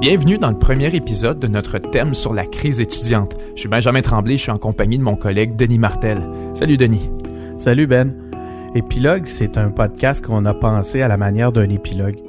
Bienvenue 0.00 0.38
dans 0.38 0.50
le 0.50 0.58
premier 0.58 0.94
épisode 0.94 1.40
de 1.40 1.48
notre 1.48 1.78
thème 1.78 2.14
sur 2.14 2.32
la 2.32 2.46
crise 2.46 2.80
étudiante. 2.80 3.34
Je 3.56 3.60
suis 3.62 3.68
Benjamin 3.68 4.00
Tremblay, 4.00 4.36
je 4.36 4.42
suis 4.42 4.52
en 4.52 4.56
compagnie 4.56 4.96
de 4.96 5.02
mon 5.02 5.16
collègue 5.16 5.56
Denis 5.56 5.80
Martel. 5.80 6.22
Salut 6.54 6.76
Denis. 6.76 7.10
Salut 7.58 7.88
Ben. 7.88 8.14
Épilogue, 8.76 9.26
c'est 9.26 9.58
un 9.58 9.70
podcast 9.70 10.24
qu'on 10.24 10.44
a 10.44 10.54
pensé 10.54 11.02
à 11.02 11.08
la 11.08 11.16
manière 11.16 11.50
d'un 11.50 11.68
épilogue. 11.68 12.20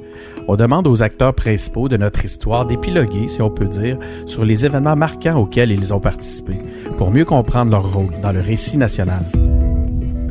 On 0.48 0.56
demande 0.56 0.88
aux 0.88 1.04
acteurs 1.04 1.32
principaux 1.32 1.88
de 1.88 1.96
notre 1.96 2.24
histoire 2.24 2.66
d'épiloguer, 2.66 3.28
si 3.28 3.40
on 3.40 3.50
peut 3.50 3.68
dire, 3.68 4.00
sur 4.26 4.44
les 4.44 4.66
événements 4.66 4.96
marquants 4.96 5.38
auxquels 5.38 5.70
ils 5.70 5.94
ont 5.94 6.00
participé, 6.00 6.54
pour 6.98 7.12
mieux 7.12 7.24
comprendre 7.24 7.70
leur 7.70 7.92
rôle 7.92 8.20
dans 8.20 8.32
le 8.32 8.40
récit 8.40 8.78
national. 8.78 9.22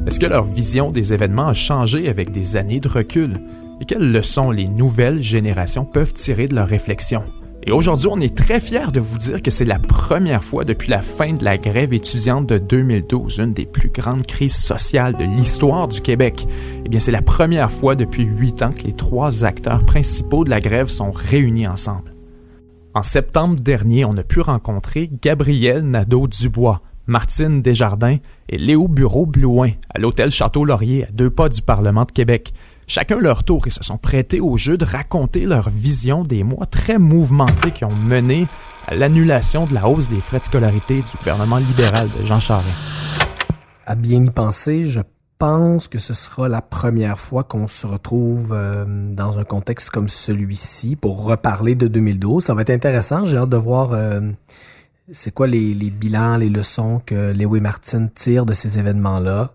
Est-ce 0.06 0.19
que 0.19 0.25
leur 0.25 0.44
vision 0.44 0.91
des 0.91 1.13
événements 1.13 1.47
a 1.47 1.53
changé 1.53 2.09
avec 2.09 2.31
des 2.31 2.58
années 2.58 2.81
de 2.81 2.89
recul? 2.89 3.39
et 3.80 3.85
quelles 3.85 4.11
leçons 4.11 4.52
les 4.52 4.67
nouvelles 4.67 5.23
générations 5.23 5.85
peuvent 5.85 6.13
tirer 6.13 6.47
de 6.47 6.56
leurs 6.56 6.67
réflexions? 6.67 7.23
Et 7.63 7.71
aujourd'hui, 7.71 8.07
on 8.09 8.19
est 8.19 8.35
très 8.35 8.59
fiers 8.59 8.91
de 8.93 8.99
vous 8.99 9.17
dire 9.17 9.41
que 9.41 9.52
c'est 9.52 9.65
la 9.65 9.79
première 9.79 10.43
fois 10.43 10.63
depuis 10.63 10.89
la 10.89 11.02
fin 11.02 11.33
de 11.33 11.43
la 11.43 11.57
grève 11.57 11.93
étudiante 11.93 12.47
de 12.47 12.57
2012, 12.57 13.39
une 13.39 13.53
des 13.53 13.66
plus 13.66 13.89
grandes 13.89 14.25
crises 14.25 14.55
sociales 14.55 15.16
de 15.16 15.25
l'histoire 15.25 15.88
du 15.88 16.01
Québec. 16.01 16.47
Eh 16.85 16.89
bien, 16.89 16.99
c'est 16.99 17.11
la 17.11 17.21
première 17.21 17.69
fois 17.69 17.95
depuis 17.95 18.23
huit 18.23 18.61
ans 18.61 18.71
que 18.71 18.83
les 18.83 18.93
trois 18.93 19.43
acteurs 19.43 19.85
principaux 19.85 20.45
de 20.45 20.49
la 20.49 20.61
grève 20.61 20.88
sont 20.88 21.11
réunis 21.11 21.67
ensemble. 21.67 22.16
En 22.95 23.03
septembre 23.03 23.59
dernier, 23.59 24.05
on 24.05 24.17
a 24.17 24.23
pu 24.23 24.39
rencontrer 24.39 25.09
Gabriel 25.21 25.81
Nadeau-Dubois, 25.83 26.81
Martine 27.07 27.61
Desjardins 27.61 28.17
et 28.47 28.57
Léo 28.57 28.88
Bureau-Blouin 28.88 29.71
à 29.94 29.99
l'hôtel 29.99 30.31
Château-Laurier 30.31 31.05
à 31.05 31.11
deux 31.11 31.29
pas 31.29 31.49
du 31.49 31.61
Parlement 31.61 32.05
de 32.05 32.11
Québec. 32.11 32.53
Chacun 32.89 33.19
leur 33.19 33.43
tour, 33.43 33.61
ils 33.67 33.71
se 33.71 33.83
sont 33.83 33.99
prêtés 33.99 34.39
au 34.39 34.57
jeu 34.57 34.75
de 34.75 34.83
raconter 34.83 35.45
leur 35.45 35.69
vision 35.69 36.23
des 36.23 36.43
mois 36.43 36.65
très 36.65 36.97
mouvementés 36.97 37.69
qui 37.69 37.85
ont 37.85 37.95
mené 38.07 38.47
à 38.87 38.95
l'annulation 38.95 39.67
de 39.67 39.75
la 39.75 39.87
hausse 39.87 40.09
des 40.09 40.19
frais 40.19 40.39
de 40.39 40.45
scolarité 40.45 40.95
du 40.95 41.17
gouvernement 41.19 41.57
libéral 41.57 42.07
de 42.19 42.25
Jean 42.25 42.39
Charest. 42.39 42.67
À 43.85 43.93
bien 43.93 44.23
y 44.23 44.31
penser, 44.31 44.85
je 44.85 45.01
pense 45.37 45.87
que 45.87 45.99
ce 45.99 46.15
sera 46.15 46.49
la 46.49 46.63
première 46.63 47.19
fois 47.19 47.43
qu'on 47.43 47.67
se 47.67 47.85
retrouve 47.85 48.53
euh, 48.53 48.85
dans 49.13 49.37
un 49.37 49.43
contexte 49.43 49.91
comme 49.91 50.09
celui-ci 50.09 50.95
pour 50.95 51.23
reparler 51.25 51.75
de 51.75 51.88
2012. 51.88 52.44
Ça 52.44 52.55
va 52.55 52.63
être 52.63 52.72
intéressant. 52.72 53.28
J'ai 53.28 53.38
hâte 53.38 53.49
de 53.49 53.57
voir 53.57 53.94
euh, 53.94 54.19
c'est 55.11 55.31
quoi 55.31 55.45
les, 55.45 55.75
bilans, 55.75 56.38
les 56.38 56.49
leçons 56.49 57.03
que 57.05 57.33
Léo 57.33 57.55
et 57.55 57.59
Martine 57.59 58.09
tirent 58.09 58.47
de 58.47 58.55
ces 58.55 58.79
événements-là. 58.79 59.51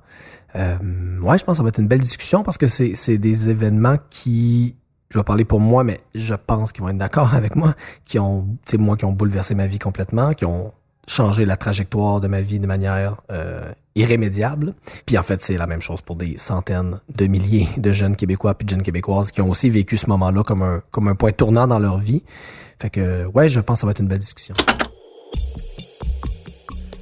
Euh, 0.57 1.19
ouais, 1.21 1.39
je 1.39 1.45
pense 1.45 1.55
que 1.55 1.57
ça 1.57 1.63
va 1.63 1.69
être 1.71 1.81
une 1.81 1.89
belle 1.89 2.01
discussion 2.01 2.43
parce 2.43 2.59
que 2.59 2.67
c'est 2.67 3.19
des 3.19 3.51
événements 3.51 3.97
qui, 4.11 4.77
je 5.11 5.19
vais 5.19 5.25
parler 5.25 5.45
pour 5.45 5.61
moi, 5.61 5.85
mais 5.85 6.01
je 6.15 6.35
pense 6.35 6.73
qu'ils 6.73 6.83
vont 6.83 6.91
être 6.91 6.99
d'accord 6.99 7.35
avec 7.35 7.57
moi, 7.57 7.75
qui 8.05 8.19
ont, 8.19 8.47
sais, 8.65 8.79
moi, 8.79 8.97
qui 8.97 9.05
ont 9.05 9.13
bouleversé 9.13 9.55
ma 9.55 9.67
vie 9.67 9.79
complètement, 9.79 10.33
qui 10.33 10.45
ont 10.45 10.73
changé 11.07 11.45
la 11.45 11.57
trajectoire 11.57 12.21
de 12.21 12.29
ma 12.29 12.41
vie 12.41 12.59
de 12.59 12.67
manière 12.67 13.17
euh, 13.31 13.71
irrémédiable. 13.95 14.75
Puis 15.05 15.19
en 15.19 15.23
fait, 15.23 15.43
c'est 15.43 15.59
la 15.59 15.67
même 15.67 15.83
chose 15.83 16.01
pour 16.01 16.17
des 16.17 16.37
centaines 16.39 17.01
de 17.15 17.27
milliers 17.27 17.69
de 17.77 17.93
jeunes 17.93 18.17
Québécois 18.17 18.55
puis 18.55 18.65
de 18.65 18.71
jeunes 18.71 18.83
Québécoises 18.83 19.31
qui 19.31 19.43
ont 19.43 19.51
aussi 19.51 19.69
vécu 19.69 19.97
ce 19.97 20.09
moment-là 20.09 20.43
comme 20.43 20.63
un, 20.63 20.83
comme 20.91 21.09
un 21.09 21.15
point 21.15 21.33
tournant 21.33 21.67
dans 21.67 21.79
leur 21.79 21.99
vie. 21.99 22.23
Fait 22.81 22.91
que, 22.91 23.27
ouais, 23.27 23.49
je 23.49 23.61
pense 23.61 23.79
que 23.79 23.81
ça 23.83 23.87
va 23.87 23.91
être 23.91 24.01
une 24.01 24.09
belle 24.09 24.19
discussion. 24.19 24.55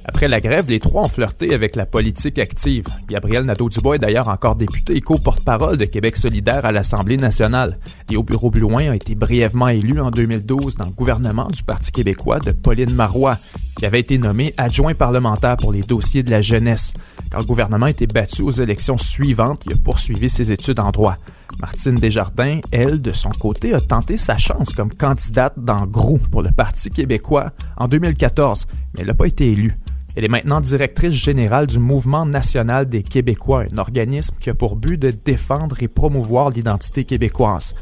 Après 0.05 0.27
la 0.27 0.41
grève, 0.41 0.69
les 0.69 0.79
trois 0.79 1.03
ont 1.03 1.07
flirté 1.07 1.53
avec 1.53 1.77
la 1.77 1.85
politique 1.85 2.37
active. 2.37 2.85
Gabriel 3.07 3.45
Nadeau-Dubois 3.45 3.95
est 3.95 3.99
d'ailleurs 3.99 4.27
encore 4.27 4.55
député 4.55 4.97
et 4.97 5.01
co-porte-parole 5.01 5.77
de 5.77 5.85
Québec 5.85 6.17
solidaire 6.17 6.65
à 6.65 6.73
l'Assemblée 6.73 7.15
nationale. 7.15 7.79
Et 8.11 8.17
au 8.17 8.23
bureau 8.23 8.51
Blouin 8.51 8.91
a 8.91 8.95
été 8.95 9.15
brièvement 9.15 9.69
élu 9.69 10.01
en 10.01 10.11
2012 10.11 10.75
dans 10.75 10.85
le 10.85 10.91
gouvernement 10.91 11.47
du 11.47 11.63
Parti 11.63 11.93
québécois 11.93 12.39
de 12.39 12.51
Pauline 12.51 12.93
Marois, 12.93 13.37
qui 13.79 13.85
avait 13.85 14.01
été 14.01 14.17
nommé 14.17 14.53
adjoint 14.57 14.93
parlementaire 14.93 15.55
pour 15.55 15.71
les 15.71 15.81
dossiers 15.81 16.23
de 16.23 16.31
la 16.31 16.41
jeunesse. 16.41 16.93
Quand 17.31 17.39
le 17.39 17.45
gouvernement 17.45 17.85
a 17.85 17.91
été 17.91 18.05
battu 18.05 18.41
aux 18.41 18.51
élections 18.51 18.97
suivantes, 18.97 19.61
il 19.65 19.73
a 19.73 19.77
poursuivi 19.77 20.27
ses 20.27 20.51
études 20.51 20.79
en 20.81 20.91
droit. 20.91 21.17
Martine 21.59 21.95
Desjardins, 21.95 22.59
elle, 22.71 23.01
de 23.01 23.13
son 23.13 23.29
côté, 23.29 23.73
a 23.73 23.79
tenté 23.79 24.17
sa 24.17 24.37
chance 24.37 24.73
comme 24.73 24.93
candidate 24.93 25.53
dans 25.57 25.85
GROU 25.85 26.17
pour 26.29 26.41
le 26.41 26.51
Parti 26.51 26.89
québécois 26.89 27.51
en 27.77 27.87
2014, 27.87 28.67
mais 28.93 29.01
elle 29.01 29.07
n'a 29.07 29.13
pas 29.13 29.27
été 29.27 29.49
élue. 29.49 29.77
Elle 30.15 30.25
est 30.25 30.29
maintenant 30.29 30.61
directrice 30.61 31.13
générale 31.13 31.65
du 31.65 31.79
Mouvement 31.79 32.25
national 32.25 32.87
des 32.87 33.01
Québécois, 33.01 33.63
un 33.73 33.77
organisme 33.79 34.35
qui 34.39 34.51
a 34.51 34.53
pour 34.53 34.75
but 34.75 34.97
de 34.97 35.09
défendre 35.09 35.77
et 35.81 35.87
promouvoir 35.87 36.51
l'identité 36.51 37.03
québécoise. 37.03 37.73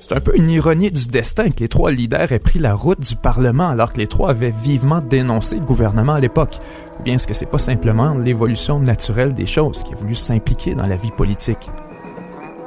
C'est 0.00 0.14
un 0.14 0.20
peu 0.20 0.36
une 0.36 0.48
ironie 0.48 0.90
du 0.90 1.06
destin 1.06 1.50
que 1.50 1.60
les 1.60 1.68
trois 1.68 1.90
leaders 1.90 2.32
aient 2.32 2.38
pris 2.38 2.58
la 2.58 2.74
route 2.74 3.00
du 3.00 3.16
Parlement 3.16 3.68
alors 3.68 3.92
que 3.92 3.98
les 3.98 4.06
trois 4.06 4.30
avaient 4.30 4.52
vivement 4.52 5.00
dénoncé 5.00 5.56
le 5.56 5.64
gouvernement 5.64 6.14
à 6.14 6.20
l'époque. 6.20 6.58
Ou 6.98 7.02
bien 7.02 7.14
est-ce 7.14 7.26
que 7.26 7.34
c'est 7.34 7.44
pas 7.44 7.58
simplement 7.58 8.16
l'évolution 8.16 8.78
naturelle 8.78 9.34
des 9.34 9.46
choses 9.46 9.82
qui 9.82 9.92
a 9.92 9.96
voulu 9.96 10.14
s'impliquer 10.14 10.74
dans 10.74 10.86
la 10.86 10.96
vie 10.96 11.10
politique? 11.10 11.70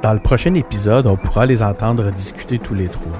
Dans 0.02 0.12
le 0.12 0.20
prochain 0.20 0.54
épisode, 0.54 1.06
on 1.06 1.16
pourra 1.16 1.46
les 1.46 1.62
entendre 1.62 2.10
discuter 2.12 2.58
tous 2.58 2.74
les 2.74 2.88
trois. 2.88 3.12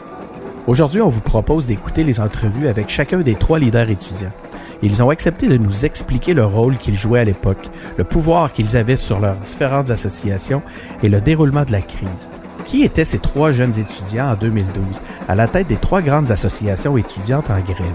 Aujourd'hui, 0.66 1.00
on 1.00 1.08
vous 1.08 1.20
propose 1.20 1.66
d'écouter 1.66 2.04
les 2.04 2.20
entrevues 2.20 2.68
avec 2.68 2.90
chacun 2.90 3.20
des 3.20 3.34
trois 3.34 3.58
leaders 3.58 3.90
étudiants. 3.90 4.32
Ils 4.82 5.02
ont 5.02 5.10
accepté 5.10 5.46
de 5.46 5.56
nous 5.56 5.84
expliquer 5.84 6.32
le 6.32 6.44
rôle 6.44 6.78
qu'ils 6.78 6.96
jouaient 6.96 7.20
à 7.20 7.24
l'époque, 7.24 7.68
le 7.98 8.04
pouvoir 8.04 8.52
qu'ils 8.52 8.76
avaient 8.76 8.96
sur 8.96 9.20
leurs 9.20 9.36
différentes 9.36 9.90
associations 9.90 10.62
et 11.02 11.08
le 11.08 11.20
déroulement 11.20 11.64
de 11.64 11.72
la 11.72 11.82
crise. 11.82 12.28
Qui 12.66 12.84
étaient 12.84 13.04
ces 13.04 13.18
trois 13.18 13.52
jeunes 13.52 13.78
étudiants 13.78 14.30
en 14.30 14.36
2012 14.36 15.02
à 15.28 15.34
la 15.34 15.48
tête 15.48 15.68
des 15.68 15.76
trois 15.76 16.02
grandes 16.02 16.30
associations 16.30 16.96
étudiantes 16.96 17.50
en 17.50 17.60
grève? 17.60 17.86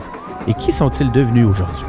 Et 0.48 0.54
qui 0.54 0.72
sont-ils 0.72 1.12
devenus 1.12 1.48
aujourd'hui? 1.48 1.86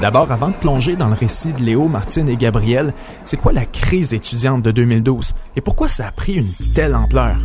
D'abord, 0.00 0.32
avant 0.32 0.48
de 0.48 0.54
plonger 0.54 0.96
dans 0.96 1.06
le 1.06 1.14
récit 1.14 1.52
de 1.52 1.62
Léo, 1.62 1.86
Martine 1.86 2.28
et 2.28 2.34
Gabriel, 2.34 2.92
c'est 3.24 3.36
quoi 3.36 3.52
la 3.52 3.64
crise 3.64 4.12
étudiante 4.14 4.62
de 4.62 4.72
2012 4.72 5.34
et 5.54 5.60
pourquoi 5.60 5.86
ça 5.86 6.08
a 6.08 6.10
pris 6.10 6.34
une 6.34 6.52
telle 6.74 6.96
ampleur? 6.96 7.36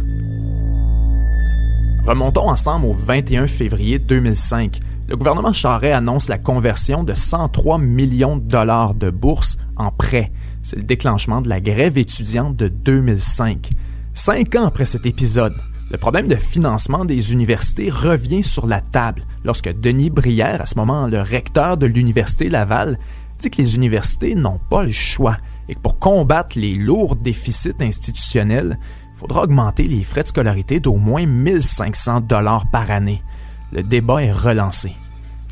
Remontons 2.07 2.47
ensemble 2.47 2.85
au 2.85 2.94
21 2.94 3.47
février 3.47 4.00
2005. 4.00 4.79
Le 5.09 5.18
gouvernement 5.18 5.51
Charest 5.51 5.94
annonce 5.94 6.30
la 6.30 6.38
conversion 6.38 7.04
de 7.04 7.13
103 7.13 7.80
millions 7.80 8.38
de 8.38 8.48
dollars 8.48 8.95
de 8.95 9.09
bourses 9.09 9.57
en 9.75 9.92
prêts. 9.92 10.31
C'est 10.63 10.77
le 10.77 10.83
déclenchement 10.83 11.42
de 11.42 11.50
la 11.50 11.59
grève 11.59 11.98
étudiante 11.98 12.56
de 12.56 12.69
2005. 12.69 13.71
Cinq 14.13 14.56
ans 14.56 14.65
après 14.65 14.86
cet 14.86 15.06
épisode, 15.06 15.54
le 15.92 15.98
problème 15.98 16.27
de 16.27 16.36
financement 16.36 17.04
des 17.04 17.33
universités 17.33 17.89
revient 17.89 18.42
sur 18.42 18.68
la 18.68 18.80
table 18.80 19.24
lorsque 19.44 19.77
Denis 19.77 20.10
Brière, 20.10 20.62
à 20.62 20.65
ce 20.65 20.75
moment 20.75 21.07
le 21.07 21.19
recteur 21.19 21.75
de 21.75 21.88
l'Université 21.88 22.48
Laval, 22.48 22.98
dit 23.38 23.50
que 23.50 23.62
les 23.62 23.75
universités 23.75 24.33
n'ont 24.33 24.62
pas 24.69 24.83
le 24.83 24.94
choix 24.94 25.36
et 25.68 25.75
que 25.75 25.81
pour 25.81 26.00
combattre 26.00 26.57
les 26.57 26.75
lourds 26.75 27.18
déficits 27.18 27.75
institutionnels, 27.81 28.80
faudra 29.18 29.44
augmenter 29.44 29.84
les 29.84 30.04
frais 30.04 30.24
de 30.24 30.28
scolarité 30.28 30.80
d'au 30.80 30.96
moins 30.96 31.25
1500 31.25 32.22
dollars 32.22 32.68
par 32.69 32.92
année. 32.92 33.24
Le 33.72 33.81
débat 33.81 34.24
est 34.24 34.31
relancé. 34.31 34.94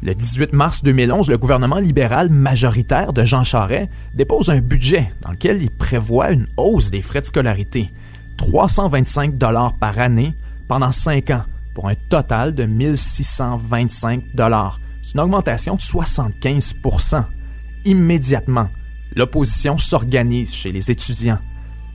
Le 0.04 0.14
18 0.14 0.54
mars 0.54 0.84
2011, 0.84 1.30
le 1.30 1.38
gouvernement 1.38 1.80
libéral 1.80 2.30
majoritaire 2.30 3.12
de 3.12 3.24
Jean 3.24 3.44
Charest 3.44 3.90
dépose 4.14 4.52
un 4.52 4.60
budget 4.60 5.12
dans 5.22 5.32
lequel 5.32 5.64
il 5.64 5.72
prévoit 5.72 6.32
une 6.32 6.48
hausse 6.58 6.92
des 6.92 7.02
frais 7.02 7.22
de 7.22 7.26
scolarité, 7.26 7.90
325 8.38 9.38
dollars 9.38 9.74
par 9.74 9.98
année 9.98 10.34
pendant 10.68 10.92
5 10.92 11.32
ans, 11.32 11.44
pour 11.74 11.88
un 11.88 11.96
total 12.10 12.54
de 12.54 12.66
1625 12.66 14.36
dollars, 14.36 14.80
C'est 15.02 15.14
une 15.14 15.22
augmentation 15.22 15.76
de 15.76 15.82
75% 15.82 17.24
Immédiatement, 17.86 18.70
l'opposition 19.16 19.78
s'organise 19.78 20.54
chez 20.54 20.72
les 20.72 20.90
étudiants. 20.90 21.40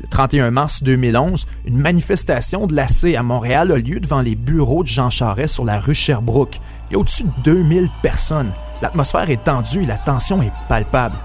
Le 0.01 0.09
31 0.09 0.51
mars 0.51 0.83
2011, 0.83 1.47
une 1.67 1.77
manifestation 1.77 2.67
de 2.67 2.75
l'AC 2.75 3.15
à 3.15 3.23
Montréal 3.23 3.71
a 3.71 3.77
lieu 3.77 4.01
devant 4.01 4.23
les 4.23 4.35
bureaux 4.35 4.83
de 4.83 4.89
Jean 4.89 5.11
Charest 5.11 5.55
sur 5.55 5.67
la 5.67 5.79
rue 5.79 5.95
Sherbrooke. 5.95 6.59
Il 6.89 6.95
y 6.95 6.97
a 6.97 6.99
au-dessus 6.99 7.25
de 7.25 7.53
2000 7.53 7.91
personnes. 8.03 8.53
L'atmosphère 8.81 9.29
est 9.29 9.45
tendue 9.45 9.83
et 9.83 9.87
la 9.87 9.99
tension 9.99 10.41
est 10.41 10.53
palpable. 10.71 11.17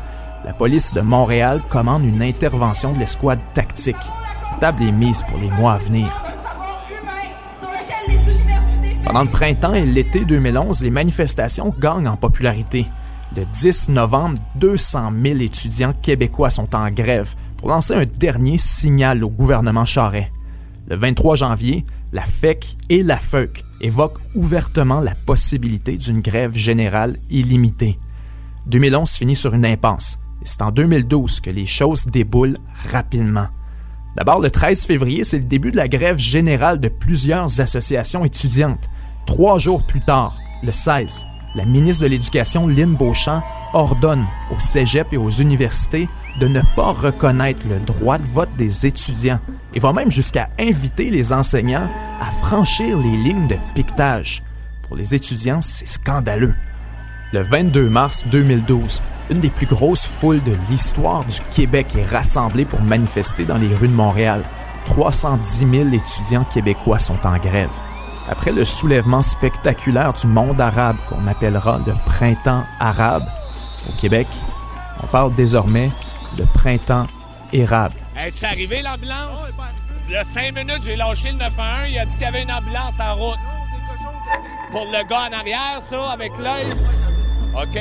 La 0.43 0.51
police 0.51 0.93
de 0.93 0.99
Montréal 0.99 1.61
commande 1.69 2.03
une 2.03 2.21
intervention 2.21 2.91
de 2.91 2.99
l'escouade 2.99 3.39
tactique. 3.53 3.95
La 4.51 4.57
table 4.59 4.83
est 4.83 4.91
mise 4.91 5.23
pour 5.23 5.37
les 5.37 5.49
mois 5.51 5.73
à 5.73 5.77
venir. 5.77 6.09
Pendant 9.05 9.23
le 9.23 9.29
printemps 9.29 9.73
et 9.73 9.85
l'été 9.85 10.25
2011, 10.25 10.83
les 10.83 10.89
manifestations 10.89 11.73
gagnent 11.79 12.09
en 12.09 12.17
popularité. 12.17 12.87
Le 13.37 13.45
10 13.45 13.89
novembre, 13.89 14.37
200 14.55 15.13
000 15.23 15.39
étudiants 15.39 15.93
québécois 16.01 16.49
sont 16.49 16.75
en 16.75 16.89
grève 16.91 17.35
lancer 17.67 17.93
un 17.93 18.05
dernier 18.05 18.57
signal 18.57 19.23
au 19.23 19.29
gouvernement 19.29 19.85
Charest. 19.85 20.31
Le 20.87 20.95
23 20.95 21.35
janvier, 21.35 21.85
la 22.11 22.21
FEC 22.21 22.77
et 22.89 23.03
la 23.03 23.17
FEUC 23.17 23.63
évoquent 23.81 24.19
ouvertement 24.35 25.01
la 25.01 25.15
possibilité 25.15 25.97
d'une 25.97 26.21
grève 26.21 26.55
générale 26.55 27.17
illimitée. 27.29 27.99
2011 28.67 29.11
finit 29.11 29.35
sur 29.35 29.53
une 29.53 29.65
impasse, 29.65 30.19
et 30.41 30.45
c'est 30.45 30.61
en 30.61 30.71
2012 30.71 31.39
que 31.39 31.49
les 31.49 31.65
choses 31.65 32.05
déboulent 32.05 32.57
rapidement. 32.91 33.47
D'abord, 34.15 34.39
le 34.39 34.49
13 34.49 34.85
février, 34.85 35.23
c'est 35.23 35.39
le 35.39 35.45
début 35.45 35.71
de 35.71 35.77
la 35.77 35.87
grève 35.87 36.17
générale 36.17 36.79
de 36.79 36.87
plusieurs 36.87 37.59
associations 37.59 38.23
étudiantes. 38.23 38.89
Trois 39.25 39.59
jours 39.59 39.85
plus 39.85 40.01
tard, 40.01 40.37
le 40.63 40.71
16, 40.71 41.25
la 41.55 41.65
ministre 41.65 42.03
de 42.03 42.09
l'Éducation, 42.09 42.67
Lynn 42.67 42.95
Beauchamp, 42.95 43.43
ordonne 43.73 44.25
aux 44.55 44.59
cégeps 44.59 45.11
et 45.13 45.17
aux 45.17 45.29
universités 45.29 46.07
de 46.39 46.47
ne 46.47 46.61
pas 46.75 46.91
reconnaître 46.91 47.67
le 47.67 47.79
droit 47.79 48.17
de 48.17 48.25
vote 48.25 48.55
des 48.57 48.85
étudiants 48.85 49.39
et 49.73 49.79
va 49.79 49.93
même 49.93 50.11
jusqu'à 50.11 50.49
inviter 50.59 51.09
les 51.09 51.31
enseignants 51.31 51.89
à 52.19 52.31
franchir 52.45 52.97
les 52.97 53.17
lignes 53.17 53.47
de 53.47 53.57
piquetage. 53.73 54.43
Pour 54.83 54.95
les 54.95 55.15
étudiants, 55.15 55.61
c'est 55.61 55.87
scandaleux. 55.87 56.53
Le 57.33 57.41
22 57.41 57.89
mars 57.89 58.23
2012, 58.31 59.01
une 59.31 59.39
des 59.39 59.49
plus 59.49 59.65
grosses 59.65 60.05
foules 60.05 60.43
de 60.43 60.55
l'histoire 60.69 61.25
du 61.25 61.37
Québec 61.51 61.87
est 61.97 62.05
rassemblée 62.05 62.65
pour 62.65 62.81
manifester 62.81 63.45
dans 63.45 63.57
les 63.57 63.73
rues 63.75 63.87
de 63.87 63.93
Montréal. 63.93 64.43
310 64.85 65.67
000 65.69 65.89
étudiants 65.89 66.45
québécois 66.45 66.99
sont 66.99 67.17
en 67.25 67.37
grève. 67.37 67.71
Après 68.29 68.51
le 68.51 68.65
soulèvement 68.65 69.21
spectaculaire 69.21 70.13
du 70.13 70.27
monde 70.27 70.61
arabe 70.61 70.97
qu'on 71.07 71.27
appellera 71.27 71.79
le 71.85 71.93
printemps 72.05 72.63
arabe, 72.79 73.27
au 73.89 73.99
Québec, 73.99 74.27
on 75.03 75.07
parle 75.07 75.33
désormais 75.35 75.91
de 76.35 76.43
printemps 76.53 77.07
érable. 77.53 77.95
Es-tu 78.17 78.45
arrivé 78.45 78.81
l'ambulance? 78.81 79.39
Il 80.07 80.13
y 80.13 80.17
a 80.17 80.23
cinq 80.23 80.53
minutes, 80.55 80.83
j'ai 80.83 80.95
lâché 80.95 81.31
le 81.31 81.37
911, 81.37 81.89
il 81.89 81.99
a 81.99 82.05
dit 82.05 82.13
qu'il 82.13 82.21
y 82.21 82.25
avait 82.25 82.43
une 82.43 82.51
ambulance 82.51 82.99
en 82.99 83.15
route. 83.15 83.39
Pour 84.71 84.85
le 84.85 85.07
gars 85.09 85.29
en 85.29 85.39
arrière, 85.39 85.81
ça, 85.81 86.11
avec 86.11 86.37
l'œil? 86.37 86.67
OK. 87.55 87.79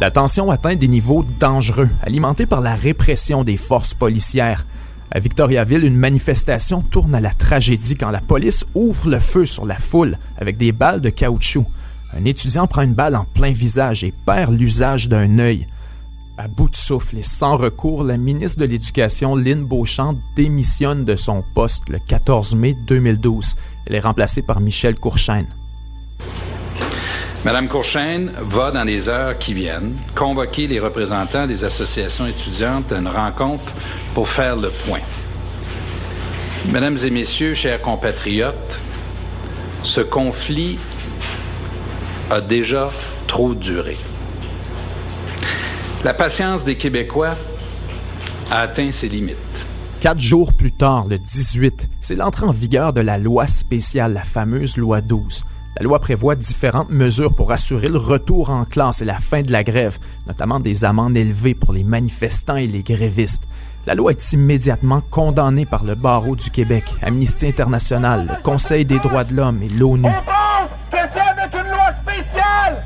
La 0.00 0.10
tension 0.10 0.50
atteint 0.50 0.76
des 0.76 0.88
niveaux 0.88 1.24
dangereux, 1.38 1.90
alimentés 2.02 2.46
par 2.46 2.60
la 2.60 2.74
répression 2.74 3.44
des 3.44 3.56
forces 3.56 3.94
policières. 3.94 4.64
À 5.10 5.20
Victoriaville, 5.20 5.84
une 5.84 5.96
manifestation 5.96 6.82
tourne 6.82 7.14
à 7.14 7.20
la 7.20 7.32
tragédie 7.32 7.96
quand 7.96 8.10
la 8.10 8.20
police 8.20 8.64
ouvre 8.74 9.08
le 9.08 9.20
feu 9.20 9.46
sur 9.46 9.64
la 9.64 9.78
foule 9.78 10.18
avec 10.38 10.56
des 10.56 10.72
balles 10.72 11.00
de 11.00 11.10
caoutchouc. 11.10 11.66
Un 12.16 12.24
étudiant 12.24 12.66
prend 12.66 12.82
une 12.82 12.94
balle 12.94 13.16
en 13.16 13.24
plein 13.24 13.52
visage 13.52 14.04
et 14.04 14.12
perd 14.26 14.52
l'usage 14.52 15.08
d'un 15.08 15.38
œil. 15.38 15.66
À 16.40 16.46
bout 16.46 16.68
de 16.68 16.76
souffle 16.76 17.18
et 17.18 17.24
sans 17.24 17.56
recours, 17.56 18.04
la 18.04 18.16
ministre 18.16 18.60
de 18.60 18.64
l'Éducation, 18.64 19.34
Lynn 19.34 19.64
Beauchamp, 19.64 20.14
démissionne 20.36 21.04
de 21.04 21.16
son 21.16 21.42
poste 21.52 21.88
le 21.88 21.98
14 21.98 22.54
mai 22.54 22.76
2012. 22.86 23.56
Elle 23.88 23.96
est 23.96 24.00
remplacée 24.00 24.42
par 24.42 24.60
Michel 24.60 24.94
Courchaine. 24.94 25.48
Madame 27.44 27.66
Courchaine 27.66 28.30
va, 28.40 28.70
dans 28.70 28.84
les 28.84 29.08
heures 29.08 29.36
qui 29.36 29.52
viennent, 29.52 29.96
convoquer 30.14 30.68
les 30.68 30.78
représentants 30.78 31.48
des 31.48 31.64
associations 31.64 32.28
étudiantes 32.28 32.92
à 32.92 32.98
une 32.98 33.08
rencontre 33.08 33.72
pour 34.14 34.28
faire 34.28 34.54
le 34.54 34.70
point. 34.86 35.00
Mesdames 36.70 36.98
et 37.04 37.10
messieurs, 37.10 37.54
chers 37.54 37.82
compatriotes, 37.82 38.78
ce 39.82 40.02
conflit 40.02 40.78
a 42.30 42.40
déjà 42.40 42.92
trop 43.26 43.54
duré. 43.54 43.96
La 46.04 46.14
patience 46.14 46.62
des 46.62 46.76
Québécois 46.76 47.34
a 48.52 48.60
atteint 48.60 48.92
ses 48.92 49.08
limites. 49.08 49.36
Quatre 50.00 50.20
jours 50.20 50.52
plus 50.52 50.70
tard, 50.70 51.06
le 51.08 51.18
18, 51.18 51.88
c'est 52.00 52.14
l'entrée 52.14 52.46
en 52.46 52.52
vigueur 52.52 52.92
de 52.92 53.00
la 53.00 53.18
loi 53.18 53.48
spéciale, 53.48 54.12
la 54.12 54.22
fameuse 54.22 54.76
loi 54.76 55.00
12. 55.00 55.44
La 55.76 55.82
loi 55.82 55.98
prévoit 55.98 56.36
différentes 56.36 56.90
mesures 56.90 57.34
pour 57.34 57.50
assurer 57.50 57.88
le 57.88 57.98
retour 57.98 58.50
en 58.50 58.64
classe 58.64 59.02
et 59.02 59.04
la 59.04 59.18
fin 59.18 59.42
de 59.42 59.50
la 59.50 59.64
grève, 59.64 59.98
notamment 60.28 60.60
des 60.60 60.84
amendes 60.84 61.16
élevées 61.16 61.54
pour 61.54 61.72
les 61.72 61.82
manifestants 61.82 62.56
et 62.56 62.68
les 62.68 62.84
grévistes. 62.84 63.48
La 63.84 63.96
loi 63.96 64.12
est 64.12 64.32
immédiatement 64.32 65.02
condamnée 65.10 65.66
par 65.66 65.82
le 65.82 65.96
barreau 65.96 66.36
du 66.36 66.48
Québec, 66.50 66.84
Amnesty 67.02 67.48
International, 67.48 68.28
le 68.36 68.42
Conseil 68.44 68.84
des 68.84 69.00
droits 69.00 69.24
de 69.24 69.34
l'homme 69.34 69.64
et 69.64 69.68
l'ONU. 69.68 70.06
On 70.06 70.12
pense 70.12 70.70
que 70.92 71.08
c'est 71.12 71.20
avec 71.20 71.52
une 71.54 71.72
loi 71.72 71.92
spéciale 72.00 72.84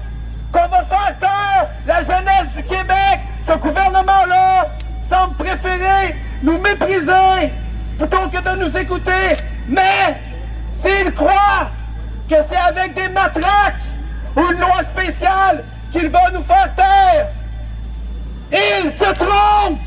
qu'on 0.53 0.69
va 0.69 0.83
faire 0.83 1.17
taire 1.19 1.69
la 1.87 2.01
jeunesse 2.01 2.55
du 2.57 2.63
Québec. 2.63 3.21
Ce 3.47 3.53
gouvernement-là 3.55 4.67
semble 5.09 5.35
préférer 5.37 6.15
nous 6.43 6.59
mépriser 6.59 7.53
plutôt 7.99 8.29
que 8.29 8.39
de 8.39 8.65
nous 8.65 8.77
écouter. 8.77 9.37
Mais 9.69 10.17
s'il 10.75 11.13
croit 11.13 11.71
que 12.29 12.37
c'est 12.49 12.57
avec 12.57 12.95
des 12.95 13.09
matraques 13.09 13.75
ou 14.37 14.41
une 14.41 14.61
loi 14.61 14.83
spéciale 14.83 15.65
qu'il 15.91 16.09
va 16.09 16.31
nous 16.31 16.43
faire 16.43 16.75
taire, 16.75 17.27
il 18.53 18.93
se 18.93 19.13
trompe! 19.13 19.79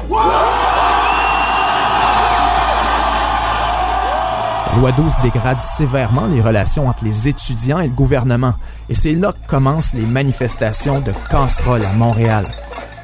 Loi 4.78 4.92
12 4.92 5.14
dégrade 5.24 5.62
sévèrement 5.62 6.28
les 6.28 6.42
relations 6.42 6.88
entre 6.88 7.06
les 7.06 7.30
étudiants 7.30 7.80
et 7.80 7.88
le 7.88 7.94
gouvernement, 7.94 8.56
et 8.90 8.96
c'est 8.96 9.14
là 9.14 9.32
que 9.32 9.48
commencent 9.48 9.94
les 9.94 10.06
manifestations 10.06 11.00
de 11.00 11.14
casseroles 11.30 11.86
à 11.86 11.94
Montréal. 11.94 12.46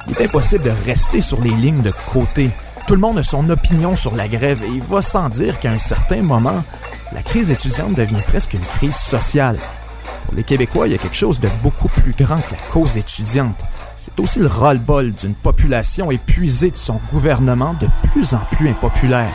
Il 0.06 0.18
est 0.18 0.24
impossible 0.26 0.64
de 0.64 0.72
rester 0.84 1.22
sur 1.22 1.40
les 1.40 1.50
lignes 1.50 1.82
de 1.82 1.92
côté. 2.12 2.50
Tout 2.86 2.94
le 2.94 3.00
monde 3.00 3.18
a 3.18 3.22
son 3.22 3.48
opinion 3.48 3.96
sur 3.96 4.14
la 4.16 4.28
grève 4.28 4.62
et 4.62 4.68
il 4.68 4.82
va 4.82 5.00
sans 5.00 5.30
dire 5.30 5.58
qu'à 5.60 5.70
un 5.70 5.78
certain 5.78 6.20
moment, 6.20 6.62
la 7.12 7.22
crise 7.22 7.50
étudiante 7.50 7.94
devient 7.94 8.22
presque 8.26 8.54
une 8.54 8.60
crise 8.60 8.96
sociale. 8.96 9.56
Pour 10.26 10.34
les 10.34 10.44
Québécois, 10.44 10.88
il 10.88 10.92
y 10.92 10.96
a 10.96 10.98
quelque 10.98 11.16
chose 11.16 11.40
de 11.40 11.48
beaucoup 11.62 11.88
plus 11.88 12.12
grand 12.12 12.36
que 12.36 12.52
la 12.52 12.72
cause 12.72 12.98
étudiante. 12.98 13.56
C'est 13.96 14.18
aussi 14.20 14.40
le 14.40 14.46
ras-le-bol 14.46 15.12
d'une 15.12 15.34
population 15.34 16.10
épuisée 16.10 16.70
de 16.70 16.76
son 16.76 17.00
gouvernement 17.12 17.74
de 17.80 17.88
plus 18.10 18.34
en 18.34 18.40
plus 18.50 18.68
impopulaire. 18.68 19.32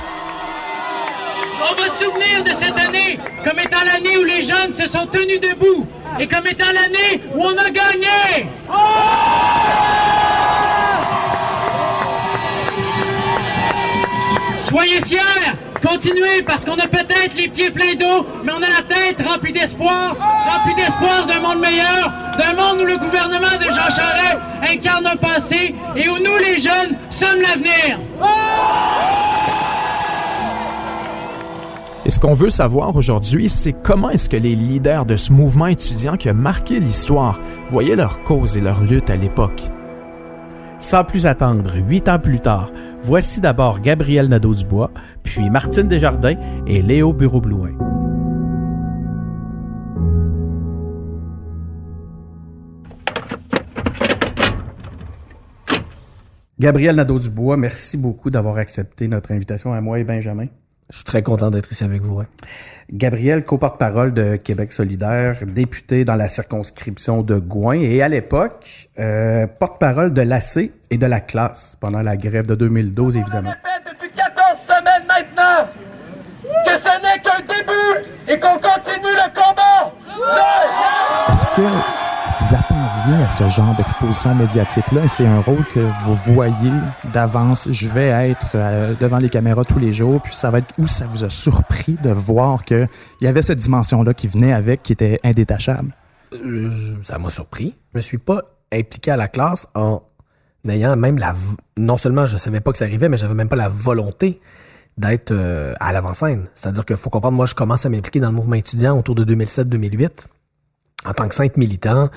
Va 1.77 1.89
se 1.89 2.03
souvenir 2.05 2.43
de 2.43 2.49
cette 2.49 2.79
année 2.79 3.19
comme 3.43 3.59
étant 3.59 3.83
l'année 3.85 4.17
où 4.17 4.23
les 4.23 4.41
jeunes 4.41 4.73
se 4.73 4.87
sont 4.87 5.05
tenus 5.05 5.39
debout 5.39 5.85
et 6.19 6.27
comme 6.27 6.45
étant 6.47 6.65
l'année 6.73 7.21
où 7.35 7.43
on 7.43 7.57
a 7.57 7.69
gagné. 7.69 8.47
Soyez 14.57 15.01
fiers, 15.05 15.19
continuez 15.87 16.41
parce 16.45 16.65
qu'on 16.65 16.73
a 16.73 16.87
peut-être 16.87 17.35
les 17.37 17.47
pieds 17.47 17.69
pleins 17.69 17.93
d'eau, 17.93 18.25
mais 18.43 18.51
on 18.51 18.57
a 18.57 18.69
la 18.69 18.81
tête 18.81 19.25
remplie 19.25 19.53
d'espoir, 19.53 20.15
remplie 20.19 20.75
d'espoir 20.75 21.25
d'un 21.27 21.39
monde 21.39 21.59
meilleur, 21.59 22.11
d'un 22.37 22.53
monde 22.53 22.81
où 22.81 22.85
le 22.85 22.97
gouvernement 22.97 23.55
de 23.59 23.65
Jean 23.65 23.95
Charest 23.95 24.37
incarne 24.69 25.07
un 25.07 25.15
passé 25.15 25.75
et 25.95 26.09
où 26.09 26.17
nous 26.17 26.37
les 26.37 26.59
jeunes 26.59 26.97
sommes 27.11 27.41
l'avenir. 27.41 27.99
Et 32.07 32.09
ce 32.09 32.21
qu'on 32.21 32.33
veut 32.33 32.49
savoir 32.49 32.95
aujourd'hui, 32.95 33.49
c'est 33.49 33.73
comment 33.73 34.09
est-ce 34.09 34.29
que 34.29 34.37
les 34.37 34.55
leaders 34.55 35.05
de 35.05 35.17
ce 35.17 35.33
mouvement 35.33 35.67
étudiant 35.67 36.15
qui 36.15 36.29
a 36.29 36.33
marqué 36.33 36.79
l'histoire 36.79 37.37
voyaient 37.69 37.97
leur 37.97 38.23
cause 38.23 38.55
et 38.55 38.61
leur 38.61 38.81
lutte 38.81 39.09
à 39.09 39.17
l'époque. 39.17 39.61
Sans 40.79 41.03
plus 41.03 41.25
attendre, 41.25 41.75
huit 41.75 42.07
ans 42.07 42.17
plus 42.17 42.39
tard, 42.39 42.71
voici 43.03 43.41
d'abord 43.41 43.81
Gabriel 43.81 44.29
Nadeau-Dubois, 44.29 44.91
puis 45.21 45.49
Martine 45.49 45.89
Desjardins 45.89 46.37
et 46.65 46.81
Léo 46.81 47.11
Bureau-Blouin. 47.11 47.71
Gabriel 56.57 56.95
Nadeau-Dubois, 56.95 57.57
merci 57.57 57.97
beaucoup 57.97 58.29
d'avoir 58.29 58.55
accepté 58.55 59.09
notre 59.09 59.33
invitation 59.33 59.73
à 59.73 59.81
moi 59.81 59.99
et 59.99 60.05
Benjamin. 60.05 60.47
Je 60.89 60.97
suis 60.97 61.05
très 61.05 61.21
content 61.21 61.49
d'être 61.51 61.69
ici 61.71 61.83
avec 61.83 62.01
vous. 62.01 62.19
Ouais. 62.19 62.25
Gabriel, 62.91 63.43
co-porte-parole 63.43 64.13
de 64.13 64.37
Québec 64.37 64.71
solidaire, 64.71 65.39
député 65.45 66.05
dans 66.05 66.15
la 66.15 66.29
circonscription 66.29 67.23
de 67.23 67.37
Gouin 67.39 67.81
et 67.81 68.01
à 68.01 68.07
l'époque, 68.07 68.87
euh, 68.97 69.47
porte-parole 69.47 70.13
de 70.13 70.21
l'AC 70.21 70.71
et 70.89 70.97
de 70.97 71.05
la 71.05 71.19
classe 71.19 71.77
pendant 71.81 72.01
la 72.01 72.15
grève 72.15 72.47
de 72.47 72.55
2012, 72.55 73.17
évidemment. 73.17 73.49
répète 73.49 73.93
depuis 73.93 74.11
14 74.15 74.59
semaines 74.65 75.07
maintenant 75.07 75.67
que 76.65 76.79
ce 76.79 77.01
n'est 77.01 77.21
qu'un 77.21 77.41
début 77.41 78.07
et 78.29 78.39
qu'on 78.39 78.57
continue 78.57 79.13
le 79.13 79.33
combat. 79.35 79.91
Est-ce 81.29 81.45
que 81.47 82.06
à 82.87 83.29
ce 83.29 83.49
genre 83.49 83.75
d'exposition 83.75 84.33
médiatique-là 84.33 85.03
et 85.03 85.07
c'est 85.09 85.25
un 85.25 85.41
rôle 85.41 85.63
que 85.65 85.79
vous 86.05 86.33
voyez 86.33 86.71
d'avance? 87.11 87.67
Je 87.69 87.89
vais 87.89 88.07
être 88.07 88.51
euh, 88.55 88.93
devant 88.99 89.17
les 89.17 89.29
caméras 89.29 89.65
tous 89.65 89.77
les 89.77 89.91
jours, 89.91 90.21
puis 90.21 90.33
ça 90.33 90.51
va 90.51 90.59
être 90.59 90.73
où 90.77 90.87
ça 90.87 91.05
vous 91.05 91.25
a 91.25 91.29
surpris 91.29 91.97
de 92.01 92.11
voir 92.11 92.63
qu'il 92.63 92.87
y 93.19 93.27
avait 93.27 93.41
cette 93.41 93.57
dimension-là 93.57 94.13
qui 94.13 94.29
venait 94.29 94.53
avec, 94.53 94.83
qui 94.83 94.93
était 94.93 95.19
indétachable? 95.23 95.93
Euh, 96.33 96.69
ça 97.03 97.17
m'a 97.17 97.29
surpris. 97.29 97.75
Je 97.91 97.97
me 97.97 98.01
suis 98.01 98.19
pas 98.19 98.41
impliqué 98.71 99.11
à 99.11 99.17
la 99.17 99.27
classe 99.27 99.67
en 99.75 100.01
ayant 100.67 100.95
même 100.95 101.17
la... 101.17 101.35
Non 101.77 101.97
seulement 101.97 102.25
je 102.25 102.37
savais 102.37 102.61
pas 102.61 102.71
que 102.71 102.77
ça 102.77 102.85
arrivait, 102.85 103.09
mais 103.09 103.17
j'avais 103.17 103.33
même 103.33 103.49
pas 103.49 103.57
la 103.57 103.69
volonté 103.69 104.39
d'être 104.97 105.31
euh, 105.31 105.73
à 105.81 105.91
l'avant-scène. 105.91 106.45
C'est-à-dire 106.55 106.85
qu'il 106.85 106.97
faut 106.97 107.09
comprendre, 107.09 107.35
moi, 107.35 107.45
je 107.47 107.53
commence 107.53 107.85
à 107.85 107.89
m'impliquer 107.89 108.21
dans 108.21 108.29
le 108.29 108.35
mouvement 108.35 108.55
étudiant 108.55 108.97
autour 108.97 109.15
de 109.15 109.25
2007-2008 109.25 110.27
en 111.05 111.13
tant 111.13 111.27
que 111.27 111.35
simple 111.35 111.59
militant. 111.59 112.09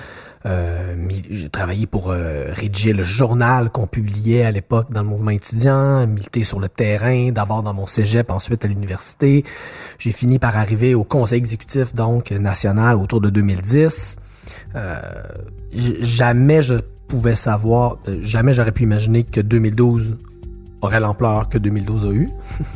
Euh, 0.45 0.95
j'ai 1.29 1.49
travaillé 1.49 1.85
pour 1.85 2.09
euh, 2.09 2.47
rédiger 2.49 2.93
le 2.93 3.03
journal 3.03 3.69
qu'on 3.69 3.85
publiait 3.85 4.43
à 4.43 4.51
l'époque 4.51 4.91
dans 4.91 5.03
le 5.03 5.07
mouvement 5.07 5.29
étudiant, 5.29 6.07
militer 6.07 6.43
sur 6.43 6.59
le 6.59 6.67
terrain, 6.67 7.31
d'abord 7.31 7.61
dans 7.61 7.73
mon 7.73 7.85
cégep, 7.85 8.31
ensuite 8.31 8.65
à 8.65 8.67
l'université. 8.67 9.43
J'ai 9.99 10.11
fini 10.11 10.39
par 10.39 10.57
arriver 10.57 10.95
au 10.95 11.03
conseil 11.03 11.37
exécutif 11.37 11.93
donc 11.93 12.31
national 12.31 12.97
autour 12.97 13.21
de 13.21 13.29
2010. 13.29 14.17
Euh, 14.75 14.99
jamais 15.71 16.63
je 16.63 16.75
pouvais 17.07 17.35
savoir, 17.35 17.99
jamais 18.19 18.53
j'aurais 18.53 18.71
pu 18.71 18.83
imaginer 18.83 19.23
que 19.23 19.41
2012 19.41 20.17
aurait 20.81 20.99
l'ampleur 20.99 21.49
que 21.49 21.59
2012 21.59 22.05
a 22.05 22.13
eu, 22.13 22.29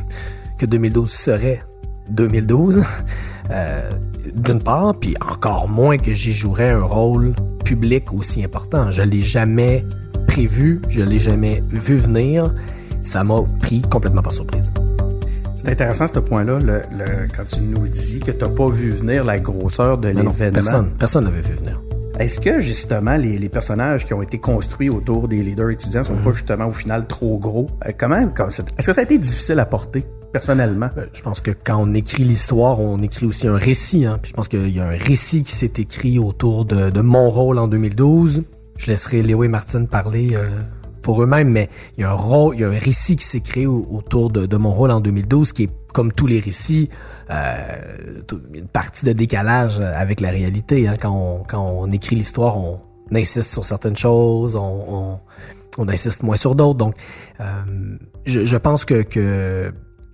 que 0.58 0.66
2012 0.66 1.10
serait 1.10 1.62
2012, 2.10 2.82
euh, 3.50 3.90
d'une 4.34 4.62
part, 4.62 4.94
puis 4.98 5.14
encore 5.20 5.68
moins 5.68 5.98
que 5.98 6.12
j'y 6.12 6.32
jouerais 6.32 6.70
un 6.70 6.82
rôle 6.82 7.34
public 7.64 8.12
aussi 8.12 8.44
important. 8.44 8.90
Je 8.90 9.02
l'ai 9.02 9.22
jamais 9.22 9.84
prévu, 10.26 10.80
je 10.88 11.02
l'ai 11.02 11.18
jamais 11.18 11.62
vu 11.70 11.96
venir. 11.96 12.52
Ça 13.02 13.22
m'a 13.22 13.36
pris 13.60 13.82
complètement 13.82 14.22
par 14.22 14.32
surprise. 14.32 14.72
C'est 15.56 15.70
intéressant 15.70 16.06
ce 16.08 16.18
point-là, 16.18 16.58
le, 16.58 16.82
le- 16.96 17.28
quand 17.36 17.44
tu 17.48 17.60
nous 17.60 17.86
dis 17.88 18.20
que 18.20 18.30
tu 18.30 18.38
n'as 18.44 18.50
pas 18.50 18.68
vu 18.68 18.90
venir 18.90 19.24
la 19.24 19.38
grosseur 19.38 19.96
de 19.98 20.08
l'événement. 20.08 20.52
personne, 20.52 20.90
personne 20.98 21.24
n'avait 21.24 21.40
vu 21.40 21.54
venir. 21.54 21.80
Est-ce 22.18 22.40
que 22.40 22.60
justement 22.60 23.16
les, 23.16 23.36
les 23.38 23.48
personnages 23.48 24.06
qui 24.06 24.14
ont 24.14 24.22
été 24.22 24.38
construits 24.38 24.88
autour 24.90 25.28
des 25.28 25.42
leaders 25.42 25.70
étudiants 25.70 26.02
sont 26.04 26.16
pas 26.16 26.32
justement 26.32 26.66
au 26.66 26.72
final 26.72 27.06
trop 27.06 27.38
gros? 27.38 27.66
Euh, 27.86 27.90
comment, 27.96 28.16
est-ce 28.48 28.62
que 28.86 28.92
ça 28.92 29.00
a 29.00 29.04
été 29.04 29.18
difficile 29.18 29.60
à 29.60 29.66
porter? 29.66 30.04
Personnellement? 30.36 30.90
Euh, 30.98 31.06
Je 31.14 31.22
pense 31.22 31.40
que 31.40 31.50
quand 31.50 31.78
on 31.80 31.94
écrit 31.94 32.22
l'histoire, 32.22 32.78
on 32.78 33.00
écrit 33.00 33.24
aussi 33.24 33.48
un 33.48 33.56
récit. 33.56 34.04
Hein. 34.04 34.18
Puis 34.20 34.32
je 34.32 34.36
pense 34.36 34.48
qu'il 34.48 34.68
y 34.68 34.80
a 34.80 34.84
un 34.84 34.98
récit 34.98 35.42
qui 35.42 35.52
s'est 35.52 35.72
écrit 35.78 36.18
autour 36.18 36.66
de, 36.66 37.00
mon 37.00 37.30
rôle 37.30 37.58
en 37.58 37.68
2012. 37.68 38.44
Je 38.76 38.86
laisserai 38.86 39.22
Léo 39.22 39.44
et 39.44 39.48
Martine 39.48 39.88
parler 39.88 40.34
euh, 40.34 40.46
pour 41.00 41.22
eux-mêmes, 41.22 41.48
mais 41.48 41.70
il 41.96 42.02
y 42.02 42.04
a 42.04 42.10
un 42.10 42.14
rôle, 42.14 42.54
il 42.54 42.60
y 42.60 42.64
a 42.64 42.68
un 42.68 42.78
récit 42.78 43.16
qui 43.16 43.24
s'est 43.24 43.40
créé 43.40 43.66
au- 43.66 43.86
autour 43.90 44.28
de, 44.30 44.56
mon 44.58 44.74
rôle 44.74 44.90
en 44.90 45.00
2012, 45.00 45.54
qui 45.54 45.62
est 45.64 45.70
comme 45.94 46.12
tous 46.12 46.26
les 46.26 46.40
récits, 46.40 46.90
euh, 47.30 47.54
une 48.52 48.68
partie 48.68 49.06
de 49.06 49.12
décalage 49.12 49.80
avec 49.80 50.20
la 50.20 50.28
réalité. 50.28 50.86
Hein. 50.86 50.96
Quand, 51.00 51.46
on, 51.54 51.90
écrit 51.92 52.16
l'histoire, 52.16 52.58
on 52.58 52.82
insiste 53.10 53.50
sur 53.50 53.64
certaines 53.64 53.96
choses, 53.96 54.54
on, 54.54 55.18
insiste 55.88 56.22
moins 56.22 56.36
sur 56.36 56.54
d'autres. 56.54 56.78
Donc, 56.78 56.94
je, 58.26 58.56
pense 58.58 58.84
que, 58.84 59.72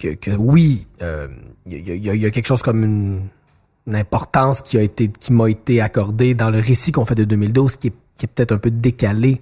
que, 0.09 0.31
oui, 0.33 0.87
euh, 1.03 1.29
il 1.67 1.87
y, 1.89 1.91
a- 2.11 2.15
il 2.15 2.21
y 2.21 2.27
a- 2.27 2.31
quelque 2.31 2.47
chose 2.47 2.63
comme 2.63 2.83
une, 2.85 3.23
importance 3.93 4.63
qui 4.63 4.79
a 4.79 4.83
été 4.83 5.09
qui 5.09 5.33
m'a 5.33 5.49
été 5.51 5.81
accordée 5.81 6.35
dans 6.35 6.51
le 6.51 6.61
récit 6.61 6.93
qu'on 6.93 7.05
fait 7.05 7.17
de 7.17 7.25
2012 7.25 7.75
qui 7.77 7.89
est, 7.89 7.93
qui 8.17 8.27
est 8.27 8.29
peut-être 8.29 8.53
un 8.53 8.59
peu 8.59 8.71
décalé 8.71 9.41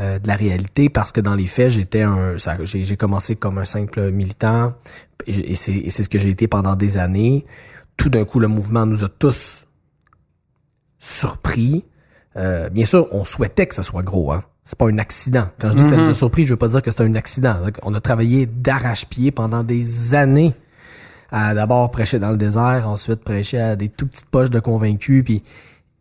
euh, 0.00 0.18
de 0.18 0.28
la 0.28 0.36
réalité 0.36 0.90
parce 0.90 1.12
que 1.12 1.20
dans 1.22 1.34
les 1.34 1.46
faits 1.46 1.70
j'étais 1.70 2.02
un 2.02 2.36
j'ai 2.36 2.96
commencé 2.98 3.36
comme 3.36 3.56
un 3.56 3.64
simple 3.64 4.10
militant 4.10 4.74
et 5.26 5.54
c'est 5.54 5.90
ce 5.90 6.08
que 6.10 6.18
j'ai 6.18 6.28
été 6.30 6.46
pendant 6.46 6.76
des 6.76 6.98
années. 6.98 7.46
Tout 7.96 8.10
d'un 8.10 8.24
coup 8.26 8.38
le 8.38 8.48
mouvement 8.48 8.84
nous 8.84 9.02
a 9.02 9.08
tous 9.08 9.64
surpris 10.98 11.84
Euh, 12.36 12.68
bien 12.68 12.84
sûr 12.84 13.08
on 13.10 13.24
souhaitait 13.24 13.66
que 13.66 13.74
ce 13.74 13.82
soit 13.82 14.02
gros 14.02 14.32
hein. 14.32 14.44
C'est 14.62 14.78
pas 14.78 14.86
un 14.86 14.98
accident. 14.98 15.48
Quand 15.58 15.72
je 15.72 15.78
dis 15.78 15.82
que 15.82 15.88
ça 15.88 15.96
nous 15.96 16.08
a 16.08 16.14
surpris 16.14 16.44
je 16.44 16.50
veux 16.50 16.58
pas 16.58 16.68
dire 16.68 16.82
que 16.82 16.90
c'est 16.90 17.02
un 17.02 17.14
accident. 17.14 17.56
On 17.82 17.94
a 17.94 18.00
travaillé 18.00 18.46
d'arrache-pied 18.46 19.32
pendant 19.32 19.64
des 19.64 20.14
années 20.14 20.54
à 21.32 21.54
d'abord 21.54 21.90
prêcher 21.90 22.18
dans 22.18 22.30
le 22.30 22.36
désert, 22.36 22.88
ensuite 22.88 23.22
prêcher 23.22 23.60
à 23.60 23.76
des 23.76 23.88
tout 23.88 24.06
petites 24.06 24.26
poches 24.26 24.50
de 24.50 24.60
convaincus, 24.60 25.24
puis 25.24 25.42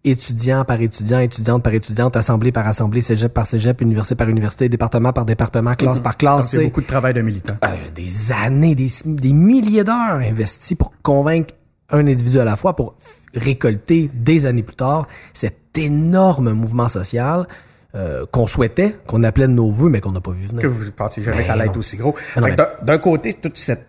étudiant 0.04 0.64
par 0.66 0.80
étudiant, 0.82 1.20
étudiante 1.20 1.62
par 1.62 1.74
étudiante, 1.74 2.16
assemblée 2.16 2.52
par 2.52 2.68
assemblée, 2.68 3.02
cégep 3.02 3.34
par 3.34 3.46
cégep, 3.46 3.82
université 3.82 4.16
par 4.16 4.30
université, 4.30 4.70
département 4.70 5.14
par 5.14 5.26
département, 5.26 5.76
classe 5.76 6.00
par 6.00 6.18
classe. 6.18 6.48
C'est 6.48 6.64
beaucoup 6.64 6.82
de 6.82 6.88
travail 6.88 7.14
de 7.14 7.22
militant. 7.22 7.56
Euh, 7.64 7.76
des 7.94 8.32
années, 8.32 8.76
des, 8.76 8.90
des 9.06 9.34
milliers 9.34 9.84
d'heures 9.84 10.16
investies 10.16 10.76
pour 10.76 10.94
convaincre 11.04 11.54
un 11.92 12.08
individu 12.08 12.40
à 12.40 12.46
la 12.46 12.56
fois 12.56 12.76
pour 12.76 12.96
récolter 13.34 14.10
des 14.14 14.46
années 14.46 14.64
plus 14.64 14.76
tard 14.76 15.08
cet 15.34 15.78
énorme 15.78 16.52
mouvement 16.52 16.88
social 16.90 17.48
euh, 17.96 18.26
qu'on 18.32 18.46
souhaitait, 18.48 18.96
qu'on 19.08 19.24
appelait 19.24 19.48
de 19.48 19.54
nos 19.54 19.70
voeux, 19.72 19.90
mais 19.90 20.00
qu'on 20.00 20.12
n'a 20.12 20.22
pas 20.22 20.32
vu 20.32 20.46
venir. 20.46 20.62
Que 20.62 20.68
vous 20.68 20.92
pensez 20.92 21.22
jamais 21.22 21.38
Ben 21.38 21.42
que 21.42 21.48
ça 21.48 21.54
allait 21.54 21.66
non. 21.66 21.72
être 21.72 21.78
aussi 21.78 21.98
gros. 21.98 22.16
Ben 22.36 22.56
d'un- 22.84 22.98
côté, 23.00 23.34
toute 23.34 23.58
cette 23.58 23.88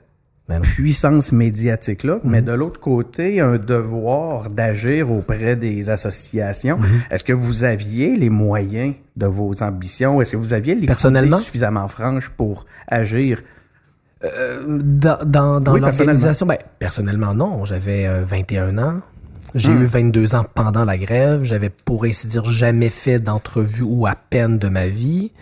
Ben 0.49 0.61
puissance 0.63 1.31
médiatique-là, 1.31 2.15
Mhm. 2.25 2.31
mais 2.31 2.43
de 2.43 2.51
l'autre 2.53 2.81
côté, 2.81 3.41
un 3.41 3.57
devoir 3.59 4.51
d'agir 4.51 5.11
auprès 5.13 5.55
des 5.55 5.91
associations. 5.91 6.79
Mhm. 6.79 6.87
Est-ce 7.11 7.23
que 7.23 7.33
vous 7.33 7.63
aviez 7.63 8.17
les 8.17 8.31
moyens 8.31 8.95
de 9.17 9.27
vos 9.27 9.63
ambitions? 9.63 10.21
Est-ce 10.21 10.33
que 10.33 10.37
vous 10.37 10.53
aviez 10.55 10.75
les 10.75 10.87
Personnellement? 10.89 11.37
suffisamment 11.37 11.87
franches 11.87 12.31
pour 12.31 12.65
agir? 12.89 13.43
Dans, 14.23 15.19
dans, 15.25 15.61
dans 15.61 15.73
Oui, 15.73 15.81
l'organisation, 15.81 16.47
ben, 16.47 16.59
personnellement, 16.79 17.35
non. 17.35 17.65
J'avais 17.65 18.07
euh, 18.07 18.23
21 18.27 18.77
ans. 18.79 19.01
J'ai 19.55 19.73
Hmm. 19.73 19.83
eu 19.83 19.87
22 19.87 20.35
ans 20.35 20.45
pendant 20.55 20.85
la 20.85 20.97
grève. 20.99 21.43
J'avais, 21.43 21.71
pour 21.71 22.05
ainsi 22.05 22.27
dire, 22.27 22.45
jamais 22.45 22.91
fait 22.91 23.19
d'entrevue 23.19 23.83
ou 23.83 24.07
à 24.07 24.15
peine 24.15 24.59
de 24.59 24.69
ma 24.69 24.87
vie. 24.89 25.33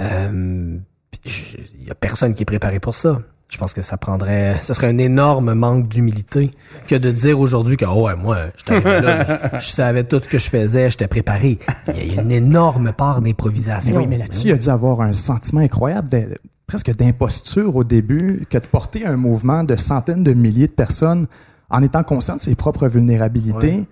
Euh, 0.00 0.76
Il 1.24 1.86
y 1.86 1.90
a 1.90 1.94
personne 1.94 2.34
qui 2.34 2.42
est 2.42 2.46
préparé 2.46 2.80
pour 2.80 2.94
ça. 2.94 3.20
Je 3.48 3.58
pense 3.58 3.74
que 3.74 3.82
ça 3.82 3.98
prendrait, 3.98 4.56
ce 4.62 4.72
serait 4.72 4.86
un 4.88 4.96
énorme 4.96 5.52
manque 5.52 5.86
d'humilité 5.86 6.52
que 6.88 6.94
de 6.94 7.10
dire 7.10 7.38
aujourd'hui 7.38 7.76
que, 7.76 7.84
oh 7.84 8.06
ouais, 8.06 8.16
moi, 8.16 8.38
je 8.66 8.72
là, 8.72 9.50
je, 9.60 9.66
je 9.66 9.70
savais 9.70 10.04
tout 10.04 10.18
ce 10.20 10.26
que 10.26 10.38
je 10.38 10.48
faisais, 10.48 10.88
j'étais 10.88 11.06
préparé. 11.06 11.58
Il 11.94 12.14
y 12.14 12.18
a 12.18 12.22
une 12.22 12.32
énorme 12.32 12.94
part 12.94 13.20
d'improvisation. 13.20 13.94
Oui, 13.94 14.06
mais 14.08 14.16
là-dessus, 14.16 14.48
il 14.48 14.52
a 14.52 14.56
dû 14.56 14.68
avoir 14.70 15.02
un 15.02 15.12
sentiment 15.12 15.60
incroyable, 15.60 16.08
de, 16.08 16.28
presque 16.72 16.96
d'imposture 16.96 17.76
au 17.76 17.84
début, 17.84 18.46
que 18.48 18.56
de 18.56 18.64
porter 18.64 19.04
un 19.04 19.16
mouvement 19.18 19.62
de 19.62 19.76
centaines 19.76 20.24
de 20.24 20.32
milliers 20.32 20.68
de 20.68 20.72
personnes 20.72 21.26
en 21.68 21.82
étant 21.82 22.02
conscient 22.02 22.36
de 22.36 22.40
ses 22.40 22.54
propres 22.54 22.88
vulnérabilités, 22.88 23.80
Ouais. 23.80 23.84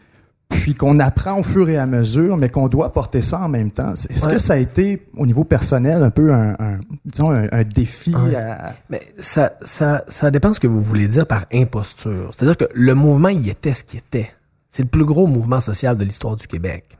puis 0.48 0.72
qu'on 0.74 0.98
apprend 0.98 1.38
au 1.38 1.42
fur 1.42 1.68
et 1.68 1.76
à 1.76 1.84
mesure, 1.84 2.38
mais 2.38 2.48
qu'on 2.48 2.68
doit 2.68 2.90
porter 2.90 3.20
ça 3.20 3.38
en 3.40 3.48
même 3.50 3.70
temps. 3.70 3.92
Est-ce 3.92 4.24
Ouais. 4.24 4.32
que 4.32 4.38
ça 4.38 4.54
a 4.54 4.56
été, 4.56 5.06
au 5.14 5.26
niveau 5.26 5.44
personnel, 5.44 6.02
un 6.02 6.08
peu 6.08 6.32
un, 6.32 6.52
un- 6.58 6.80
disons, 7.04 7.30
un, 7.30 7.46
un 7.52 7.64
défi 7.64 8.14
Ouais. 8.16 8.34
à- 8.34 8.72
Mais 8.88 9.02
ça, 9.18 9.52
ça, 9.60 10.02
ça 10.08 10.30
dépend 10.30 10.54
ce 10.54 10.60
que 10.60 10.66
vous 10.66 10.80
voulez 10.80 11.06
dire 11.06 11.26
par 11.26 11.44
imposture. 11.52 12.30
C'est-à-dire 12.32 12.56
que 12.56 12.64
le 12.74 12.94
mouvement, 12.94 13.28
il 13.28 13.46
était 13.46 13.74
ce 13.74 13.84
qu'il 13.84 13.98
était. 13.98 14.30
C'est 14.70 14.84
le 14.84 14.88
plus 14.88 15.04
gros 15.04 15.26
mouvement 15.26 15.60
social 15.60 15.98
de 15.98 16.04
l'histoire 16.04 16.34
du 16.36 16.46
Québec. 16.46 16.96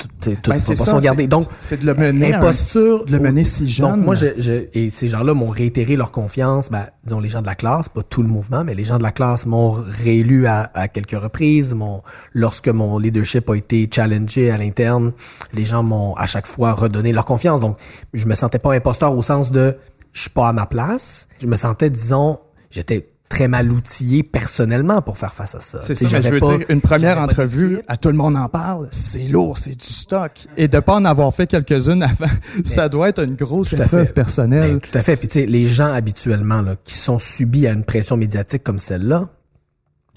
Tout, 0.00 0.08
tout, 0.20 0.30
toute 0.30 0.48
Ben, 0.48 0.58
c'est 0.58 0.74
ça, 0.76 0.92
Donc, 1.28 1.46
de 1.76 1.86
le 1.86 1.94
mener 1.94 2.32
un- 2.32 2.38
imposture, 2.38 3.04
de 3.04 3.12
le 3.12 3.18
mener 3.20 3.44
si 3.44 3.68
jeune. 3.68 3.86
Donc, 3.96 4.04
moi, 4.04 4.14
je, 4.14 4.26
je- 4.38 4.64
et 4.72 4.88
ces 4.88 5.08
gens-là 5.08 5.34
m'ont 5.34 5.50
réitéré 5.50 5.94
leur 5.96 6.10
confiance. 6.10 6.70
Ben, 6.70 6.86
disons, 7.04 7.20
les 7.20 7.28
gens 7.28 7.42
de 7.42 7.46
la 7.46 7.54
classe, 7.54 7.90
pas 7.90 8.02
tout 8.02 8.22
le 8.22 8.28
mouvement, 8.28 8.64
mais 8.64 8.74
les 8.74 8.84
gens 8.84 8.96
de 8.96 9.02
la 9.02 9.12
classe 9.12 9.44
m'ont 9.44 9.72
réélu 9.72 10.46
à, 10.46 10.70
à 10.72 10.88
quelques 10.88 11.20
reprises. 11.20 11.74
M'ont, 11.74 12.02
lorsque 12.32 12.68
mon 12.68 12.98
leadership 12.98 13.48
a 13.50 13.54
été 13.56 13.88
challengé 13.94 14.50
à 14.50 14.56
l'interne, 14.56 15.12
les 15.52 15.66
gens 15.66 15.82
m'ont 15.82 16.14
à 16.14 16.24
chaque 16.24 16.46
fois 16.46 16.72
redonné 16.72 17.12
leur 17.12 17.26
confiance. 17.26 17.60
Donc, 17.60 17.76
je 18.14 18.26
me 18.26 18.34
sentais 18.34 18.58
pas 18.58 18.72
imposteur 18.72 19.14
au 19.14 19.20
sens 19.22 19.50
de 19.52 19.76
je 20.12 20.22
suis 20.22 20.30
pas 20.30 20.48
à 20.48 20.52
ma 20.54 20.64
place. 20.66 21.28
Je 21.40 21.46
me 21.46 21.56
sentais, 21.56 21.90
disons, 21.90 22.38
j'étais 22.70 23.10
très 23.30 23.46
mal 23.48 23.72
outillé 23.72 24.22
personnellement 24.24 25.00
pour 25.02 25.16
faire 25.16 25.32
face 25.32 25.54
à 25.54 25.60
ça. 25.60 25.80
C'est 25.82 25.94
ça, 25.94 26.08
mais 26.12 26.20
je 26.20 26.28
veux 26.28 26.40
pas- 26.40 26.58
dire, 26.58 26.66
une 26.68 26.80
première 26.80 27.16
entrevue, 27.18 27.80
à 27.86 27.96
tout 27.96 28.08
le 28.08 28.16
monde 28.16 28.34
en 28.36 28.48
parle, 28.48 28.88
c'est 28.90 29.22
lourd, 29.28 29.56
c'est 29.56 29.76
du 29.78 29.86
stock. 29.86 30.32
Et 30.56 30.66
de 30.68 30.80
pas 30.80 30.96
en 30.96 31.04
avoir 31.04 31.32
fait 31.32 31.46
quelques-unes 31.46 32.02
avant, 32.02 32.26
ça 32.64 32.88
doit 32.88 33.08
être 33.08 33.22
une 33.22 33.36
grosse 33.36 33.70
Tout 33.70 33.80
à 33.80 33.84
épreuve 33.86 34.06
fait. 34.08 34.12
personnelle. 34.12 34.80
Tout 34.80 34.98
à 34.98 35.02
fait. 35.02 35.14
Puis 35.16 35.28
tu 35.28 35.40
sais, 35.40 35.46
les 35.46 35.68
gens 35.68 35.92
habituellement 35.92 36.60
là, 36.60 36.74
qui 36.84 36.94
sont 36.94 37.18
subis 37.20 37.66
à 37.68 37.70
une 37.72 37.84
pression 37.84 38.16
médiatique 38.16 38.64
comme 38.64 38.80
celle-là, 38.80 39.28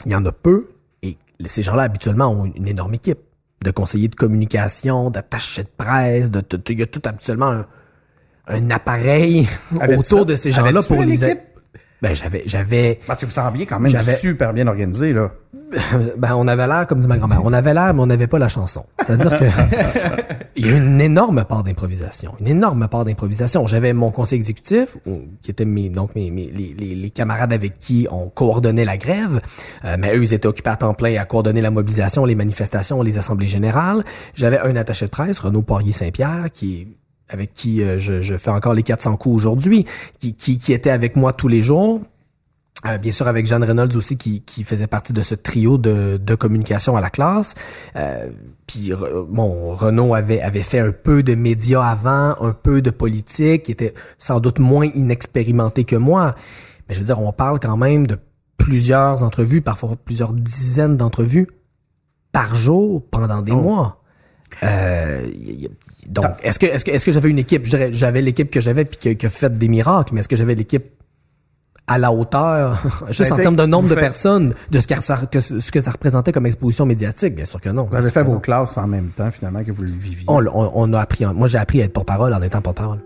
il 0.07 0.11
y 0.11 0.15
en 0.15 0.25
a 0.25 0.31
peu. 0.31 0.69
Et 1.03 1.15
ces 1.45 1.61
gens-là 1.61 1.83
habituellement 1.83 2.29
ont 2.31 2.45
une 2.45 2.67
énorme 2.67 2.95
équipe 2.95 3.19
de 3.63 3.69
conseillers 3.71 4.07
de 4.09 4.15
communication, 4.15 5.11
d'attachés 5.11 5.63
de 5.63 5.69
presse, 5.77 6.31
de, 6.31 6.41
de- 6.49 6.61
il 6.69 6.79
y 6.79 6.83
a 6.83 6.87
tout 6.87 7.01
habituellement 7.05 7.51
un, 7.51 7.65
un 8.47 8.71
appareil 8.71 9.47
autour 9.97 10.19
ça? 10.21 10.25
de 10.25 10.35
ces 10.35 10.49
gens-là 10.51 10.81
pour 10.81 11.01
une 11.01 11.09
les. 11.09 11.37
Ben 12.03 12.13
j'avais 12.13 12.43
j'avais 12.45 12.99
Parce 13.07 13.21
que 13.21 13.25
vous 13.25 13.31
sembliez 13.31 13.65
quand 13.65 13.79
même 13.79 13.89
J'avais- 13.91 14.13
super 14.15 14.51
bien 14.53 14.67
organisé, 14.67 15.13
là. 15.13 15.31
ben, 16.17 16.35
on 16.35 16.47
avait 16.47 16.67
l'air, 16.67 16.85
comme 16.85 16.99
dit 16.99 17.07
ma 17.07 17.17
grand-mère, 17.17 17.41
on 17.43 17.51
avait 17.53 17.73
l'air, 17.73 17.93
mais 17.95 18.01
on 18.01 18.05
n'avait 18.05 18.27
pas 18.27 18.37
la 18.37 18.47
chanson. 18.49 18.85
C'est-à-dire 18.99 19.39
que 19.39 19.45
il 20.55 20.67
y 20.67 20.69
a 20.69 20.75
une 20.75 21.01
énorme 21.01 21.43
part 21.45 21.63
d'improvisation, 21.63 22.33
une 22.41 22.47
énorme 22.47 22.87
part 22.87 23.05
d'improvisation. 23.05 23.65
J'avais 23.65 23.93
mon 23.93 24.11
conseil 24.11 24.35
exécutif, 24.37 24.97
qui 25.41 25.49
était 25.49 25.65
mes, 25.65 25.89
donc 25.89 26.13
mes, 26.15 26.29
mes- 26.29 26.51
les, 26.51 26.75
les- 26.77 26.93
les 26.95 27.09
camarades 27.09 27.53
avec 27.53 27.79
qui 27.79 28.07
on 28.11 28.27
coordonnait 28.29 28.85
la 28.85 28.97
grève, 28.97 29.41
euh, 29.85 29.95
mais 29.97 30.15
eux, 30.15 30.21
ils 30.21 30.33
étaient 30.35 30.47
occupés 30.47 30.69
à 30.71 30.75
temps 30.75 30.93
plein 30.93 31.19
à 31.19 31.25
coordonner 31.25 31.61
la 31.61 31.71
mobilisation, 31.71 32.25
les 32.25 32.35
manifestations, 32.35 33.01
les 33.01 33.17
assemblées 33.17 33.47
générales. 33.47 34.03
J'avais 34.35 34.59
un 34.59 34.75
attaché 34.75 35.05
de 35.05 35.11
presse, 35.11 35.39
Renaud 35.39 35.63
Poirier-Saint-Pierre, 35.63 36.49
qui 36.53 36.87
avec 37.33 37.53
qui 37.53 37.81
euh, 37.81 37.97
je, 37.97 38.21
je 38.21 38.37
fais 38.37 38.51
encore 38.51 38.73
les 38.73 38.83
400 38.83 39.17
coups 39.17 39.35
aujourd'hui, 39.35 39.85
qui, 40.19 40.35
qui, 40.35 40.57
qui 40.57 40.71
était 40.71 40.91
avec 40.91 41.15
moi 41.15 41.33
tous 41.33 41.47
les 41.47 41.63
jours, 41.63 41.99
euh, 42.85 42.97
bien 42.97 43.11
sûr, 43.11 43.27
avec 43.27 43.47
Jeanne 43.47 43.63
Reynolds 43.63 43.95
aussi, 43.97 44.17
qui, 44.17 44.41
qui 44.41 44.63
faisait 44.63 44.87
partie 44.87 45.13
de 45.13 45.21
ce 45.21 45.33
trio 45.35 45.77
de, 45.77 46.17
de 46.17 46.35
communication 46.35 46.95
à 46.95 47.01
la 47.01 47.09
classe. 47.09 47.55
Euh, 47.95 48.29
puis, 48.67 48.91
bon, 49.29 49.73
Renaud 49.73 50.13
avait, 50.13 50.41
avait 50.41 50.63
fait 50.63 50.79
un 50.79 50.91
peu 50.91 51.23
de 51.23 51.33
médias 51.33 51.83
avant, 51.83 52.35
un 52.39 52.53
peu 52.53 52.81
de 52.81 52.91
politique, 52.91 53.63
qui 53.63 53.71
était 53.71 53.93
sans 54.17 54.39
doute 54.39 54.59
moins 54.59 54.85
inexpérimenté 54.85 55.85
que 55.85 55.95
moi. 55.95 56.35
Mais 56.87 56.95
je 56.95 56.99
veux 56.99 57.05
dire, 57.05 57.19
on 57.19 57.31
parle 57.31 57.59
quand 57.59 57.77
même 57.77 58.05
de 58.05 58.17
plusieurs 58.57 59.23
entrevues, 59.23 59.61
parfois 59.61 59.95
plusieurs 60.03 60.33
dizaines 60.33 60.97
d'entrevues 60.97 61.47
par 62.31 62.53
jour 62.53 63.03
pendant 63.09 63.41
des 63.41 63.53
mois. 63.53 64.02
Euh, 64.63 65.27
donc, 66.07 66.25
est-ce 66.43 66.59
que, 66.59 66.65
est-ce 66.65 66.83
que, 66.85 66.91
est-ce 66.91 67.05
que 67.05 67.11
j'avais 67.11 67.29
une 67.29 67.39
équipe? 67.39 67.65
Je 67.65 67.69
dirais, 67.69 67.89
j'avais 67.93 68.21
l'équipe 68.21 68.49
que 68.49 68.61
j'avais 68.61 68.85
puis 68.85 68.97
qui, 68.97 69.15
qui 69.17 69.25
a 69.25 69.29
fait 69.29 69.57
des 69.57 69.67
miracles, 69.67 70.13
mais 70.13 70.19
est-ce 70.21 70.29
que 70.29 70.35
j'avais 70.35 70.55
l'équipe 70.55 70.85
à 71.85 71.97
la 71.97 72.11
hauteur, 72.13 72.81
juste 73.09 73.31
en 73.31 73.35
été- 73.35 73.43
termes 73.43 73.55
de 73.57 73.65
nombre 73.65 73.89
de 73.89 73.93
faites- 73.93 73.99
personnes, 74.03 74.53
de 74.71 74.79
ce 74.79 74.87
que, 74.87 75.01
ça, 75.01 75.17
que 75.29 75.39
ce 75.41 75.69
que 75.71 75.79
ça 75.81 75.91
représentait 75.91 76.31
comme 76.31 76.45
exposition 76.45 76.85
médiatique? 76.85 77.35
Bien 77.35 77.45
sûr 77.45 77.59
que 77.59 77.69
non. 77.69 77.87
Vous 77.91 77.95
avez 77.97 78.09
fait 78.11 78.23
vos 78.23 78.39
classes 78.39 78.77
en 78.77 78.87
même 78.87 79.09
temps, 79.09 79.29
finalement, 79.31 79.63
que 79.63 79.71
vous 79.71 79.83
le 79.83 79.91
viviez. 79.91 80.25
On, 80.27 80.45
on, 80.47 80.71
on 80.73 80.93
a 80.93 81.01
appris, 81.01 81.25
en- 81.25 81.33
moi 81.33 81.47
j'ai 81.47 81.57
appris 81.57 81.81
à 81.81 81.85
être 81.85 81.93
porte-parole 81.93 82.33
en 82.33 82.41
étant 82.41 82.61
porte-parole. 82.61 82.99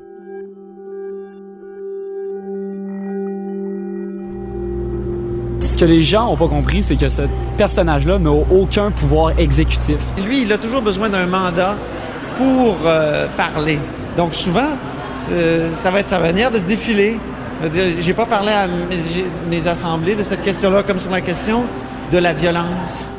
Ce 5.59 5.75
que 5.75 5.85
les 5.85 6.03
gens 6.03 6.27
ont 6.31 6.37
pas 6.37 6.47
compris, 6.47 6.81
c'est 6.81 6.95
que 6.95 7.09
ce 7.09 7.23
personnage-là 7.57 8.19
n'a 8.19 8.31
aucun 8.31 8.91
pouvoir 8.91 9.37
exécutif. 9.39 9.97
Lui, 10.25 10.43
il 10.43 10.53
a 10.53 10.57
toujours 10.57 10.81
besoin 10.81 11.09
d'un 11.09 11.25
mandat 11.25 11.75
pour 12.35 12.77
euh, 12.85 13.27
parler. 13.35 13.79
Donc 14.15 14.33
souvent, 14.33 14.69
euh, 15.31 15.73
ça 15.73 15.89
va 15.91 15.99
être 16.01 16.09
sa 16.09 16.19
manière 16.19 16.51
de 16.51 16.59
se 16.59 16.65
défiler. 16.65 17.17
J'ai 17.99 18.13
pas 18.13 18.27
parlé 18.27 18.51
à 18.51 18.67
mes 19.49 19.67
assemblées 19.67 20.13
de 20.15 20.21
cette 20.23 20.43
question-là 20.43 20.83
comme 20.83 20.99
sur 20.99 21.09
la 21.11 21.21
question 21.21 21.63
de 22.11 22.19
la 22.19 22.33
violence. 22.33 23.11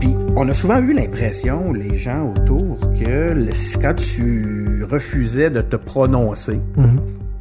Puis 0.00 0.16
on 0.36 0.48
a 0.48 0.54
souvent 0.54 0.78
eu 0.78 0.92
l'impression, 0.92 1.72
les 1.72 1.96
gens 1.96 2.32
autour, 2.36 2.78
que 2.98 3.32
le- 3.34 3.80
quand 3.82 3.94
tu 3.94 4.59
refusais 4.90 5.50
de 5.50 5.60
te 5.60 5.76
prononcer, 5.76 6.60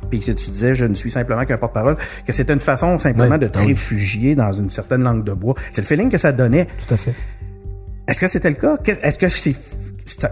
puis 0.09 0.19
que 0.19 0.31
tu 0.31 0.49
disais 0.49 0.73
je 0.73 0.85
ne 0.85 0.93
suis 0.93 1.11
simplement 1.11 1.45
qu'un 1.45 1.57
porte-parole, 1.57 1.95
que 2.25 2.33
c'était 2.33 2.53
une 2.53 2.59
façon 2.59 2.97
simplement 2.97 3.37
de 3.37 3.47
te 3.47 3.57
Ah 3.57 3.61
oui. 3.61 3.69
réfugier 3.69 4.35
dans 4.35 4.51
une 4.51 4.69
certaine 4.69 5.03
langue 5.03 5.23
de 5.23 5.33
bois. 5.33 5.55
C'est 5.71 5.81
le 5.81 5.87
feeling 5.87 6.09
que 6.09 6.17
ça 6.17 6.31
donnait. 6.31 6.65
Tout 6.87 6.93
à 6.93 6.97
fait. 6.97 7.13
Est-ce 8.07 8.19
que 8.19 8.27
c'était 8.27 8.49
le 8.49 8.55
cas? 8.55 8.77
Est-ce 8.85 9.19
que 9.19 9.29
c'est 9.29 9.55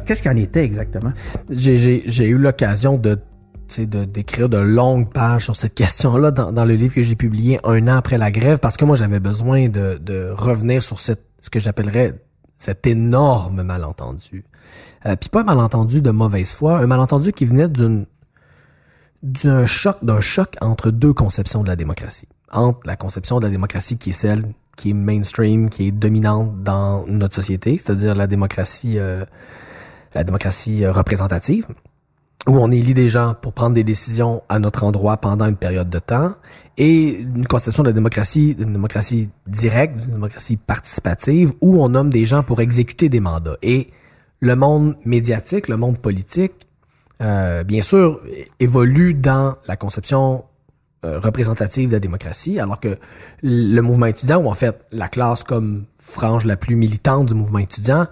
qu'est-ce 0.06 0.22
qu'il 0.24 0.32
en 0.32 0.36
était 0.36 0.63
exactement? 0.63 1.13
J'ai, 1.50 2.28
eu 2.28 2.38
l'occasion 2.38 2.98
de, 2.98 3.20
sais, 3.68 3.86
de, 3.86 4.04
d'écrire 4.06 4.50
de 4.50 4.58
longues 4.58 5.12
pages 5.12 5.44
sur 5.44 5.56
cette 5.56 5.76
question-là 5.76 6.32
dans, 6.32 6.52
dans 6.52 6.65
le 6.65 6.74
livre 6.74 6.96
que 6.96 7.04
j'ai 7.04 7.15
publié 7.15 7.60
un 7.63 7.88
an 7.88 7.98
après 7.98 8.18
la 8.18 8.32
grève 8.32 8.58
parce 8.60 8.78
que 8.78 8.86
moi 8.86 8.96
j'avais 8.96 9.20
besoin 9.20 9.70
de, 9.70 10.00
de 10.02 10.32
revenir 10.36 10.82
sur 10.82 10.98
cette, 10.98 11.24
ce 11.41 11.52
que 11.52 11.60
j'appellerais 11.60 12.15
cet 12.58 12.88
énorme 12.88 13.62
malentendu. 13.62 14.44
Euh, 15.08 15.15
Puis 15.15 15.30
pas 15.30 15.41
un 15.41 15.46
malentendu 15.46 16.02
de 16.02 16.12
mauvaise 16.12 16.52
foi, 16.52 16.80
un 16.80 16.88
malentendu 16.88 17.32
qui 17.32 17.46
venait 17.46 17.67
d'une 17.67 18.06
d'un 19.24 19.65
choc, 19.65 19.98
d'un 20.04 20.20
choc 20.20 20.56
entre 20.62 20.91
deux 20.91 21.13
conceptions 21.13 21.63
de 21.63 21.67
la 21.67 21.76
démocratie. 21.76 22.28
Entre 22.52 22.80
la 22.86 22.96
conception 22.96 23.39
de 23.39 23.46
la 23.46 23.52
démocratie 23.52 23.98
qui 23.98 24.12
est 24.12 24.13
celle 24.13 24.46
qui 24.76 24.91
est 24.91 24.93
mainstream, 24.93 25.70
qui 25.70 25.88
est 25.88 25.91
dominante 25.91 26.62
dans 26.63 27.06
notre 27.08 27.36
société, 27.36 27.82
c'est-à-dire 27.84 28.13
la 28.13 28.28
démocratie, 28.28 29.00
euh, 29.00 29.26
la 30.13 30.24
démocratie 30.24 30.86
euh, 30.86 30.91
représentative, 30.91 31.67
où 32.48 32.60
on 32.60 32.72
élit 32.72 32.93
des 32.93 33.10
gens 33.10 33.34
pour 33.41 33.54
prendre 33.54 33.74
des 33.74 33.84
décisions 33.84 34.43
à 34.50 34.60
notre 34.60 34.84
endroit 34.84 35.17
pendant 35.17 35.48
une 35.48 35.56
période 35.56 35.89
de 35.89 35.98
temps, 36.00 36.36
et 36.78 37.22
une 37.22 37.48
conception 37.48 37.82
de 37.82 37.89
la 37.89 37.93
démocratie, 37.93 38.56
une 38.60 38.74
démocratie 38.74 39.30
directe, 39.48 39.96
une 40.06 40.12
démocratie 40.12 40.58
participative, 40.58 41.54
où 41.60 41.84
on 41.84 41.89
nomme 41.89 42.12
des 42.12 42.26
gens 42.26 42.43
pour 42.43 42.62
exécuter 42.62 43.10
des 43.10 43.20
mandats. 43.20 43.58
Et 43.63 43.89
le 44.39 44.56
monde 44.56 44.95
médiatique, 45.06 45.67
le 45.67 45.78
monde 45.78 45.97
politique, 45.97 46.67
euh, 47.21 47.63
bien 47.63 47.82
sûr, 47.82 48.21
évolue 48.60 49.13
dans 49.13 49.56
la 49.67 49.76
conception 49.76 50.45
euh, 51.06 51.19
représentative 51.19 51.89
de 51.89 51.93
la 51.93 52.00
démocratie, 52.00 52.60
alors 52.60 52.80
que 52.80 52.97
le 53.41 53.82
mouvement 53.82 54.08
étudiant, 54.08 54.41
ou 54.41 54.50
en 54.50 54.54
fait 54.54 54.86
la 54.91 55.08
classe 55.08 55.43
comme 55.43 55.86
frange 55.97 56.45
la 56.45 56.58
plus 56.58 56.76
militante 56.76 57.28
du 57.28 57.34
mouvement 57.34 57.60
étudiant, 57.60 58.08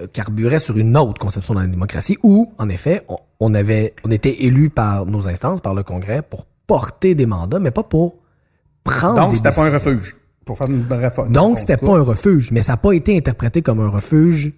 euh, 0.00 0.06
carburait 0.12 0.58
sur 0.58 0.76
une 0.78 0.96
autre 0.96 1.20
conception 1.20 1.54
de 1.54 1.60
la 1.60 1.66
démocratie, 1.66 2.18
où, 2.22 2.52
en 2.58 2.68
effet, 2.68 3.02
on, 3.08 3.18
on 3.40 3.54
avait, 3.54 3.94
on 4.04 4.10
était 4.10 4.44
élus 4.44 4.70
par 4.70 5.06
nos 5.06 5.28
instances, 5.28 5.60
par 5.60 5.74
le 5.74 5.82
Congrès, 5.82 6.22
pour 6.22 6.46
porter 6.66 7.14
des 7.14 7.26
mandats, 7.26 7.60
mais 7.60 7.70
pas 7.70 7.82
pour 7.82 8.16
prendre 8.84 9.16
Donc 9.16 9.30
des 9.30 9.36
c'était 9.36 9.52
pas 9.52 9.66
un 9.66 9.70
refuge. 9.70 10.16
Pour 10.44 10.58
faire 10.58 10.68
une. 10.68 10.84
Donc, 11.30 11.58
c'était 11.60 11.76
pas 11.76 11.96
un 11.96 12.02
refuge, 12.02 12.50
mais 12.50 12.62
ça 12.62 12.72
n'a 12.72 12.76
pas 12.76 12.92
été 12.92 13.16
interprété 13.16 13.62
comme 13.62 13.80
un 13.80 13.88
refuge 13.88 14.52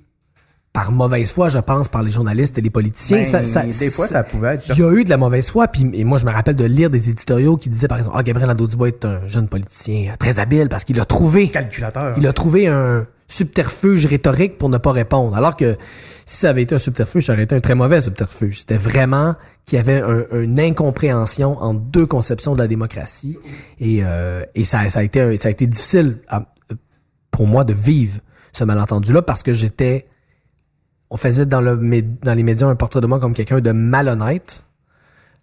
par 0.74 0.90
mauvaise 0.90 1.30
foi, 1.30 1.48
je 1.48 1.60
pense, 1.60 1.87
par 1.87 2.02
les 2.02 2.10
journalistes 2.10 2.58
et 2.58 2.60
les 2.60 2.68
politiciens. 2.68 3.18
Ben, 3.18 3.24
Ça- 3.24 3.44
ça- 3.44 3.62
des 3.62 3.90
fois, 3.90 4.08
ça 4.08 4.24
pouvait 4.24 4.56
être. 4.56 4.64
Il 4.70 4.78
y 4.80 4.82
a 4.82 4.90
eu 4.92 5.04
de 5.04 5.08
la 5.08 5.16
mauvaise 5.16 5.48
foi, 5.48 5.68
puis 5.68 5.88
et 5.94 6.02
moi, 6.02 6.18
je 6.18 6.26
me 6.26 6.32
rappelle 6.32 6.56
de 6.56 6.64
lire 6.64 6.90
des 6.90 7.08
éditoriaux 7.08 7.56
qui 7.56 7.70
disaient, 7.70 7.87
par 7.87 7.98
exemple, 7.98 8.16
ah, 8.18 8.24
Gabriel 8.24 8.48
Nadeau-Dubois 8.48 8.88
est 8.88 9.04
un 9.04 9.20
jeune 9.28 9.46
politicien 9.48 10.14
très 10.18 10.40
habile 10.40 10.68
parce 10.68 10.82
qu'il 10.82 10.98
a 11.00 11.04
trouvé, 11.04 11.48
calculateur. 11.48 12.12
il 12.18 12.26
a 12.26 12.32
trouvé 12.32 12.66
un 12.66 13.06
subterfuge 13.28 14.04
rhétorique 14.06 14.58
pour 14.58 14.68
ne 14.68 14.76
pas 14.78 14.90
répondre. 14.90 15.37
Alors 15.37 15.56
que 15.56 15.76
si 16.26 16.38
ça 16.38 16.50
avait 16.50 16.62
été 16.62 16.74
un 16.74 16.78
subterfuge, 16.78 17.26
ça 17.26 17.34
aurait 17.34 17.44
été 17.44 17.54
un 17.54 17.60
très 17.60 17.76
mauvais 17.76 18.00
subterfuge. 18.00 18.58
C'était 18.60 18.76
vraiment 18.76 19.37
qu'il 19.66 19.76
y 19.76 19.80
avait 19.80 20.00
un- 20.02 20.24
une 20.42 20.58
incompréhension 20.58 21.56
entre 21.62 21.80
deux 21.80 22.06
conceptions 22.06 22.52
de 22.52 22.58
la 22.58 22.66
démocratie 22.66 23.38
et, 23.80 24.00
euh, 24.02 24.42
et 24.56 24.64
ça, 24.64 24.88
ça 24.90 24.98
a 24.98 25.02
été 25.04 25.37
ça 25.37 25.48
a 25.48 25.50
été 25.52 25.66
difficile 25.68 26.18
à- 26.28 26.46
pour 27.30 27.46
moi 27.46 27.62
de 27.64 27.72
vivre 27.74 28.18
ce 28.52 28.64
malentendu-là 28.64 29.22
parce 29.22 29.42
que 29.44 29.52
j'étais 29.54 30.06
on 31.14 31.16
faisait 31.16 31.46
dans, 31.46 31.61
le, 31.61 31.77
dans 32.22 32.35
les 32.35 32.42
médias 32.42 32.66
un 32.66 32.74
portrait 32.74 33.00
de 33.00 33.07
moi 33.07 33.20
comme 33.20 33.35
quelqu'un 33.35 33.61
de 33.61 33.70
malhonnête, 33.70 34.64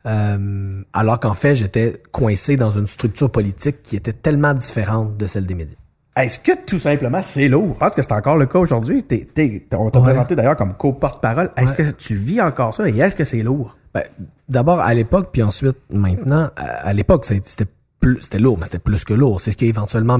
euh, 0.06 0.82
alors 0.92 1.18
qu'en 1.20 1.34
fait, 1.34 1.56
j'étais 1.56 2.02
coincé 2.12 2.58
dans 2.58 2.72
une 2.72 2.88
structure 2.88 3.32
politique 3.32 3.82
qui 3.82 3.96
était 3.96 4.12
tellement 4.12 4.54
différente 4.54 5.16
de 5.16 5.26
celle 5.28 5.46
des 5.46 5.56
médias. 5.56 5.78
Est-ce 6.18 6.40
que 6.40 6.52
tout 6.66 6.78
simplement 6.78 7.22
c'est 7.22 7.48
lourd? 7.48 7.76
Je 7.76 7.80
pense 7.80 7.94
que 7.96 8.02
c'est 8.02 8.12
encore 8.12 8.36
le 8.36 8.48
cas 8.48 8.60
aujourd'hui. 8.60 9.02
On 9.72 9.90
t'a 9.90 10.00
Ouais. 10.00 10.04
présenté 10.08 10.36
d'ailleurs 10.36 10.58
comme 10.58 10.74
co-porte-parole. 10.74 11.52
Est-ce 11.56 11.74
que 11.74 11.90
tu 11.92 12.16
vis 12.16 12.42
encore 12.42 12.76
ça 12.76 12.90
et 12.90 12.98
est-ce 13.00 13.16
que 13.16 13.24
c'est 13.24 13.42
lourd? 13.42 13.78
Ben, 13.94 14.04
D'abord 14.50 14.82
à 14.82 14.94
l'époque, 14.94 15.30
puis 15.32 15.42
ensuite 15.42 15.78
maintenant. 15.90 16.50
À, 16.58 16.64
à 16.90 16.92
l'époque, 16.94 17.24
c'était 17.24 18.40
lourd, 18.40 18.58
mais 18.58 18.66
c'était 18.66 18.80
plus 18.80 19.06
que 19.06 19.14
lourd. 19.14 19.40
C'est 19.40 19.52
ce 19.52 19.58
qui 19.58 19.64
a 19.66 19.68
éventuellement 19.70 20.20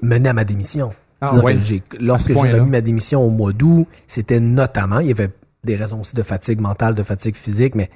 mené 0.00 0.28
à 0.28 0.32
ma 0.32 0.44
démission. 0.44 0.92
Ah, 1.20 1.34
ouais. 1.38 1.58
que 1.58 1.96
lorsque 1.98 2.34
j'ai 2.34 2.52
remis 2.52 2.70
ma 2.70 2.80
démission 2.80 3.22
au 3.22 3.30
mois 3.30 3.52
d'août, 3.52 3.86
c'était 4.06 4.40
notamment, 4.40 5.00
il 5.00 5.08
y 5.08 5.10
avait 5.10 5.30
des 5.64 5.76
raisons 5.76 6.00
aussi 6.00 6.14
de 6.14 6.22
fatigue 6.22 6.60
mentale, 6.60 6.94
de 6.94 7.02
fatigue 7.02 7.36
physique, 7.36 7.74
mais 7.74 7.90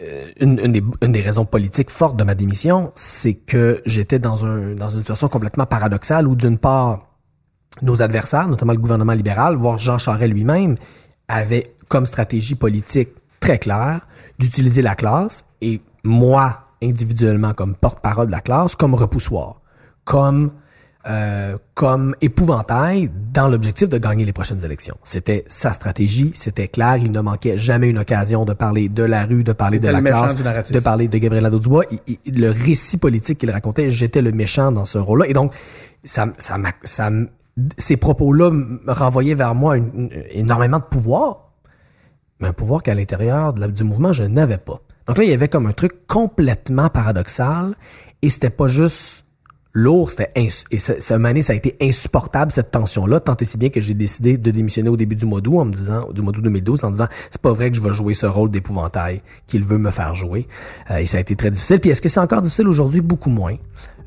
euh, 0.00 0.30
une, 0.40 0.60
une 0.60 0.72
des, 0.72 0.84
une 1.02 1.12
des 1.12 1.20
raisons 1.20 1.44
politiques 1.44 1.90
fortes 1.90 2.16
de 2.16 2.22
ma 2.22 2.36
démission, 2.36 2.92
c'est 2.94 3.34
que 3.34 3.82
j'étais 3.84 4.20
dans, 4.20 4.46
un, 4.46 4.74
dans 4.74 4.88
une 4.88 5.00
situation 5.00 5.28
complètement 5.28 5.66
paradoxale 5.66 6.28
où 6.28 6.36
d'une 6.36 6.58
part, 6.58 7.06
nos 7.82 8.02
adversaires, 8.02 8.46
notamment 8.46 8.72
le 8.72 8.78
gouvernement 8.78 9.12
libéral, 9.12 9.56
voire 9.56 9.78
Jean 9.78 9.98
Charest 9.98 10.32
lui-même, 10.32 10.76
avaient 11.26 11.74
comme 11.88 12.06
stratégie 12.06 12.54
politique 12.54 13.08
très 13.40 13.58
claire 13.58 14.06
d'utiliser 14.38 14.82
la 14.82 14.94
classe 14.94 15.44
et 15.60 15.80
moi, 16.04 16.68
individuellement, 16.82 17.52
comme 17.52 17.74
porte-parole 17.74 18.28
de 18.28 18.32
la 18.32 18.40
classe, 18.40 18.76
comme 18.76 18.94
repoussoir, 18.94 19.60
comme 20.04 20.52
euh, 21.06 21.56
comme 21.74 22.14
épouvantail 22.20 23.10
dans 23.32 23.48
l'objectif 23.48 23.88
de 23.88 23.98
gagner 23.98 24.24
les 24.24 24.32
prochaines 24.32 24.62
élections. 24.64 24.96
C'était 25.04 25.44
sa 25.48 25.72
stratégie, 25.72 26.32
c'était 26.34 26.68
clair, 26.68 26.96
il 26.96 27.12
ne 27.12 27.20
manquait 27.20 27.56
jamais 27.58 27.88
une 27.88 27.98
occasion 27.98 28.44
de 28.44 28.52
parler 28.52 28.88
de 28.88 29.04
la 29.04 29.24
rue, 29.24 29.44
de 29.44 29.52
parler 29.52 29.78
de 29.78 29.86
la 29.92 30.00
classe, 30.10 30.34
de 30.74 30.80
parler 30.80 31.08
de 31.08 31.18
Gabriel 31.18 31.44
Nadeau-Dubois. 31.44 31.84
Il- 32.08 32.16
il- 32.26 32.40
Le 32.40 32.50
récit 32.50 32.98
politique 32.98 33.38
qu'il 33.38 33.50
racontait, 33.50 33.90
j'étais 33.90 34.20
le 34.22 34.32
méchant 34.32 34.72
dans 34.72 34.84
ce 34.84 34.98
rôle-là. 34.98 35.28
Et 35.28 35.32
donc, 35.32 35.52
ça, 36.04 36.26
ça, 36.36 36.56
ça, 36.82 37.10
ces 37.76 37.96
propos-là 37.96 38.50
me 38.50 38.80
renvoyaient 38.92 39.34
vers 39.34 39.54
moi 39.54 39.76
une- 39.76 39.90
une- 39.94 40.10
énormément 40.30 40.78
de 40.78 40.84
pouvoir, 40.84 41.52
mais 42.40 42.48
un 42.48 42.52
pouvoir 42.52 42.82
qu'à 42.82 42.94
l'intérieur 42.94 43.52
du 43.54 43.84
mouvement, 43.84 44.12
je 44.12 44.24
n'avais 44.24 44.58
pas. 44.58 44.80
Donc 45.06 45.16
là, 45.16 45.24
il 45.24 45.30
y 45.30 45.32
avait 45.32 45.48
comme 45.48 45.66
un 45.66 45.72
truc 45.72 46.06
complètement 46.06 46.88
paradoxal, 46.90 47.74
et 48.20 48.28
c'était 48.28 48.50
pas 48.50 48.66
juste 48.66 49.24
lourd, 49.74 50.10
c'était 50.10 50.32
et 50.34 50.48
ça, 50.78 51.00
ça, 51.00 51.18
donné, 51.18 51.42
ça 51.42 51.52
a 51.52 51.56
été 51.56 51.76
insupportable 51.80 52.50
cette 52.50 52.70
tension-là, 52.70 53.20
tant 53.20 53.36
et 53.36 53.44
si 53.44 53.58
bien 53.58 53.68
que 53.68 53.80
j'ai 53.80 53.94
décidé 53.94 54.36
de 54.38 54.50
démissionner 54.50 54.88
au 54.88 54.96
début 54.96 55.14
du 55.14 55.26
mois 55.26 55.40
d'août 55.40 55.58
en 55.58 55.64
me 55.66 55.72
disant, 55.72 56.08
du 56.12 56.22
mois 56.22 56.32
d'août 56.32 56.42
2012, 56.42 56.84
en 56.84 56.90
disant, 56.90 57.06
c'est 57.30 57.40
pas 57.42 57.52
vrai 57.52 57.70
que 57.70 57.76
je 57.76 57.82
vais 57.82 57.92
jouer 57.92 58.14
ce 58.14 58.26
rôle 58.26 58.50
d'épouvantail 58.50 59.22
qu'il 59.46 59.64
veut 59.64 59.78
me 59.78 59.90
faire 59.90 60.14
jouer. 60.14 60.48
Euh, 60.90 60.96
et 60.98 61.06
ça 61.06 61.18
a 61.18 61.20
été 61.20 61.36
très 61.36 61.50
difficile. 61.50 61.80
Puis 61.80 61.90
est-ce 61.90 62.00
que 62.00 62.08
c'est 62.08 62.20
encore 62.20 62.42
difficile 62.42 62.66
aujourd'hui? 62.68 63.00
Beaucoup 63.00 63.30
moins. 63.30 63.54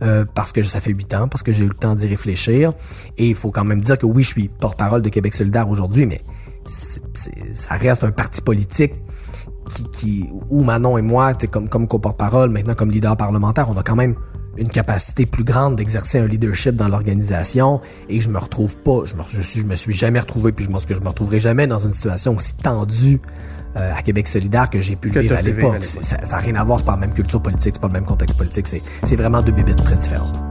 Euh, 0.04 0.26
parce 0.34 0.52
que 0.52 0.63
ça 0.63 0.80
fait 0.80 0.91
huit 0.91 1.13
ans, 1.13 1.28
parce 1.28 1.43
que 1.43 1.52
j'ai 1.52 1.63
eu 1.63 1.67
le 1.67 1.76
temps 1.76 1.93
d'y 1.93 2.08
réfléchir. 2.08 2.74
Et 3.17 3.30
il 3.30 3.36
faut 3.36 3.52
quand 3.52 3.63
même 3.63 3.82
dire 3.82 3.97
que 4.00 4.08
oui, 4.08 4.24
je 4.24 4.30
suis 4.30 4.47
porte-parole 4.47 5.04
de 5.04 5.10
Québec 5.10 5.34
solidaire 5.36 5.69
aujourd'hui, 5.69 6.08
mais 6.08 6.19
c'est- 6.65 7.02
c'est- 7.13 7.54
ça 7.54 7.76
reste 7.76 8.04
un 8.04 8.12
parti 8.12 8.41
politique 8.41 8.93
qui, 9.69 9.84
qui 9.91 10.30
où 10.50 10.63
Manon 10.63 10.97
et 10.97 11.04
moi, 11.04 11.34
comme, 11.52 11.69
comme 11.69 11.88
co-porte-parole, 11.88 12.50
maintenant 12.50 12.74
comme 12.74 12.89
leader 12.89 13.15
parlementaire, 13.15 13.69
on 13.69 13.78
a 13.78 13.84
quand 13.84 13.95
même 13.95 14.15
une 14.58 14.70
capacité 14.70 15.26
plus 15.26 15.44
grande 15.44 15.76
d'exercer 15.76 16.20
un 16.20 16.28
leadership 16.28 16.76
dans 16.76 16.88
l'organisation 16.88 17.82
et 18.10 18.22
je 18.22 18.30
me 18.30 18.38
retrouve 18.38 18.78
pas, 18.78 19.04
je 19.06 19.16
me, 19.16 19.24
je 19.28 19.42
suis, 19.42 19.62
je 19.62 19.66
me 19.66 19.76
suis 19.76 19.94
jamais 19.94 20.20
retrouvé, 20.20 20.52
puis 20.52 20.66
je 20.66 20.70
pense 20.70 20.86
que 20.86 20.94
je 20.94 21.00
me 21.00 21.08
retrouverai 21.08 21.40
jamais 21.40 21.68
dans 21.68 21.80
une 21.80 21.94
situation 21.94 22.36
aussi 22.36 22.56
tendue 22.58 23.22
euh, 23.78 23.94
à 23.96 24.02
Québec 24.02 24.28
solidaire 24.28 24.70
que 24.70 24.82
j'ai 24.82 24.96
pu 24.96 25.08
le 25.08 25.14
Que 25.14 25.20
vivre 25.22 25.36
à 25.36 25.40
pu 25.40 25.52
vivre 25.52 25.70
à 25.70 25.72
l'époque. 25.72 25.86
Ça 25.86 26.18
n'a 26.18 26.38
rien 26.38 26.56
à 26.56 26.64
voir, 26.64 26.80
c'est 26.80 26.86
pas 26.86 26.94
la 26.94 26.98
même 27.00 27.14
culture 27.14 27.42
politique, 27.42 27.74
c'est 27.76 27.82
pas 27.82 27.88
le 27.88 27.94
même 27.94 28.06
contexte 28.06 28.38
politique, 28.38 28.68
c'est 28.68 28.82
c'est 29.04 29.16
vraiment 29.16 29.42
deux 29.42 29.54
bébites 29.54 29.84
très 29.84 29.96
différentes. 29.96 30.51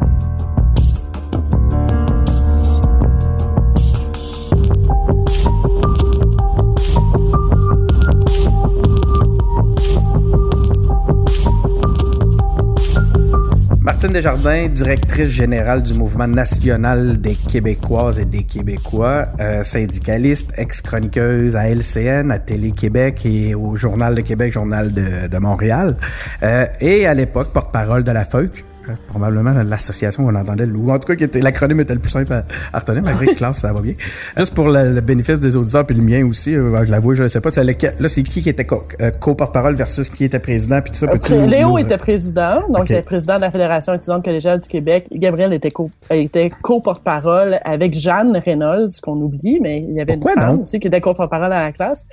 Martine 14.01 14.15
Desjardins, 14.15 14.69
directrice 14.69 15.29
générale 15.29 15.83
du 15.83 15.93
mouvement 15.93 16.27
national 16.27 17.21
des 17.21 17.35
Québécoises 17.35 18.19
et 18.19 18.25
des 18.25 18.45
Québécois, 18.45 19.27
euh, 19.41 19.63
syndicaliste, 19.63 20.55
ex-chroniqueuse 20.57 21.55
à 21.55 21.69
LCN, 21.69 22.31
à 22.31 22.39
Télé-Québec 22.39 23.27
et 23.27 23.55
au 23.55 23.77
Journal 23.77 24.15
de 24.15 24.23
Québec, 24.23 24.55
Journal 24.55 24.91
de, 24.91 25.39
Montréal, 25.39 25.97
euh, 26.43 26.65
et 26.81 27.07
à 27.07 27.13
l'époque 27.13 27.53
porte-parole 27.53 28.03
de 28.03 28.11
la 28.11 28.25
FEUC, 28.25 28.65
probablement 29.09 29.53
l'association 29.65 30.25
où 30.25 30.31
on 30.31 30.35
entendait 30.35 30.67
le 30.67 30.75
ou 30.77 30.91
en 30.91 30.99
tout 30.99 31.07
cas 31.07 31.15
qui 31.15 31.25
était 31.25 31.41
l'acronyme 31.41 31.81
était 31.81 31.95
le 31.95 32.01
plus 32.01 32.11
simple 32.11 32.33
à, 32.33 32.45
à 32.73 32.79
retenir 32.79 33.03
malgré 33.03 33.27
que 33.27 33.35
classe 33.35 33.59
ça 33.59 33.73
va 33.73 33.81
bien 33.81 33.95
juste 34.37 34.55
pour 34.55 34.69
le, 34.69 34.95
le 34.95 35.01
bénéfice 35.01 35.39
des 35.39 35.57
auditeurs 35.57 35.87
puis 35.87 35.95
le 35.97 36.03
mien 36.03 36.25
aussi 36.27 36.55
euh, 36.57 36.85
je 36.85 36.91
l'avoue 36.91 37.15
je 37.15 37.29
sais 37.29 37.41
pas 37.41 37.51
c'est 37.51 37.63
lequel- 37.65 37.95
là 38.01 38.09
c'est 38.09 38.23
qui 38.23 38.43
qui 38.43 38.49
était 38.49 38.65
co- 38.65 38.83
euh, 39.01 39.11
co-porte-parole 39.11 39.75
versus 39.75 40.09
qui 40.09 40.25
était 40.25 40.39
président 40.39 40.81
puis 40.81 40.93
tout 40.93 40.99
ça 40.99 41.07
nous- 41.31 41.47
Léo 41.47 41.79
était 41.79 41.99
président, 41.99 42.61
donc 42.69 42.81
Ok. 42.81 42.91
il 42.91 42.93
était 42.97 43.03
président 43.03 43.37
de 43.37 43.43
la 43.43 43.51
Fédération 43.51 43.95
étudiante 43.95 44.25
collégiale 44.25 44.59
du 44.59 44.67
Québec. 44.69 45.07
Gabriel 45.13 45.53
était 45.53 45.71
co- 45.71 45.91
était 46.11 46.51
co-porte-parole 46.63 47.59
avec 47.65 47.95
Jeanne 47.99 48.37
Reynolds, 48.45 48.89
qu'on 49.03 49.17
oublie, 49.21 49.59
mais 49.61 49.81
il 49.81 49.93
y 49.95 50.01
avait 50.01 50.15
Pourquoi 50.15 50.33
une 50.35 50.41
femme 50.41 50.61
aussi 50.63 50.81
qui 50.81 50.89
était 50.89 51.01
co-porte-parole 51.01 51.53
à 51.53 51.61
la 51.63 51.73
classe. 51.73 52.07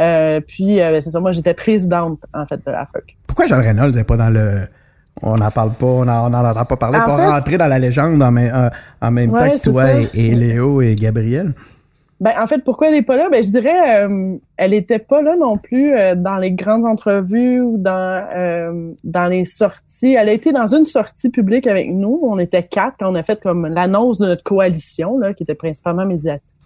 Euh, 0.00 0.40
puis, 0.46 0.80
euh, 0.80 1.00
c'est 1.00 1.10
ça, 1.10 1.20
moi, 1.20 1.32
j'étais 1.32 1.54
présidente, 1.54 2.22
en 2.34 2.44
fait, 2.46 2.56
de 2.56 2.70
la 2.70 2.86
FEC. 2.86 3.16
Pourquoi 3.26 3.46
Jean 3.46 3.58
Reynolds 3.60 3.94
n'est 3.94 4.04
pas 4.04 4.16
dans 4.16 4.28
le. 4.28 4.62
On 5.22 5.36
n'en 5.36 5.50
parle 5.50 5.72
pas, 5.72 5.86
on 5.86 6.04
n'en 6.04 6.32
entend 6.32 6.64
pas 6.64 6.76
parler, 6.76 6.98
En 6.98 7.04
pour 7.04 7.16
fait- 7.16 7.26
rentrer 7.26 7.56
dans 7.56 7.68
la 7.68 7.78
légende 7.78 8.22
en, 8.22 8.30
même- 8.30 8.52
en- 8.54 9.06
en 9.06 9.10
même 9.10 9.30
Ouais, 9.30 9.50
temps 9.50 9.56
que 9.56 9.62
toi 9.70 9.84
et, 9.92 10.08
et 10.14 10.34
Léo 10.34 10.82
et 10.82 10.94
Gabriel. 10.94 11.54
Ben, 12.18 12.32
en 12.40 12.46
fait, 12.46 12.64
pourquoi 12.64 12.88
elle 12.88 12.94
est 12.94 13.02
pas 13.02 13.16
là? 13.16 13.28
Ben, 13.30 13.42
je 13.44 13.50
dirais, 13.50 14.04
euh, 14.06 14.36
elle 14.56 14.72
était 14.72 14.98
pas 14.98 15.20
là 15.20 15.34
non 15.38 15.58
plus 15.58 15.92
euh, 15.94 16.14
dans 16.14 16.36
les 16.36 16.52
grandes 16.52 16.86
entrevues 16.86 17.60
ou 17.60 17.76
dans 17.76 18.26
euh, 18.34 18.92
dans 19.04 19.26
les 19.26 19.44
sorties. 19.44 20.14
Elle 20.14 20.30
a 20.30 20.32
été 20.32 20.50
dans 20.52 20.74
une 20.74 20.84
sortie 20.84 21.28
publique 21.30 21.66
avec 21.66 21.90
nous. 21.90 22.18
On 22.22 22.38
était 22.38 22.62
quatre 22.62 22.96
quand 23.00 23.10
on 23.10 23.14
a 23.16 23.22
fait 23.22 23.38
comme 23.40 23.66
l'annonce 23.66 24.18
de 24.18 24.26
notre 24.28 24.44
coalition, 24.44 25.18
là, 25.18 25.34
qui 25.34 25.42
était 25.42 25.54
principalement 25.54 26.06
médiatique, 26.06 26.56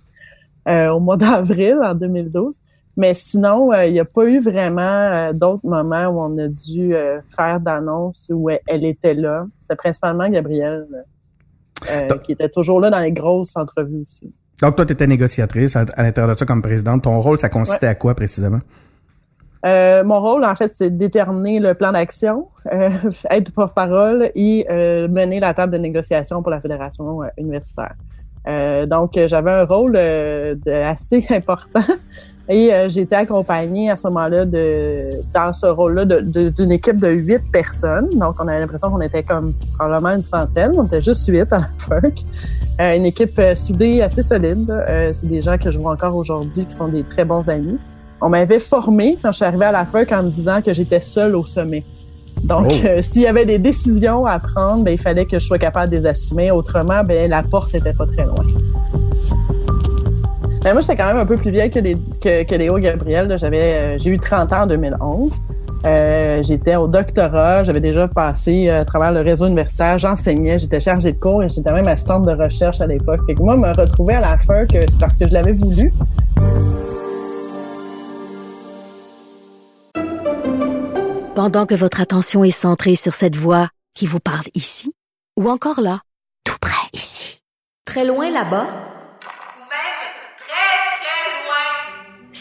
euh, 0.69 0.91
au 0.91 1.01
mois 1.01 1.17
d'avril 1.17 1.79
en 1.83 1.95
2012. 1.95 2.61
Mais 3.01 3.15
sinon, 3.15 3.73
euh, 3.73 3.87
il 3.87 3.95
n'y 3.95 3.99
a 4.01 4.05
pas 4.05 4.25
eu 4.27 4.41
vraiment 4.41 4.83
euh, 4.83 5.33
d'autres 5.33 5.65
moments 5.67 6.05
où 6.09 6.21
on 6.21 6.37
a 6.37 6.49
dû 6.49 6.95
euh, 6.95 7.19
faire 7.35 7.59
d'annonce 7.59 8.31
où 8.31 8.51
elle, 8.51 8.85
était 8.85 9.15
là. 9.15 9.47
C'était 9.59 9.77
principalement 9.77 10.29
Gabrielle, 10.29 10.87
qui 12.23 12.33
était 12.33 12.51
toujours 12.51 12.79
là 12.79 12.91
dans 12.91 12.99
les 12.99 13.13
grosses 13.13 13.57
entrevues 13.57 14.03
aussi. 14.03 14.31
Donc, 14.61 14.77
toi, 14.77 14.85
tu 14.85 14.93
étais 14.93 15.07
négociatrice 15.07 15.77
à, 15.77 15.87
à 15.97 16.03
l'intérieur 16.03 16.35
de 16.35 16.39
ça 16.39 16.45
comme 16.45 16.61
présidente. 16.61 17.05
Ton 17.05 17.23
rôle, 17.23 17.39
ça 17.39 17.49
consistait 17.49 17.87
Ouais. 17.87 17.93
à 17.93 17.95
quoi 17.95 18.15
précisément? 18.15 18.61
Mon 19.65 20.21
rôle, 20.21 20.45
en 20.45 20.55
fait, 20.55 20.73
c'est 20.75 20.91
de 20.91 20.99
déterminer 20.99 21.59
le 21.59 21.73
plan 21.73 21.93
d'action, 21.93 22.49
être 23.31 23.51
porte-parole 23.53 24.31
et 24.35 24.67
mener 25.09 25.41
la 25.41 25.55
table 25.55 25.73
de 25.73 25.79
négociation 25.79 26.43
pour 26.43 26.51
la 26.51 26.61
fédération 26.61 27.23
universitaire. 27.39 27.95
Donc, 28.87 29.13
j'avais 29.27 29.53
un 29.53 29.65
rôle 29.65 29.93
de- 29.93 30.71
assez 30.71 31.25
important 31.31 31.81
et 32.51 32.75
euh, 32.75 32.89
j'ai 32.89 33.03
été 33.03 33.15
accompagnée 33.15 33.91
à 33.91 33.97
ce 33.97 34.09
moment-là 34.09 34.45
de 34.45 35.11
dans 35.33 35.53
ce 35.53 35.67
rôle-là 35.67 36.05
d'une 36.05 36.73
équipe 36.73 36.99
de 36.99 37.09
huit 37.09 37.43
personnes. 37.53 38.09
Donc, 38.19 38.35
on 38.41 38.49
avait 38.49 38.59
l'impression 38.59 38.91
qu'on 38.91 39.01
était 39.01 39.23
comme 39.23 39.55
probablement 39.79 40.17
une 40.17 40.25
centaine. 40.25 40.73
On 40.77 40.85
était 40.85 41.01
juste 41.01 41.25
huit 41.29 41.51
à 41.53 41.59
la 41.59 41.69
FERC. 42.01 42.25
Euh, 42.81 42.97
une 42.97 43.07
équipe 43.07 43.39
euh, 43.39 43.55
soudée 43.55 44.03
assez 44.03 44.25
solide. 44.25 44.69
Euh, 44.69 45.13
c'est 45.15 45.29
des 45.29 45.43
gens 45.43 45.59
que 45.59 45.71
je 45.71 45.79
vois 45.79 45.93
encore 45.93 46.17
aujourd'hui 46.17 46.67
qui 46.67 46.75
sont 46.75 46.89
des 46.89 47.05
très 47.05 47.25
bons 47.25 47.49
amis. 47.49 47.79
On 48.21 48.29
m'avait 48.29 48.59
formé 48.59 49.17
quand 49.23 49.31
je 49.31 49.37
suis 49.37 49.45
arrivée 49.45 49.67
à 49.67 49.73
la 49.73 49.87
FERC 49.87 50.11
en 50.13 50.25
me 50.25 50.31
disant 50.31 50.61
que 50.61 50.75
j'étais 50.75 51.03
seule 51.03 51.37
au 51.37 51.47
sommet. 51.47 51.85
Donc, 52.43 52.67
Oh. 52.69 52.87
euh, 52.87 53.03
s'il 53.03 53.23
y 53.23 53.27
avait 53.27 53.45
des 53.47 53.59
décisions 53.59 54.27
à 54.27 54.39
prendre, 54.41 54.83
ben, 54.83 54.91
il 54.93 54.99
fallait 54.99 55.27
que 55.27 55.39
je 55.39 55.47
sois 55.47 55.59
capable 55.59 55.93
de 55.93 55.99
les 55.99 56.07
assumer. 56.07 56.51
Autrement, 56.51 57.05
ben, 57.05 57.31
la 57.31 57.43
porte 57.43 57.75
était 57.75 57.93
pas 57.93 58.07
très 58.07 58.25
loin. 58.25 58.45
Ben, 60.63 60.73
moi, 60.73 60.83
j'étais 60.83 60.97
quand 60.97 61.07
même 61.07 61.17
un 61.17 61.27
peu 61.27 61.37
plus 61.37 61.51
vieille 61.51 61.71
que, 61.71 61.79
les, 61.79 61.97
que, 62.21 62.55
Léo 62.55 62.79
Gabriel. 62.79 63.37
J'avais, 63.39 63.95
euh, 63.95 63.99
j'ai 63.99 64.11
eu 64.11 64.19
30 64.19 64.53
ans 64.53 64.63
en 64.63 64.67
2011. 64.67 65.43
Euh, 65.87 66.43
j'étais 66.43 66.77
au 66.77 66.87
doctorat, 66.87 67.65
j'avais 67.65 67.81
déjà 67.81 68.07
passé 68.07 68.69
euh, 68.69 68.81
à 68.81 68.85
travers 68.85 69.13
le 69.13 69.21
réseau 69.21 69.47
universitaire, 69.47 69.99
j'enseignais, 69.99 70.59
j'étais 70.59 70.79
chargée 70.79 71.13
de 71.13 71.19
cours 71.19 71.43
et 71.43 71.49
j'étais 71.49 71.73
même 71.73 71.89
assistante 71.89 72.27
de 72.27 72.33
recherche 72.33 72.83
à 72.83 72.87
l'époque. 72.87 73.21
Fait 73.27 73.35
que 73.35 73.43
moi, 73.43 73.57
me 73.57 73.75
retrouver 73.75 74.15
à 74.15 74.21
la 74.21 74.37
fin 74.37 74.67
que 74.67 74.79
c'est 74.81 75.01
parce 75.01 75.17
que 75.17 75.27
je 75.27 75.33
l'avais 75.33 75.53
voulu. 75.53 75.91
Pendant 81.35 81.65
que 81.65 81.75
votre 81.75 82.03
attention 82.03 82.45
est 82.45 82.51
centrée 82.51 82.97
sur 82.97 83.15
cette 83.15 83.37
voix 83.37 83.71
qui 83.95 84.05
vous 84.07 84.21
parle 84.21 84.45
ici, 84.55 84.93
ou 85.39 85.49
encore 85.49 85.81
là, 85.81 86.01
tout 86.45 86.59
près 86.61 86.77
ici, 86.93 87.41
très 87.87 88.05
loin 88.05 88.27
là-bas, 88.31 88.67
Ou 88.67 89.65
même 89.65 89.97
très, 90.37 90.77
très 90.99 91.23
loin. 91.41 92.35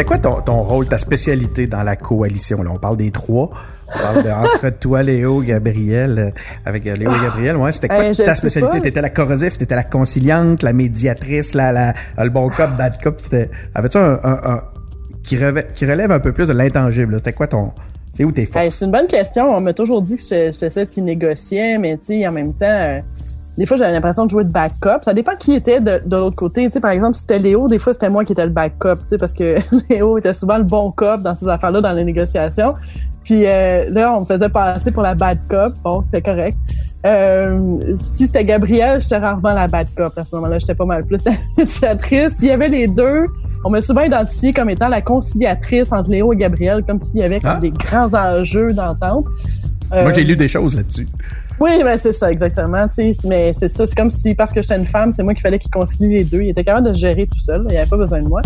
C'était 0.00 0.08
quoi 0.08 0.18
ton, 0.18 0.40
ton 0.40 0.62
rôle, 0.62 0.86
ta 0.88 0.96
spécialité 0.96 1.66
dans 1.66 1.82
la 1.82 1.94
coalition? 1.94 2.62
Là? 2.62 2.70
On 2.72 2.78
parle 2.78 2.96
des 2.96 3.10
trois. 3.10 3.50
On 3.94 3.98
parle 3.98 4.22
de, 4.24 4.30
entre 4.64 4.70
toi, 4.78 5.02
Léo, 5.02 5.42
Gabriel, 5.42 6.18
euh, 6.18 6.30
avec 6.64 6.86
euh, 6.86 6.94
Léo 6.96 7.10
et 7.10 7.20
Gabriel. 7.22 7.56
Ouais, 7.56 7.70
c'était 7.70 7.88
quoi 7.88 7.98
Euh, 8.04 8.14
ta 8.14 8.34
spécialité? 8.34 8.80
T'étais 8.80 9.02
la 9.02 9.10
corrosive, 9.10 9.58
t'étais 9.58 9.74
la 9.74 9.82
conciliante, 9.84 10.62
la 10.62 10.72
médiatrice, 10.72 11.52
la, 11.54 11.70
la, 11.72 11.92
le 12.16 12.30
bon 12.30 12.48
cop, 12.48 12.70
bad 12.78 12.94
cop. 13.02 13.20
Avais-tu 13.74 13.98
un, 13.98 14.18
un, 14.22 14.40
un- 14.42 14.62
qui, 15.22 15.36
relève, 15.36 15.66
qui 15.74 15.84
relève 15.84 16.10
un 16.12 16.20
peu 16.20 16.32
plus 16.32 16.48
de 16.48 16.54
l'intangible? 16.54 17.14
C'était 17.18 17.34
quoi 17.34 17.46
ton, 17.46 17.72
c'est 18.14 18.24
où 18.24 18.32
tes 18.32 18.46
forces? 18.46 18.64
Hey, 18.64 18.70
c'est 18.72 18.86
une 18.86 18.92
bonne 18.92 19.06
question. 19.06 19.54
On 19.54 19.60
m'a 19.60 19.74
toujours 19.74 20.00
dit 20.00 20.16
que 20.16 20.22
j'étais 20.50 20.70
celle 20.70 20.88
qui 20.88 21.02
négociait, 21.02 21.76
mais 21.76 21.98
tu 21.98 22.06
sais, 22.06 22.26
en 22.26 22.32
même 22.32 22.54
temps, 22.54 23.00
des 23.60 23.66
fois, 23.66 23.76
j'avais 23.76 23.92
l'impression 23.92 24.24
de 24.24 24.30
jouer 24.30 24.42
de 24.44 24.48
backup. 24.50 25.02
Ça 25.02 25.12
dépend 25.14 25.36
qui 25.38 25.52
était 25.54 25.80
de, 25.80 26.00
de 26.04 26.16
l'autre 26.16 26.34
côté. 26.34 26.64
Tu 26.66 26.72
sais, 26.72 26.80
par 26.80 26.90
exemple, 26.92 27.14
si 27.14 27.20
c'était 27.20 27.38
Léo, 27.38 27.68
des 27.68 27.78
fois, 27.78 27.92
c'était 27.92 28.08
moi 28.10 28.24
qui 28.24 28.32
étais 28.32 28.44
le 28.44 28.50
backup, 28.50 28.96
tu 29.02 29.08
sais, 29.08 29.18
parce 29.18 29.34
que 29.34 29.56
Léo 29.90 30.16
était 30.18 30.32
souvent 30.32 30.56
le 30.58 30.64
bon 30.64 30.90
cop 30.90 31.20
dans 31.20 31.36
ces 31.36 31.46
affaires-là, 31.46 31.80
dans 31.82 31.92
les 31.92 32.04
négociations. 32.04 32.72
Puis 33.22 33.46
euh, 33.46 33.90
là, 33.90 34.14
on 34.16 34.20
me 34.22 34.24
faisait 34.24 34.48
passer 34.48 34.90
pour 34.92 35.02
la 35.02 35.14
bad 35.14 35.38
cop. 35.48 35.74
Bon, 35.84 36.02
c'était 36.02 36.22
correct. 36.22 36.56
Euh, 37.06 37.78
si 37.94 38.26
c'était 38.26 38.44
Gabriel, 38.44 39.00
j'étais 39.00 39.18
rarement 39.18 39.52
la 39.52 39.68
bad 39.68 39.86
cop. 39.96 40.12
À 40.16 40.24
ce 40.24 40.34
moment-là, 40.36 40.58
j'étais 40.58 40.74
pas 40.74 40.84
mal 40.86 41.04
plus 41.04 41.22
la 41.26 41.32
médiatrice. 41.58 42.36
S'il 42.36 42.48
y 42.48 42.52
avait 42.52 42.68
les 42.68 42.88
deux, 42.88 43.26
on 43.64 43.70
m'a 43.70 43.82
souvent 43.82 44.00
identifié 44.02 44.52
comme 44.52 44.70
étant 44.70 44.88
la 44.88 45.02
conciliatrice 45.02 45.92
entre 45.92 46.10
Léo 46.10 46.32
et 46.32 46.36
Gabriel, 46.36 46.82
comme 46.84 46.98
s'il 46.98 47.20
y 47.20 47.24
avait 47.24 47.40
comme 47.40 47.50
Ah. 47.56 47.60
des 47.60 47.70
grands 47.70 48.14
enjeux 48.14 48.72
d'entente. 48.72 49.26
Moi, 49.92 49.98
Euh, 50.02 50.12
j'ai 50.14 50.24
lu 50.24 50.36
des 50.36 50.48
choses 50.48 50.76
là-dessus. 50.76 51.06
Oui, 51.60 51.82
ben 51.84 51.98
c'est 51.98 52.12
ça, 52.12 52.30
exactement. 52.30 52.86
Mais 53.26 53.52
c'est 53.52 53.68
ça, 53.68 53.86
c'est 53.86 53.94
comme 53.94 54.10
si, 54.10 54.34
parce 54.34 54.52
que 54.52 54.62
j'étais 54.62 54.78
une 54.78 54.86
femme, 54.86 55.12
c'est 55.12 55.22
moi 55.22 55.34
qu'il 55.34 55.42
fallait 55.42 55.58
qu'il 55.58 55.70
concilie 55.70 56.14
les 56.14 56.24
deux. 56.24 56.40
Il 56.40 56.48
était 56.48 56.64
capable 56.64 56.88
de 56.88 56.92
se 56.92 56.98
gérer 56.98 57.26
tout 57.26 57.38
seul. 57.38 57.66
Il 57.68 57.76
avait 57.76 57.88
pas 57.88 57.98
besoin 57.98 58.22
de 58.22 58.28
moi. 58.28 58.40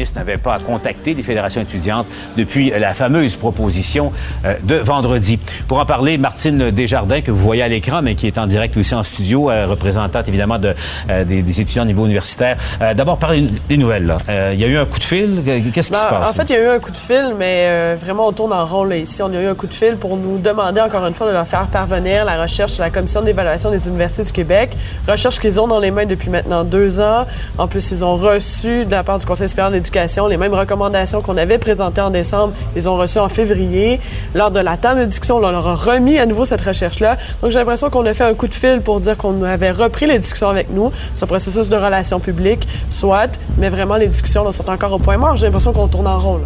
Ministre 0.00 0.18
n'avait 0.18 0.38
pas 0.38 0.54
à 0.54 0.58
contacter 0.58 1.12
les 1.14 1.22
fédérations 1.22 1.60
étudiantes 1.60 2.06
depuis 2.36 2.70
la 2.70 2.94
fameuse 2.94 3.36
proposition 3.36 4.12
euh, 4.44 4.54
de 4.62 4.76
vendredi. 4.76 5.38
Pour 5.68 5.78
en 5.78 5.84
parler, 5.86 6.16
Martine 6.16 6.70
Desjardins, 6.70 7.20
que 7.20 7.30
vous 7.30 7.42
voyez 7.42 7.62
à 7.62 7.68
l'écran, 7.68 8.00
mais 8.02 8.14
qui 8.14 8.26
est 8.26 8.38
en 8.38 8.46
direct 8.46 8.76
aussi 8.78 8.94
en 8.94 9.02
studio, 9.02 9.50
euh, 9.50 9.66
représentante 9.66 10.26
évidemment 10.28 10.58
de, 10.58 10.74
euh, 11.10 11.24
des, 11.24 11.42
des 11.42 11.60
étudiants 11.60 11.82
au 11.82 11.86
niveau 11.86 12.06
universitaire. 12.06 12.56
D'abord, 12.96 13.18
parlez 13.18 13.44
des 13.68 13.76
nouvelles. 13.76 14.06
là. 14.06 14.18
Il 14.52 14.60
y 14.60 14.64
a 14.64 14.68
eu 14.68 14.76
un 14.78 14.86
coup 14.86 14.98
de 14.98 15.04
fil? 15.04 15.42
Qu'est-ce 15.74 15.90
qui 15.92 15.98
se 15.98 16.02
Ben, 16.04 16.10
passe? 16.10 16.30
En 16.30 16.32
fait, 16.34 16.44
il 16.48 16.52
y 16.52 16.56
a 16.56 16.62
eu 16.62 16.68
un 16.76 16.78
coup 16.78 16.90
de 16.90 16.96
fil, 16.96 17.34
mais 17.38 17.94
vraiment, 17.96 18.26
on 18.28 18.32
tourne 18.32 18.52
en 18.52 18.64
rond 18.66 18.84
là, 18.84 18.96
ici. 18.96 19.22
On 19.22 19.32
a 19.34 19.40
eu 19.40 19.46
un 19.48 19.54
coup 19.54 19.66
de 19.66 19.74
fil 19.74 19.96
pour 19.96 20.16
nous 20.16 20.38
demander 20.38 20.80
encore 20.80 21.04
une 21.06 21.14
fois 21.14 21.26
de 21.26 21.32
leur 21.32 21.46
faire 21.46 21.66
parvenir 21.66 22.24
la 22.24 22.40
recherche 22.42 22.76
de 22.78 22.82
la 22.82 22.90
Commission 22.90 23.20
d'évaluation 23.22 23.70
des 23.70 23.86
universités 23.88 24.24
du 24.24 24.32
Québec. 24.32 24.76
Recherche 25.06 25.38
qu'ils 25.38 25.60
ont 25.60 25.68
dans 25.68 25.78
les 25.78 25.90
mains 25.90 26.06
depuis 26.06 26.30
maintenant 26.30 26.64
deux 26.64 27.00
ans. 27.00 27.26
En 27.58 27.66
plus, 27.68 27.90
ils 27.90 28.04
ont 28.04 28.16
reçu 28.16 28.84
de 28.86 28.90
la 28.90 29.02
part 29.02 29.18
du 29.18 29.26
Conseil 29.26 29.48
supérieur 29.48 29.70
de 29.70 29.76
l'éducation 29.76 29.89
les 30.28 30.36
mêmes 30.36 30.54
recommandations 30.54 31.20
qu'on 31.20 31.36
avait 31.36 31.58
présentées 31.58 32.00
en 32.00 32.10
décembre. 32.10 32.52
Ils 32.76 32.88
ont 32.88 32.96
reçu 32.96 33.18
en 33.18 33.28
février. 33.28 34.00
Lors 34.34 34.50
de 34.50 34.60
la 34.60 34.76
table 34.76 35.00
de 35.00 35.06
discussion, 35.06 35.36
on 35.36 35.40
leur 35.40 35.66
a 35.66 35.74
remis 35.74 36.18
à 36.18 36.26
nouveau 36.26 36.44
cette 36.44 36.60
recherche-là. 36.60 37.16
Donc, 37.42 37.50
j'ai 37.50 37.58
l'impression 37.58 37.90
qu'on 37.90 38.06
a 38.06 38.14
fait 38.14 38.24
un 38.24 38.34
coup 38.34 38.46
de 38.46 38.54
fil 38.54 38.80
pour 38.82 39.00
dire 39.00 39.16
qu'on 39.16 39.42
avait 39.42 39.72
repris 39.72 40.06
les 40.06 40.18
discussions 40.18 40.48
avec 40.48 40.70
nous. 40.70 40.92
Un 41.20 41.26
processus 41.26 41.68
de 41.68 41.76
relations 41.76 42.20
publiques, 42.20 42.66
soit, 42.90 43.38
mais 43.58 43.68
vraiment, 43.68 43.96
les 43.96 44.08
discussions 44.08 44.50
sont 44.52 44.68
encore 44.70 44.92
au 44.92 44.98
point 44.98 45.16
mort. 45.16 45.36
J'ai 45.36 45.46
l'impression 45.46 45.72
qu'on 45.72 45.88
tourne 45.88 46.06
en 46.06 46.18
rond. 46.18 46.40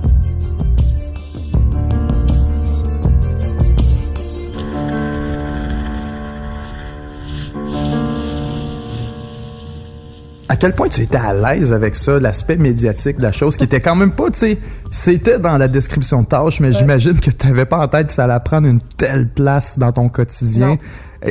À 10.55 10.57
quel 10.57 10.73
point 10.73 10.88
tu 10.88 11.01
étais 11.01 11.19
à 11.19 11.35
l'aise 11.35 11.73
avec 11.73 11.97
ça, 11.97 12.21
l'aspect 12.21 12.55
médiatique 12.55 13.17
de 13.17 13.25
la 13.25 13.33
chose, 13.33 13.57
qui 13.57 13.64
était 13.64 13.81
quand 13.81 13.97
même 13.97 14.12
pas, 14.12 14.31
tu 14.31 14.38
sais, 14.38 14.59
c'était 14.88 15.40
dans 15.40 15.59
la 15.59 15.67
description 15.67 16.23
de 16.23 16.29
tâche, 16.29 16.61
mais 16.61 16.73
j'imagine 16.73 17.19
que 17.19 17.33
tu 17.33 17.49
n'avais 17.49 17.64
pas 17.64 17.79
en 17.79 17.88
tête 17.88 18.07
que 18.07 18.12
ça 18.12 18.23
allait 18.23 18.38
prendre 18.38 18.69
une 18.69 18.81
telle 18.81 19.27
place 19.27 19.81
dans 19.81 19.90
ton 19.90 20.09
quotidien. 20.09 20.69
Non. 20.69 20.79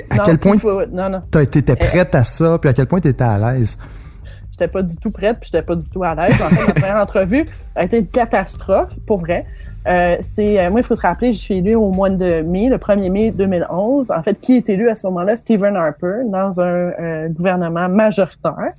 À 0.09 0.17
Non, 0.17 0.23
quel 0.25 0.39
point 0.39 0.57
tu 0.57 1.57
étais 1.57 1.75
prête 1.77 2.13
à 2.15 2.25
ça, 2.25 2.57
puis 2.59 2.69
à 2.69 2.73
quel 2.73 2.85
point 2.85 2.99
tu 2.99 3.07
étais 3.07 3.23
à 3.23 3.37
l'aise? 3.37 3.77
J'étais 4.51 4.67
pas 4.67 4.81
du 4.81 4.97
tout 4.97 5.09
prête, 5.09 5.37
puis 5.39 5.49
j'étais 5.53 5.65
pas 5.65 5.77
du 5.77 5.89
tout 5.89 6.03
à 6.03 6.15
l'aise. 6.15 6.33
En 6.41 6.49
fait, 6.49 6.67
ma 6.67 6.73
première 6.73 7.01
entrevue 7.01 7.45
a 7.77 7.85
été 7.85 7.99
une 7.99 8.07
catastrophe, 8.07 8.93
pour 9.07 9.19
vrai. 9.19 9.45
Euh, 9.87 10.17
c'est 10.19 10.59
euh, 10.59 10.69
moi, 10.69 10.81
il 10.81 10.83
faut 10.83 10.95
se 10.95 11.01
rappeler, 11.01 11.31
je 11.31 11.39
suis 11.39 11.55
élue 11.55 11.75
au 11.75 11.91
mois 11.91 12.09
de 12.09 12.41
mai, 12.41 12.67
le 12.67 12.77
1er 12.77 13.09
mai 13.09 13.31
2011. 13.31 14.11
En 14.11 14.21
fait, 14.21 14.35
qui 14.41 14.57
est 14.57 14.69
élu 14.69 14.89
à 14.89 14.95
ce 14.95 15.07
moment-là? 15.07 15.37
Stephen 15.37 15.77
Harper, 15.77 16.23
dans 16.25 16.59
un 16.59 16.65
euh, 16.65 17.29
gouvernement 17.29 17.87
majoritaire. 17.87 18.73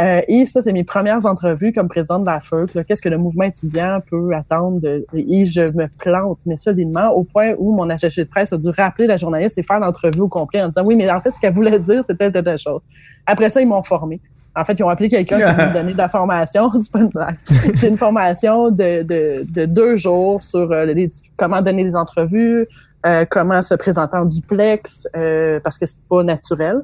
Euh, 0.00 0.22
et 0.26 0.46
ça, 0.46 0.62
c'est 0.62 0.72
mes 0.72 0.84
premières 0.84 1.26
entrevues 1.26 1.72
comme 1.72 1.88
présidente 1.88 2.22
de 2.22 2.26
la 2.26 2.40
FEUC. 2.40 2.84
Qu'est-ce 2.86 3.02
que 3.02 3.10
le 3.10 3.18
mouvement 3.18 3.44
étudiant 3.44 4.00
peut 4.10 4.30
attendre? 4.34 4.80
De, 4.80 5.04
et 5.14 5.44
je 5.44 5.60
me 5.76 5.86
plante, 5.98 6.38
mais 6.46 6.56
solidement, 6.56 7.10
au 7.10 7.24
point 7.24 7.52
où 7.58 7.72
mon 7.76 7.90
attaché 7.90 8.24
de 8.24 8.28
presse 8.30 8.52
a 8.54 8.56
dû 8.56 8.68
rappeler 8.70 9.06
la 9.06 9.18
journaliste 9.18 9.58
et 9.58 9.62
faire 9.62 9.80
l'entrevue 9.80 10.20
au 10.22 10.28
complet 10.28 10.62
en 10.62 10.68
disant, 10.68 10.82
oui, 10.84 10.96
mais 10.96 11.10
en 11.10 11.20
fait, 11.20 11.32
ce 11.32 11.40
qu'elle 11.40 11.52
voulait 11.52 11.78
dire, 11.78 12.02
c'était 12.06 12.30
telle, 12.30 12.58
chose. 12.58 12.80
Après 13.26 13.50
ça, 13.50 13.60
ils 13.60 13.68
m'ont 13.68 13.82
formé. 13.82 14.20
En 14.56 14.64
fait, 14.64 14.74
ils 14.78 14.82
ont 14.82 14.88
appelé 14.88 15.08
quelqu'un 15.08 15.38
qui 15.38 15.56
m'a 15.56 15.66
donné 15.68 15.92
de 15.92 15.98
la 15.98 16.08
formation. 16.08 16.70
J'ai 17.74 17.88
une 17.88 17.96
formation 17.98 18.70
de, 18.70 19.02
de, 19.02 19.44
de 19.50 19.64
deux 19.66 19.96
jours 19.96 20.42
sur 20.42 20.70
euh, 20.72 20.84
les- 20.86 21.10
comment 21.38 21.60
donner 21.62 21.84
des 21.84 21.96
entrevues, 21.96 22.66
euh, 23.06 23.24
comment 23.30 23.62
se 23.62 23.74
présenter 23.74 24.16
en 24.16 24.26
duplex, 24.26 25.06
euh, 25.16 25.58
parce 25.60 25.78
que 25.78 25.86
c'est 25.86 26.02
pas 26.08 26.22
naturel, 26.22 26.76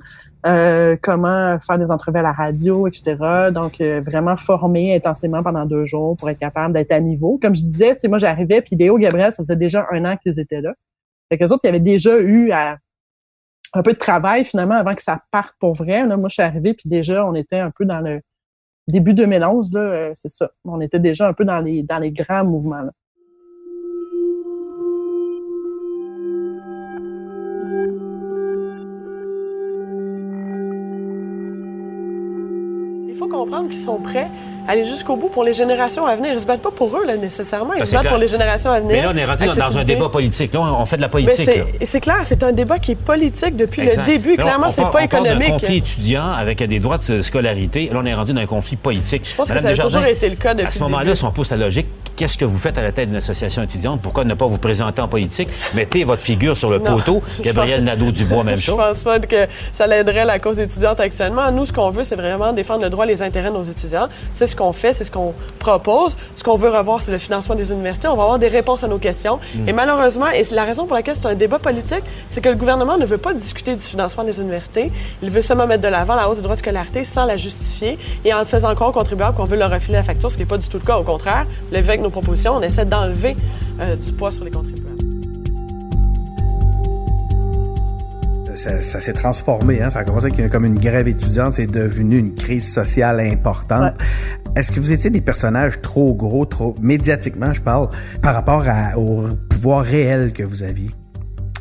euh, 0.48 0.96
comment 1.02 1.58
faire 1.60 1.78
des 1.78 1.90
entrevues 1.90 2.18
à 2.18 2.22
la 2.22 2.32
radio, 2.32 2.86
etc. 2.86 3.16
Donc, 3.52 3.80
euh, 3.80 4.00
vraiment 4.00 4.36
formé 4.36 4.94
intensément 4.94 5.42
pendant 5.42 5.66
deux 5.66 5.84
jours 5.84 6.16
pour 6.18 6.30
être 6.30 6.38
capable 6.38 6.74
d'être 6.74 6.92
à 6.92 7.00
niveau. 7.00 7.38
Comme 7.40 7.54
je 7.54 7.60
disais, 7.60 7.94
tu 7.94 8.00
sais, 8.00 8.08
moi, 8.08 8.18
j'arrivais, 8.18 8.60
puis 8.62 8.74
Léo, 8.74 8.96
Gabriel, 8.98 9.32
ça 9.32 9.42
faisait 9.42 9.56
déjà 9.56 9.86
un 9.92 10.04
an 10.04 10.16
qu'ils 10.16 10.40
étaient 10.40 10.60
là. 10.60 10.74
Fait 11.28 11.38
qu'eux 11.38 11.52
autres, 11.52 11.60
ils 11.64 11.68
avaient 11.68 11.80
déjà 11.80 12.18
eu 12.18 12.50
un 12.52 13.82
peu 13.82 13.92
de 13.92 13.98
travail 13.98 14.44
finalement 14.44 14.76
avant 14.76 14.94
que 14.94 15.02
ça 15.02 15.20
parte 15.30 15.54
pour 15.60 15.74
vrai. 15.74 16.06
Là, 16.06 16.16
moi, 16.16 16.28
je 16.28 16.34
suis 16.34 16.42
arrivée, 16.42 16.74
puis 16.74 16.88
déjà, 16.88 17.26
on 17.26 17.34
était 17.34 17.60
un 17.60 17.70
peu 17.70 17.84
dans 17.84 18.00
le 18.00 18.20
début 18.88 19.14
2011, 19.14 19.72
là, 19.74 19.80
euh, 19.80 20.12
c'est 20.14 20.30
ça. 20.30 20.50
On 20.64 20.80
était 20.80 20.98
déjà 20.98 21.28
un 21.28 21.32
peu 21.32 21.44
dans 21.44 21.60
les, 21.60 21.82
dans 21.82 21.98
les 21.98 22.10
grands 22.10 22.44
mouvements. 22.44 22.88
Comprendre 33.28 33.68
qu'ils 33.68 33.80
sont 33.80 33.98
prêts 33.98 34.28
aller 34.68 34.84
jusqu'au 34.84 35.16
bout 35.16 35.28
pour 35.30 35.42
les 35.44 35.54
générations 35.54 36.06
à 36.06 36.14
venir. 36.14 36.32
Ils 36.34 36.40
se 36.40 36.44
battent 36.46 36.60
pas 36.62 36.70
pour 36.70 36.96
eux, 36.96 37.04
là, 37.06 37.16
nécessairement. 37.16 37.72
Ils 37.74 37.78
Ça, 37.80 37.84
se 37.84 37.90
c'est 37.90 37.96
battent 37.96 38.02
clair. 38.02 38.12
pour 38.12 38.20
les 38.20 38.28
générations 38.28 38.70
à 38.70 38.78
venir. 38.80 38.92
Mais 38.96 39.02
là, 39.02 39.10
on 39.12 39.16
est 39.16 39.24
rendu 39.24 39.46
dans- 39.46 39.78
un 39.78 39.84
débat 39.84 40.08
politique. 40.08 40.52
Là, 40.52 40.60
on 40.60 40.84
fait 40.86 40.96
de 40.98 41.02
la 41.02 41.08
politique. 41.08 41.34
c'est- 41.46 41.84
c'est 41.86 42.00
clair, 42.00 42.18
c'est 42.22 42.42
un 42.44 42.52
débat 42.52 42.78
qui 42.78 42.92
est 42.92 42.94
politique 42.94 43.56
depuis 43.56 43.82
Exact. 43.82 44.06
le 44.06 44.12
début. 44.12 44.36
Là, 44.36 44.42
Clairement, 44.44 44.70
c'est 44.70 44.82
pas 44.82 44.88
on 44.88 44.92
part 44.92 45.00
d'un 45.22 45.24
économique. 45.24 45.48
conflit 45.52 45.76
étudiant 45.78 46.30
avec 46.30 46.62
des 46.62 46.78
droits 46.80 46.98
de 46.98 47.22
scolarité. 47.22 47.88
Là, 47.92 48.00
on 48.02 48.06
est 48.06 48.14
rendu 48.14 48.32
dans 48.32 48.40
un 48.40 48.46
conflit 48.46 48.76
politique. 48.76 49.22
Je 49.24 49.34
pense 49.34 49.50
que 49.50 49.58
ça 49.58 49.68
a 49.68 49.74
toujours 49.74 50.04
été 50.06 50.28
le 50.28 50.36
cas 50.36 50.54
depuis 50.54 50.66
À 50.66 50.70
ce 50.70 50.80
moment-là, 50.80 51.14
si 51.14 51.24
on 51.24 51.30
pousse 51.30 51.50
la 51.50 51.56
logique, 51.56 51.86
qu'est-ce 52.16 52.36
que 52.36 52.44
vous 52.44 52.58
faites 52.58 52.76
à 52.78 52.82
la 52.82 52.92
tête 52.92 53.08
d'une 53.08 53.16
association 53.18 53.62
étudiante? 53.62 54.00
Pourquoi 54.02 54.24
ne 54.24 54.34
pas 54.34 54.46
vous 54.46 54.58
présenter 54.58 55.00
en 55.00 55.08
politique? 55.08 55.48
Mettez 55.74 56.04
votre 56.04 56.22
figure 56.22 56.56
sur 56.56 56.68
le 56.70 56.78
Non. 56.78 56.96
poteau. 56.96 57.22
Gabriel 57.40 57.84
Nadeau-Dubois, 57.84 58.44
même 58.44 58.56
Je 58.56 58.62
chose. 58.62 58.76
pense 58.76 59.02
pas 59.02 59.18
que 59.20 59.46
ça 59.72 59.86
l'aiderait 59.86 60.24
la 60.24 60.38
cause 60.38 60.58
étudiante 60.60 61.00
actuellement. 61.00 61.50
Nous, 61.52 61.66
ce 61.66 61.72
qu'on 61.72 61.90
veut, 61.90 62.04
c'est 62.04 62.16
vraiment 62.16 62.52
défendre 62.52 62.82
le 62.82 62.90
droit 62.90 63.04
et 63.04 63.08
les 63.08 63.22
intérêts 63.22 63.50
de 63.50 63.54
nos 63.54 63.62
étudiants. 63.62 64.08
C'est 64.34 64.46
ce 64.46 64.56
qu'on 64.58 64.72
fait, 64.72 64.92
c'est 64.92 65.04
ce 65.04 65.10
qu'on 65.10 65.32
propose. 65.58 66.16
Ce 66.36 66.44
qu'on 66.44 66.56
veut 66.56 66.68
revoir, 66.68 67.00
c'est 67.00 67.12
le 67.12 67.18
financement 67.18 67.54
des 67.54 67.72
universités. 67.72 68.08
On 68.08 68.16
va 68.16 68.24
avoir 68.24 68.38
des 68.38 68.48
réponses 68.48 68.84
à 68.84 68.88
nos 68.88 68.98
questions. 68.98 69.38
Mm. 69.54 69.68
Et 69.68 69.72
malheureusement, 69.72 70.28
et 70.28 70.44
c'est 70.44 70.54
la 70.54 70.64
raison 70.64 70.86
pour 70.86 70.94
laquelle 70.94 71.14
c'est 71.14 71.26
un 71.26 71.34
débat 71.34 71.58
politique, 71.58 72.04
c'est 72.28 72.40
que 72.40 72.48
le 72.48 72.56
gouvernement 72.56 72.98
ne 72.98 73.06
veut 73.06 73.18
pas 73.18 73.34
discuter 73.34 73.74
du 73.74 73.84
financement 73.84 74.24
des 74.24 74.40
universités. 74.40 74.92
Il 75.22 75.30
veut 75.30 75.40
seulement 75.40 75.66
mettre 75.66 75.82
de 75.82 75.88
l'avant 75.88 76.14
la 76.14 76.28
hausse 76.28 76.38
du 76.38 76.42
droit 76.42 76.54
de 76.54 76.60
scolarité 76.60 77.04
sans 77.04 77.24
la 77.24 77.36
justifier 77.36 77.98
et 78.24 78.34
en 78.34 78.40
le 78.40 78.44
faisant 78.44 78.70
encore 78.70 78.88
aux 78.88 78.92
contribuables 78.92 79.36
qu'on 79.36 79.44
veut 79.44 79.56
leur 79.56 79.70
refiler 79.70 79.94
la 79.94 80.02
facture, 80.02 80.30
ce 80.30 80.36
qui 80.36 80.42
n'est 80.42 80.48
pas 80.48 80.58
du 80.58 80.68
tout 80.68 80.78
le 80.78 80.84
cas. 80.84 80.98
Au 80.98 81.04
contraire, 81.04 81.46
avec 81.72 82.00
nos 82.00 82.10
propositions, 82.10 82.56
on 82.56 82.62
essaie 82.62 82.84
d'enlever 82.84 83.36
euh, 83.80 83.96
du 83.96 84.12
poids 84.12 84.30
sur 84.30 84.44
les 84.44 84.50
contribuables. 84.50 84.87
Ça, 88.58 88.80
ça 88.80 89.00
s'est 89.00 89.12
transformé. 89.12 89.80
Hein? 89.82 89.90
Ça 89.90 90.00
a 90.00 90.04
commencé 90.04 90.26
avec 90.26 90.38
une- 90.38 90.50
comme 90.50 90.64
une 90.64 90.78
grève 90.78 91.08
étudiante, 91.08 91.52
c'est 91.52 91.66
devenu 91.66 92.18
une 92.18 92.34
crise 92.34 92.70
sociale 92.72 93.20
importante. 93.20 93.94
Est-ce 94.56 94.72
que 94.72 94.80
vous 94.80 94.92
étiez 94.92 95.10
des 95.10 95.20
personnages 95.20 95.80
trop 95.80 96.14
gros, 96.14 96.44
trop 96.44 96.74
médiatiquement, 96.82 97.52
je 97.52 97.60
parle, 97.60 97.88
par 98.22 98.34
rapport 98.34 98.64
à- 98.66 98.98
au 98.98 99.28
pouvoir 99.48 99.84
réel 99.84 100.32
que 100.32 100.42
vous 100.42 100.62
aviez? 100.62 100.90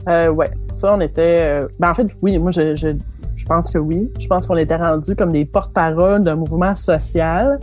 Euh, 0.10 0.30
ouais, 0.32 0.50
ça, 0.74 0.96
on 0.96 1.02
était. 1.02 1.40
euh, 1.42 1.68
Ben, 1.80 1.92
en 1.92 1.96
fait, 1.96 2.08
oui, 2.22 2.40
moi, 2.40 2.52
je, 2.52 2.76
je, 2.76 2.88
je 3.36 3.46
pense 3.46 3.70
que 3.70 3.78
oui. 3.78 4.12
Je 4.20 4.28
pense 4.28 4.46
qu'on 4.46 4.56
était 4.58 4.76
rendus 4.78 5.16
comme 5.16 5.34
des 5.34 5.46
porte-parole 5.46 6.24
d'un 6.24 6.36
mouvement 6.36 6.76
social, 6.76 7.60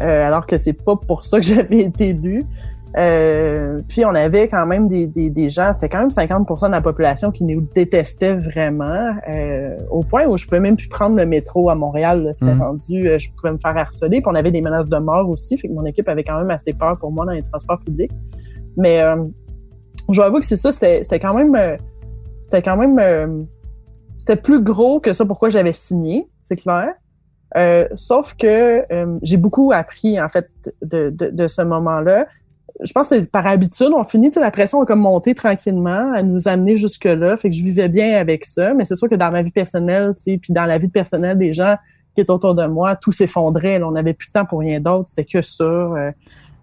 euh, 0.00 0.26
alors 0.26 0.46
que 0.46 0.56
c'est 0.58 0.72
pas 0.84 0.96
pour 0.96 1.24
ça 1.24 1.38
que 1.38 1.44
j'avais 1.54 1.80
été 1.80 2.08
élue. 2.08 2.42
Euh, 2.96 3.78
puis 3.88 4.04
on 4.04 4.14
avait 4.14 4.48
quand 4.48 4.64
même 4.64 4.88
des, 4.88 5.06
des, 5.06 5.28
des 5.28 5.50
gens, 5.50 5.72
c'était 5.72 5.88
quand 5.88 5.98
même 5.98 6.08
50% 6.08 6.66
de 6.68 6.72
la 6.72 6.80
population 6.80 7.30
qui 7.30 7.44
nous 7.44 7.60
détestait 7.74 8.32
vraiment, 8.34 9.10
euh, 9.34 9.76
au 9.90 10.02
point 10.02 10.24
où 10.26 10.38
je 10.38 10.44
pouvais 10.44 10.60
même 10.60 10.76
plus 10.76 10.88
prendre 10.88 11.16
le 11.16 11.26
métro 11.26 11.68
à 11.68 11.74
Montréal. 11.74 12.30
C'était 12.32 12.54
Mhm. 12.54 12.62
rendu, 12.62 13.08
euh, 13.08 13.18
je 13.18 13.28
pouvais 13.32 13.52
me 13.52 13.58
faire 13.58 13.76
harceler. 13.76 14.20
Puis 14.20 14.26
on 14.26 14.34
avait 14.34 14.50
des 14.52 14.62
menaces 14.62 14.88
de 14.88 14.96
mort 14.98 15.28
aussi, 15.28 15.58
fait 15.58 15.68
que 15.68 15.72
mon 15.74 15.84
équipe 15.84 16.08
avait 16.08 16.24
quand 16.24 16.38
même 16.38 16.50
assez 16.50 16.72
peur 16.72 16.96
pour 16.98 17.12
moi 17.12 17.26
dans 17.26 17.32
les 17.32 17.42
transports 17.42 17.80
publics. 17.80 18.12
Mais 18.76 19.02
euh, 19.02 19.16
je 20.10 20.16
dois 20.16 20.26
avouer 20.26 20.40
que 20.40 20.46
c'est 20.46 20.56
ça, 20.56 20.72
c'était 20.72 21.02
c'était 21.02 21.20
quand 21.20 21.34
même, 21.34 21.56
c'était 22.42 22.62
quand 22.62 22.76
même, 22.76 23.46
c'était 24.16 24.36
plus 24.36 24.62
gros 24.62 25.00
que 25.00 25.12
ça. 25.12 25.26
Pourquoi 25.26 25.48
j'avais 25.50 25.72
signé, 25.72 26.28
c'est 26.44 26.56
clair. 26.56 26.94
Euh, 27.56 27.88
sauf 27.94 28.34
que 28.34 28.82
euh, 28.92 29.18
j'ai 29.22 29.36
beaucoup 29.36 29.72
appris 29.72 30.20
en 30.20 30.28
fait 30.28 30.48
de, 30.82 31.10
de, 31.10 31.30
de 31.30 31.46
ce 31.46 31.62
moment-là. 31.62 32.26
Je 32.82 32.92
pense 32.92 33.10
que 33.10 33.20
par 33.20 33.46
habitude, 33.46 33.90
on 33.96 34.04
finit, 34.04 34.28
tu 34.28 34.34
sais, 34.34 34.40
la 34.40 34.50
pression 34.50 34.82
a 34.82 34.86
comme 34.86 35.00
monté 35.00 35.34
tranquillement, 35.34 36.12
à 36.12 36.22
nous 36.22 36.46
amener 36.46 36.76
jusque-là. 36.76 37.36
Fait 37.36 37.50
que 37.50 37.56
je 37.56 37.62
vivais 37.62 37.88
bien 37.88 38.16
avec 38.18 38.44
ça. 38.44 38.74
Mais 38.74 38.84
c'est 38.84 38.96
sûr 38.96 39.08
que 39.08 39.14
dans 39.14 39.30
ma 39.30 39.42
vie 39.42 39.50
personnelle, 39.50 40.14
tu 40.16 40.22
sais, 40.22 40.38
puis 40.38 40.52
dans 40.52 40.64
la 40.64 40.78
vie 40.78 40.88
personnelle 40.88 41.38
des 41.38 41.52
gens 41.52 41.76
qui 42.14 42.20
étaient 42.20 42.30
autour 42.30 42.54
de 42.54 42.66
moi, 42.66 42.96
tout 42.96 43.12
s'effondrait. 43.12 43.82
On 43.82 43.92
n'avait 43.92 44.14
plus 44.14 44.28
de 44.28 44.32
temps 44.32 44.44
pour 44.44 44.60
rien 44.60 44.80
d'autre. 44.80 45.08
C'était 45.08 45.24
que 45.24 45.42
ça. 45.42 45.64
Euh, 45.64 46.10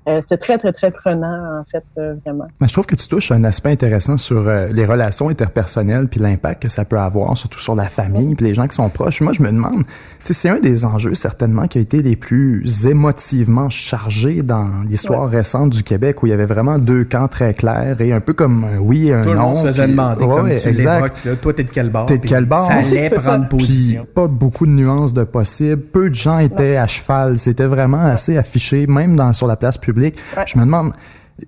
euh, 0.07 0.19
c'était 0.21 0.37
très, 0.37 0.57
très, 0.57 0.71
très 0.73 0.91
prenant, 0.91 1.61
en 1.61 1.63
fait, 1.63 1.83
euh, 1.97 2.13
vraiment. 2.25 2.45
Mais 2.59 2.67
je 2.67 2.73
trouve 2.73 2.85
que 2.85 2.95
tu 2.95 3.07
touches 3.07 3.31
un 3.31 3.43
aspect 3.45 3.71
intéressant 3.71 4.17
sur 4.17 4.47
euh, 4.47 4.67
les 4.67 4.85
relations 4.85 5.29
interpersonnelles 5.29 6.07
puis 6.09 6.19
l'impact 6.19 6.63
que 6.63 6.69
ça 6.69 6.83
peut 6.83 6.99
avoir, 6.99 7.37
surtout 7.37 7.59
sur 7.59 7.73
la 7.75 7.85
famille 7.85 8.35
puis 8.35 8.45
les 8.45 8.53
gens 8.53 8.67
qui 8.67 8.75
sont 8.75 8.89
proches. 8.89 9.21
Moi, 9.21 9.31
je 9.33 9.41
me 9.41 9.47
demande, 9.51 9.83
tu 9.85 9.87
sais, 10.23 10.33
c'est 10.33 10.49
un 10.49 10.59
des 10.59 10.83
enjeux 10.83 11.13
certainement 11.13 11.67
qui 11.67 11.77
a 11.77 11.81
été 11.81 12.01
les 12.01 12.15
plus 12.17 12.85
émotivement 12.87 13.69
chargés 13.69 14.41
dans 14.41 14.67
l'histoire 14.85 15.29
récente 15.29 15.69
du 15.69 15.83
Québec 15.83 16.21
où 16.21 16.27
il 16.27 16.31
y 16.31 16.33
avait 16.33 16.45
vraiment 16.45 16.79
deux 16.79 17.05
camps 17.05 17.29
très 17.29 17.53
clairs 17.53 18.01
et 18.01 18.11
un 18.11 18.19
peu 18.19 18.33
comme 18.33 18.65
un 18.65 18.79
oui 18.79 19.07
et 19.07 19.13
un 19.13 19.21
Tout 19.21 19.29
le 19.29 19.35
non. 19.35 19.41
monde 19.43 19.57
se 19.57 19.65
faisait 19.67 19.87
demander, 19.87 20.25
Ouais, 20.25 20.35
comme 20.35 20.55
tu 20.55 20.67
exact. 20.67 21.25
là, 21.25 21.35
toi, 21.35 21.53
t'es 21.53 21.63
de 21.63 21.69
quel 21.69 21.89
bord? 21.89 22.05
T'es 22.07 22.17
de 22.17 22.27
quel 22.27 22.45
bord? 22.45 22.67
Ça 22.67 22.73
allait 22.73 23.09
prendre 23.15 23.47
position. 23.47 24.05
Pas 24.13 24.27
beaucoup 24.27 24.65
de 24.65 24.71
nuances 24.71 25.13
de 25.13 25.23
possible. 25.23 25.81
Peu 25.81 26.09
de 26.09 26.15
gens 26.15 26.39
étaient 26.39 26.75
à 26.75 26.87
cheval. 26.87 27.37
C'était 27.37 27.65
vraiment 27.65 28.03
assez 28.03 28.37
affiché, 28.37 28.85
même 28.87 29.15
dans, 29.15 29.31
sur 29.31 29.47
la 29.47 29.55
place 29.55 29.77
publique. 29.77 29.92
Ouais. 30.38 30.43
Je 30.47 30.58
me 30.58 30.65
demande, 30.65 30.91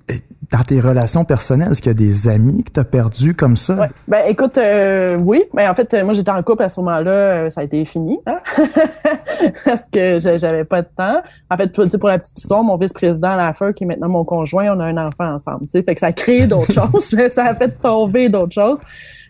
euh, 0.10 0.14
dans 0.52 0.62
tes 0.64 0.80
relations 0.80 1.26
personnelles, 1.26 1.72
est-ce 1.72 1.82
qu'il 1.82 1.90
y 1.92 1.96
a 1.96 1.98
des 1.98 2.28
amis 2.28 2.64
que 2.64 2.72
t'as 2.72 2.84
perdus 2.84 3.34
comme 3.34 3.58
ça? 3.58 3.76
Ouais. 3.76 3.88
Ben 4.08 4.24
écoute, 4.28 4.58
euh, 4.60 5.18
oui, 5.20 5.44
mais 5.54 5.68
en 5.68 5.74
fait, 5.74 5.92
euh, 5.94 6.04
moi 6.06 6.14
j'étais 6.14 6.30
en 6.32 6.42
couple 6.44 6.64
à 6.64 6.70
ce 6.70 6.80
moment-là, 6.82 7.50
ça 7.50 7.62
a 7.62 7.64
été 7.64 7.84
fini, 7.86 8.20
hein? 8.28 8.38
parce 9.66 9.84
que 9.92 10.18
j'a- 10.20 10.38
j'avais 10.38 10.64
pas 10.64 10.82
de 10.82 10.88
temps. 10.96 11.22
En 11.50 11.58
fait, 11.58 11.72
tu 11.72 11.90
sais, 11.90 11.98
pour 11.98 12.10
la 12.10 12.20
petite 12.20 12.38
histoire, 12.38 12.64
mon 12.64 12.78
vice-président 12.78 13.30
à 13.32 13.38
la 13.38 13.54
fin, 13.54 13.74
qui 13.74 13.84
est 13.84 13.88
maintenant 13.88 14.10
mon 14.10 14.24
conjoint, 14.24 14.76
on 14.76 14.80
a 14.80 14.86
un 14.86 14.98
enfant 14.98 15.34
ensemble, 15.34 15.66
tu 15.68 15.82
fait 15.82 15.94
que 15.94 16.00
ça 16.00 16.08
a 16.08 16.14
créé 16.14 16.48
d'autres 16.48 16.72
choses, 16.92 17.14
mais 17.14 17.30
ça 17.30 17.46
a 17.46 17.56
fait 17.56 17.70
tomber 17.82 18.30
d'autres 18.30 18.54
choses. 18.54 18.80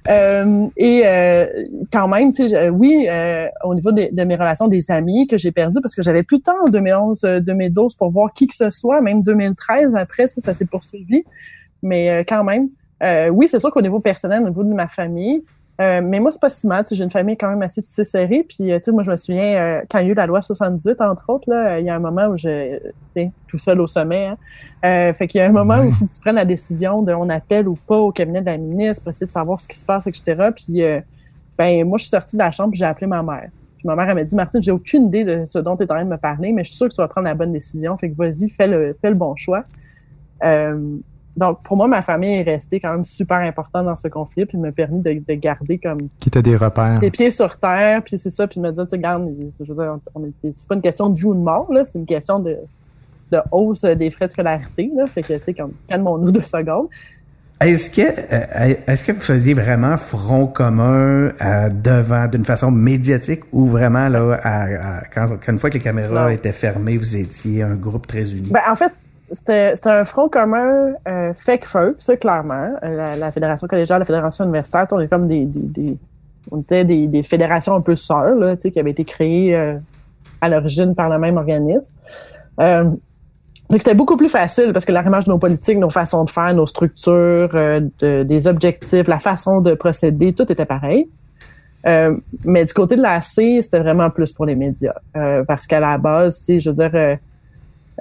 Euh, 0.07 0.67
et 0.77 1.01
euh, 1.05 1.47
quand 1.91 2.07
même, 2.07 2.31
tu 2.31 2.47
sais, 2.47 2.69
oui, 2.69 3.07
euh, 3.09 3.47
au 3.63 3.73
niveau 3.73 3.91
de, 3.91 4.23
mes 4.23 4.35
relations 4.35 4.67
des 4.67 4.91
amis 4.91 5.27
que 5.27 5.37
j'ai 5.37 5.51
perdu 5.51 5.79
parce 5.81 5.95
que 5.95 6.03
j'avais 6.03 6.23
plus 6.23 6.37
de 6.37 6.43
temps 6.43 6.65
en 6.65 6.69
2011, 6.69 7.23
euh, 7.23 7.39
2012 7.39 7.95
pour 7.95 8.11
voir 8.11 8.33
qui 8.33 8.47
que 8.47 8.55
ce 8.55 8.69
soit, 8.69 9.01
même 9.01 9.23
2013 9.23 9.95
après 9.95 10.27
ça, 10.27 10.41
ça 10.41 10.53
s'est 10.53 10.65
poursuivi. 10.65 11.23
Mais 11.81 12.09
euh, 12.09 12.23
quand 12.27 12.43
même, 12.43 12.69
euh, 13.03 13.29
oui, 13.29 13.47
c'est 13.47 13.59
sûr 13.59 13.71
qu'au 13.71 13.81
niveau 13.81 13.99
personnel, 13.99 14.43
au 14.43 14.49
niveau 14.49 14.63
de 14.63 14.73
ma 14.73 14.87
famille, 14.87 15.43
euh, 15.81 16.01
mais 16.01 16.19
moi, 16.21 16.31
c'est 16.31 16.39
pas 16.39 16.49
si 16.49 16.67
mal. 16.67 16.83
tu 16.83 16.89
sais, 16.89 16.95
J'ai 16.95 17.03
une 17.03 17.11
famille 17.11 17.35
quand 17.35 17.49
même 17.49 17.61
assez 17.61 17.83
tissée 17.83 18.05
serrée. 18.05 18.45
Puis, 18.47 18.71
euh, 18.71 18.77
tu 18.77 18.85
sais, 18.85 18.91
moi, 18.91 19.03
je 19.03 19.11
me 19.11 19.15
souviens, 19.17 19.55
euh, 19.55 19.81
quand 19.89 19.99
il 19.99 20.05
y 20.05 20.09
a 20.09 20.11
eu 20.11 20.15
la 20.15 20.25
loi 20.25 20.41
78, 20.41 21.01
entre 21.01 21.29
autres, 21.29 21.49
là, 21.49 21.73
euh, 21.73 21.79
il 21.79 21.85
y 21.85 21.89
a 21.89 21.95
un 21.95 21.99
moment 21.99 22.27
où 22.27 22.37
je, 22.37 22.77
tu 22.77 22.91
sais, 23.13 23.31
tout 23.47 23.57
seul 23.57 23.81
au 23.81 23.87
sommet. 23.87 24.27
Hein, 24.27 24.37
euh, 24.85 25.13
fait 25.13 25.27
qu'il 25.27 25.39
y 25.39 25.41
a 25.41 25.47
un 25.47 25.51
moment 25.51 25.79
où 25.79 25.85
il 25.85 25.91
faut 25.93 26.05
que 26.05 26.13
tu 26.13 26.21
prennes 26.21 26.35
la 26.35 26.45
décision 26.45 27.01
de 27.01 27.11
on 27.11 27.27
appelle 27.29 27.67
ou 27.67 27.75
pas 27.75 27.97
au 27.97 28.11
cabinet 28.11 28.39
de 28.39 28.45
la 28.45 28.57
ministre 28.57 29.03
pour 29.03 29.11
essayer 29.11 29.27
de 29.27 29.31
savoir 29.31 29.59
ce 29.59 29.67
qui 29.67 29.77
se 29.77 29.85
passe, 29.85 30.07
etc. 30.07 30.49
Puis, 30.55 30.81
euh, 30.81 31.01
ben, 31.57 31.85
moi, 31.85 31.97
je 31.97 32.03
suis 32.03 32.09
sortie 32.09 32.37
de 32.37 32.41
la 32.41 32.51
chambre 32.51 32.73
j'ai 32.73 32.85
appelé 32.85 33.07
ma 33.07 33.21
mère. 33.21 33.49
Puis 33.77 33.85
ma 33.85 33.95
mère, 33.97 34.09
elle 34.09 34.15
m'a 34.15 34.23
dit, 34.23 34.35
Martine, 34.35 34.63
j'ai 34.63 34.71
aucune 34.71 35.07
idée 35.07 35.25
de 35.25 35.45
ce 35.45 35.59
dont 35.59 35.75
tu 35.75 35.83
es 35.83 35.91
en 35.91 35.95
train 35.95 36.05
de 36.05 36.09
me 36.09 36.17
parler, 36.17 36.53
mais 36.53 36.63
je 36.63 36.69
suis 36.69 36.77
sûre 36.77 36.87
que 36.87 36.93
tu 36.93 37.01
vas 37.01 37.07
prendre 37.09 37.27
la 37.27 37.33
bonne 37.33 37.51
décision. 37.51 37.97
Fait 37.97 38.09
que 38.09 38.15
vas-y, 38.15 38.49
fais 38.49 38.67
le, 38.67 38.95
fais 39.01 39.09
le 39.09 39.17
bon 39.17 39.35
choix. 39.35 39.63
Euh, 40.43 40.97
donc, 41.37 41.61
pour 41.63 41.75
moi, 41.77 41.87
ma 41.87 42.01
famille 42.01 42.35
est 42.39 42.43
restée 42.43 42.79
quand 42.79 42.91
même 42.93 43.05
super 43.05 43.37
importante 43.37 43.85
dans 43.85 43.95
ce 43.97 44.07
conflit, 44.07 44.45
puis 44.45 44.57
m'a 44.57 44.71
permis 44.71 45.01
de, 45.01 45.21
de 45.27 45.33
garder 45.33 45.77
comme 45.77 45.99
Qui 46.19 46.29
étaient 46.29 46.41
des 46.41 46.55
repères? 46.55 46.95
les 47.01 47.11
pieds 47.11 47.31
sur 47.31 47.57
terre, 47.57 48.01
puis 48.03 48.17
c'est 48.17 48.29
ça, 48.29 48.47
puis 48.47 48.59
me 48.59 48.71
dire, 48.71 48.83
tu 48.83 48.91
sais, 48.91 48.95
regarde, 48.95 49.29
je 49.59 49.71
veux 49.71 49.75
dire, 49.75 49.97
c'est 50.55 50.67
pas 50.67 50.75
une 50.75 50.81
question 50.81 51.09
de 51.09 51.17
vie 51.17 51.25
ou 51.25 51.33
de 51.35 51.39
mort, 51.39 51.71
là, 51.73 51.83
c'est 51.85 51.99
une 51.99 52.05
question 52.05 52.39
de, 52.39 52.57
de 53.31 53.39
hausse 53.51 53.81
des 53.81 54.11
frais 54.11 54.27
de 54.27 54.31
scolarité, 54.31 54.89
là, 54.95 55.05
fait 55.07 55.23
que, 55.23 55.33
tu 55.33 55.43
sais, 55.43 55.53
comme, 55.53 55.73
calmons-nous 55.87 56.31
deux 56.31 56.41
secondes. 56.43 56.87
Est-ce 57.61 57.89
que, 57.89 58.01
euh, 58.01 58.75
est-ce 58.87 59.01
que 59.03 59.13
vous 59.13 59.21
faisiez 59.21 59.53
vraiment 59.53 59.95
front 59.95 60.45
commun 60.45 61.31
euh, 61.41 61.69
devant, 61.69 62.27
d'une 62.27 62.43
façon 62.43 62.69
médiatique 62.69 63.43
ou 63.53 63.65
vraiment, 63.65 64.09
là, 64.09 64.37
à- 64.43 64.63
à- 64.97 65.03
quand, 65.13 65.25
quand 65.43 65.51
une 65.53 65.59
fois 65.59 65.69
que 65.69 65.75
les 65.75 65.83
caméras 65.83 66.25
Non. 66.25 66.29
étaient 66.29 66.51
fermées, 66.51 66.97
vous 66.97 67.15
étiez 67.15 67.63
un 67.63 67.75
groupe 67.75 68.07
très 68.07 68.29
uni? 68.33 68.49
Ben, 68.51 68.59
en 68.69 68.75
fait, 68.75 68.93
c'était 69.31 69.73
un 69.85 70.05
front 70.05 70.29
commun 70.29 70.93
euh, 71.07 71.33
fake 71.33 71.65
feu, 71.65 71.95
ça, 71.99 72.15
clairement. 72.17 72.69
Euh, 72.83 72.95
La, 72.95 73.15
la 73.17 73.31
Fédération 73.31 73.67
collégiale, 73.67 73.99
la 73.99 74.05
Fédération 74.05 74.43
universitaire, 74.45 74.85
on 74.91 74.99
est 74.99 75.07
comme 75.07 75.27
des, 75.27 75.45
des, 75.45 75.81
des- 75.81 75.97
on 76.51 76.61
était 76.61 76.83
des, 76.85 77.07
des 77.07 77.23
fédérations 77.23 77.73
un 77.73 77.81
peu 77.81 77.95
sœurs, 77.95 78.35
là, 78.35 78.55
qui 78.55 78.79
avaient 78.79 78.91
été 78.91 79.03
créées 79.03 79.55
euh, 79.55 79.77
à 80.41 80.49
l'origine 80.49 80.93
par 80.93 81.09
le 81.09 81.17
même 81.17 81.37
organisme. 81.37 81.91
Euh, 82.59 82.83
donc, 82.83 83.79
c'était 83.81 83.95
beaucoup 83.95 84.15
plus 84.15 84.29
facile 84.29 84.71
parce 84.71 84.85
que 84.85 84.91
l'arrimage 84.91 85.25
de 85.25 85.31
nos 85.31 85.39
politiques, 85.39 85.79
nos 85.79 85.89
façons 85.89 86.23
de 86.23 86.29
faire, 86.29 86.53
nos 86.53 86.67
structures, 86.67 87.49
euh, 87.55 87.79
de- 87.99 88.21
des 88.21 88.47
objectifs, 88.47 89.07
la 89.07 89.17
façon 89.17 89.59
de 89.59 89.73
procéder, 89.73 90.33
tout 90.33 90.51
était 90.51 90.65
pareil. 90.65 91.09
Euh, 91.87 92.15
mais 92.43 92.63
du 92.65 92.73
côté 92.73 92.95
de 92.95 93.01
la 93.01 93.21
C, 93.21 93.59
c'était 93.63 93.79
vraiment 93.79 94.11
plus 94.11 94.31
pour 94.33 94.45
les 94.45 94.55
médias. 94.55 94.93
Parce 95.47 95.65
qu'à 95.65 95.79
la 95.79 95.97
base, 95.97 96.43
je 96.47 96.69
veux 96.69 96.75
dire, 96.75 97.17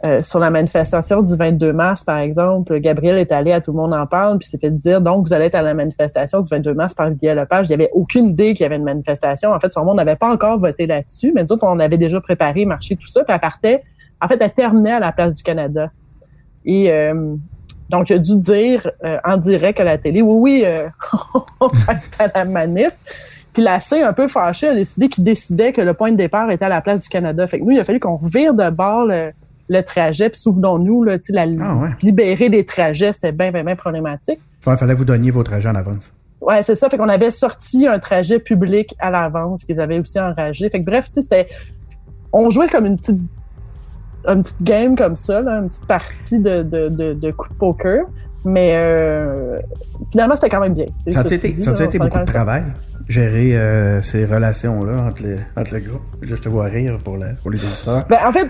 euh, 0.04 0.22
sur 0.22 0.38
la 0.38 0.50
manifestation 0.50 1.22
du 1.22 1.34
22 1.34 1.72
mars, 1.72 2.04
par 2.04 2.18
exemple, 2.18 2.78
Gabriel 2.78 3.16
est 3.16 3.32
allé 3.32 3.52
à 3.52 3.60
Tout 3.60 3.72
le 3.72 3.78
monde 3.78 3.94
en 3.94 4.06
parle, 4.06 4.38
puis 4.38 4.46
s'est 4.46 4.58
fait 4.58 4.70
dire, 4.70 5.00
donc, 5.00 5.26
vous 5.26 5.32
allez 5.32 5.46
être 5.46 5.54
à 5.54 5.62
la 5.62 5.72
manifestation 5.72 6.40
du 6.42 6.48
22 6.50 6.74
mars 6.74 6.94
par 6.94 7.10
Guy 7.10 7.26
Lepage. 7.26 7.68
Il 7.68 7.70
n'y 7.70 7.82
avait 7.82 7.90
aucune 7.92 8.28
idée 8.28 8.52
qu'il 8.54 8.64
y 8.64 8.66
avait 8.66 8.76
une 8.76 8.84
manifestation. 8.84 9.52
En 9.52 9.60
fait, 9.60 9.72
son 9.72 9.84
monde 9.84 9.96
n'avait 9.96 10.16
pas 10.16 10.30
encore 10.30 10.58
voté 10.58 10.86
là-dessus, 10.86 11.32
mais 11.34 11.42
nous 11.42 11.52
autres, 11.52 11.64
on 11.66 11.78
avait 11.78 11.96
déjà 11.96 12.20
préparé, 12.20 12.66
marché, 12.66 12.96
tout 12.96 13.08
ça, 13.08 13.24
puis 13.24 13.32
elle 13.32 13.40
partait, 13.40 13.82
en 14.20 14.28
fait, 14.28 14.36
elle 14.40 14.52
terminait 14.52 14.92
à 14.92 15.00
la 15.00 15.12
place 15.12 15.36
du 15.36 15.42
Canada. 15.42 15.90
Et 16.64 16.90
euh, 16.92 17.34
donc, 17.88 18.10
il 18.10 18.14
a 18.14 18.18
dû 18.18 18.38
dire 18.38 18.88
euh, 19.04 19.18
en 19.24 19.36
direct 19.36 19.80
à 19.80 19.84
la 19.84 19.98
télé, 19.98 20.22
oui, 20.22 20.36
oui, 20.38 20.62
euh, 20.66 20.86
on 21.60 21.68
va 21.68 21.94
à 22.18 22.28
la 22.34 22.44
manif. 22.44 22.92
Puis 23.52 23.62
la 23.62 23.80
C, 23.80 24.02
un 24.02 24.12
peu 24.12 24.28
fâchée, 24.28 24.68
a 24.68 24.74
décidé 24.74 25.08
qu'il 25.08 25.22
décidait 25.24 25.72
que 25.72 25.80
le 25.80 25.94
point 25.94 26.10
de 26.10 26.16
départ 26.16 26.50
était 26.50 26.64
à 26.64 26.68
la 26.68 26.80
place 26.80 27.02
du 27.02 27.08
Canada. 27.08 27.46
Fait 27.46 27.58
que 27.58 27.64
nous, 27.64 27.70
il 27.70 27.78
a 27.78 27.84
fallu 27.84 28.00
qu'on 28.00 28.16
revire 28.16 28.52
de 28.52 28.68
bord 28.70 29.06
le, 29.06 29.30
le 29.68 29.83
trajet. 29.83 30.29
Puis 30.31 30.40
souvenons-nous, 30.40 31.05
là, 31.05 31.16
la, 31.31 31.46
libérer 32.03 32.48
des 32.50 32.64
trajets, 32.64 33.12
c'était 33.12 33.33
bien, 33.33 33.50
bien, 33.50 33.64
bien 33.64 33.77
problématique. 33.77 34.38
Il 34.66 34.77
fallait 34.77 34.94
vous 34.94 35.05
donner 35.05 35.31
votre 35.31 35.53
argent 35.53 35.70
en 35.70 35.77
avance. 35.77 36.12
Ouais, 36.40 36.62
c'est 36.62 36.74
ça. 36.74 36.88
Fait 36.90 36.98
qu'on 36.98 37.09
avait 37.09 37.31
sorti 37.31 37.87
un 37.87 37.98
trajet 37.98 38.38
public 38.38 38.94
à 38.98 39.11
l'avance 39.11 39.64
qu'ils 39.64 39.81
avaient 39.81 39.98
aussi 39.98 40.20
enragé. 40.20 40.68
Fait 40.70 40.81
que 40.81 40.85
bref, 40.85 41.11
tu 41.11 41.22
c'était. 41.22 41.48
On 42.33 42.50
jouait 42.50 42.68
comme 42.68 42.87
une 42.87 42.98
petite 42.98 43.20
une 44.27 44.42
petite 44.42 44.62
game 44.62 44.96
comme 44.96 45.16
ça, 45.16 45.40
là, 45.42 45.59
une 45.59 45.68
petite 45.68 45.87
partie 45.87 46.38
de, 46.38 46.62
de, 46.62 46.88
de, 46.88 47.12
de 47.12 47.31
coup 47.31 47.48
de 47.48 47.55
poker. 47.55 48.05
Mais 48.46 48.72
euh, 48.74 49.59
finalement, 50.11 50.35
c'était 50.35 50.50
quand 50.50 50.61
même 50.61 50.74
bien. 50.74 50.87
Ça 51.11 51.20
a 51.20 51.22
Ceci 51.22 51.35
été, 51.37 51.48
dit, 51.50 51.62
ça 51.62 51.72
là, 51.72 51.85
été 51.85 51.98
beaucoup 51.98 52.18
de 52.18 52.24
travail, 52.24 52.64
gérer 53.09 53.57
euh, 53.57 54.03
ces 54.03 54.27
relations-là 54.27 55.03
entre, 55.03 55.22
les, 55.22 55.37
entre 55.57 55.74
le 55.74 55.81
groupe? 55.81 56.03
Là, 56.22 56.29
je 56.37 56.42
te 56.42 56.48
vois 56.50 56.66
rire 56.66 56.98
pour, 57.03 57.16
la- 57.16 57.33
pour 57.35 57.50
les 57.50 57.64
auditeurs. 57.64 58.07
Ben, 58.07 58.18
en 58.27 58.33
fait, 58.33 58.48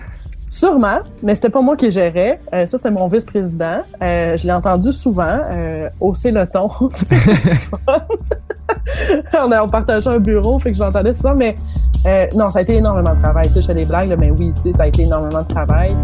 sûrement, 0.54 1.00
mais 1.22 1.34
c'était 1.34 1.50
pas 1.50 1.60
moi 1.60 1.76
qui 1.76 1.90
gérais. 1.90 2.38
Euh, 2.52 2.68
ça, 2.68 2.78
c'était 2.78 2.92
mon 2.92 3.08
vice-président. 3.08 3.80
Euh, 4.00 4.36
je 4.36 4.46
l'ai 4.46 4.52
entendu 4.52 4.92
souvent 4.92 5.40
euh, 5.50 5.88
hausser 6.00 6.30
le 6.30 6.46
ton. 6.46 6.70
on, 9.34 9.68
partageait 9.68 10.10
un 10.10 10.20
bureau, 10.20 10.60
fait 10.60 10.70
que 10.70 10.78
j'entendais 10.78 11.12
souvent, 11.12 11.34
mais 11.34 11.56
non, 12.34 12.50
ça 12.50 12.60
a 12.60 12.62
été 12.62 12.76
énormément 12.76 13.14
de 13.14 13.20
travail. 13.20 13.48
Tu 13.48 13.54
sais, 13.54 13.62
je 13.62 13.66
fais 13.66 13.74
des 13.74 13.84
blagues, 13.84 14.14
mais 14.16 14.30
oui, 14.30 14.52
tu 14.54 14.60
sais, 14.62 14.72
ça 14.72 14.84
a 14.84 14.86
été 14.86 15.02
énormément 15.02 15.42
de 15.42 15.48
travail. 15.48 15.96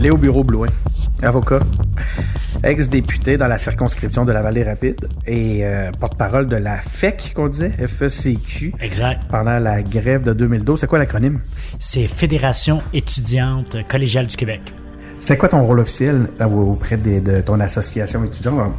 Léo 0.00 0.16
Bureau 0.16 0.42
Blouin, 0.44 0.68
avocat, 1.22 1.60
ex-député 2.62 3.36
dans 3.36 3.48
la 3.48 3.58
circonscription 3.58 4.24
de 4.24 4.32
la 4.32 4.42
Vallée-Rapide 4.42 5.06
et 5.26 5.64
euh, 5.64 5.90
porte-parole 5.92 6.46
de 6.46 6.56
la 6.56 6.80
FEC, 6.80 7.32
qu'on 7.34 7.48
disait, 7.48 7.70
FECQ. 7.70 8.74
Exact. 8.80 9.22
Pendant 9.28 9.58
la 9.58 9.82
grève 9.82 10.22
de 10.22 10.32
2012. 10.32 10.80
C'est 10.80 10.86
quoi 10.86 10.98
l'acronyme? 10.98 11.40
C'est 11.78 12.06
Fédération 12.06 12.82
étudiante 12.92 13.76
collégiale 13.88 14.26
du 14.26 14.36
Québec. 14.36 14.60
C'était 15.18 15.36
quoi 15.36 15.48
ton 15.48 15.62
rôle 15.62 15.80
officiel 15.80 16.28
euh, 16.40 16.44
auprès 16.46 16.96
de 16.96 17.40
ton 17.40 17.60
association 17.60 18.24
étudiante? 18.24 18.72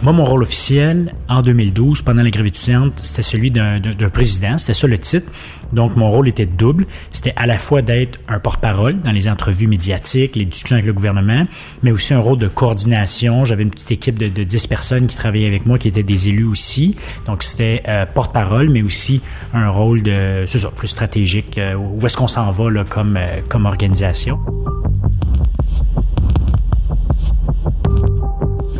Moi, 0.00 0.12
mon 0.12 0.24
rôle 0.24 0.42
officiel 0.42 1.12
en 1.28 1.42
2012, 1.42 2.02
pendant 2.02 2.22
la 2.22 2.30
grève 2.30 2.46
étudiante, 2.46 2.92
c'était 3.02 3.22
celui 3.22 3.50
d'un 3.50 3.80
président. 4.12 4.56
C'était 4.56 4.74
ça 4.74 4.86
le 4.86 4.96
titre. 4.96 5.28
Donc, 5.72 5.96
mon 5.96 6.08
rôle 6.08 6.28
était 6.28 6.46
double. 6.46 6.86
C'était 7.10 7.32
à 7.34 7.46
la 7.46 7.58
fois 7.58 7.82
d'être 7.82 8.20
un 8.28 8.38
porte-parole 8.38 9.00
dans 9.00 9.10
les 9.10 9.28
entrevues 9.28 9.66
médiatiques, 9.66 10.36
les 10.36 10.44
discussions 10.44 10.76
avec 10.76 10.86
le 10.86 10.92
gouvernement, 10.92 11.46
mais 11.82 11.90
aussi 11.90 12.14
un 12.14 12.20
rôle 12.20 12.38
de 12.38 12.46
coordination. 12.46 13.44
J'avais 13.44 13.64
une 13.64 13.70
petite 13.70 13.90
équipe 13.90 14.20
de, 14.20 14.28
de 14.28 14.44
10 14.44 14.68
personnes 14.68 15.08
qui 15.08 15.16
travaillaient 15.16 15.48
avec 15.48 15.66
moi, 15.66 15.78
qui 15.78 15.88
étaient 15.88 16.04
des 16.04 16.28
élus 16.28 16.46
aussi. 16.46 16.94
Donc, 17.26 17.42
c'était 17.42 17.82
euh, 17.88 18.06
porte-parole, 18.06 18.70
mais 18.70 18.82
aussi 18.82 19.20
un 19.52 19.68
rôle 19.68 20.04
de, 20.04 20.44
ça, 20.46 20.70
plus 20.76 20.88
stratégique. 20.88 21.58
Euh, 21.58 21.74
où 21.74 22.06
est-ce 22.06 22.16
qu'on 22.16 22.28
s'en 22.28 22.52
va 22.52 22.70
là, 22.70 22.84
comme, 22.88 23.16
euh, 23.16 23.40
comme 23.48 23.66
organisation? 23.66 24.38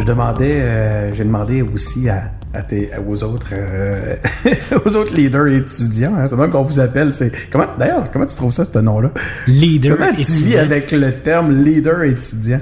Demandais, 0.09 0.61
euh, 0.63 1.15
j'ai 1.15 1.25
demandé 1.25 1.63
aussi 1.63 2.09
à, 2.09 2.33
à 2.55 2.63
tes, 2.63 2.91
aux 3.07 3.23
autres, 3.23 3.51
euh, 3.53 4.17
aux 4.85 4.97
autres 4.97 5.15
leaders 5.15 5.49
étudiants. 5.49 6.15
Hein, 6.17 6.27
c'est 6.27 6.37
même 6.37 6.51
qu'on 6.51 6.63
vous 6.63 6.81
appelle. 6.81 7.13
C'est 7.13 7.31
comment 7.51 7.67
D'ailleurs, 7.79 8.11
comment 8.11 8.27
tu 8.27 8.37
trouves 8.37 8.53
ça 8.53 8.65
ce 8.65 8.79
nom-là? 8.79 9.13
Leader 9.47 9.97
Comment 9.97 10.11
tu 10.11 10.17
vis 10.17 10.41
étudiant. 10.41 10.61
avec 10.61 10.91
le 10.93 11.13
terme 11.13 11.63
leader 11.63 12.03
étudiant? 12.03 12.61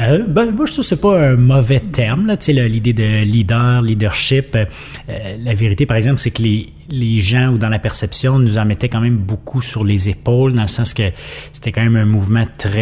Euh, 0.00 0.24
ben, 0.26 0.50
moi, 0.50 0.66
je 0.66 0.72
trouve 0.72 0.84
que 0.84 0.88
c'est 0.88 1.00
pas 1.00 1.18
un 1.18 1.36
mauvais 1.36 1.80
terme, 1.80 2.26
là, 2.26 2.36
l'idée 2.46 2.92
de 2.92 3.24
leader, 3.24 3.82
leadership. 3.82 4.56
Euh, 4.56 4.64
la 5.44 5.54
vérité, 5.54 5.86
par 5.86 5.96
exemple, 5.96 6.18
c'est 6.18 6.30
que 6.30 6.42
les, 6.42 6.68
les 6.90 7.20
gens, 7.20 7.48
ou 7.48 7.58
dans 7.58 7.68
la 7.68 7.78
perception, 7.78 8.38
nous 8.38 8.58
en 8.58 8.64
mettaient 8.64 8.88
quand 8.88 9.00
même 9.00 9.16
beaucoup 9.16 9.62
sur 9.62 9.84
les 9.84 10.08
épaules, 10.08 10.54
dans 10.54 10.62
le 10.62 10.68
sens 10.68 10.92
que 10.92 11.04
c'était 11.52 11.72
quand 11.72 11.82
même 11.82 11.96
un 11.96 12.04
mouvement 12.04 12.44
très, 12.58 12.72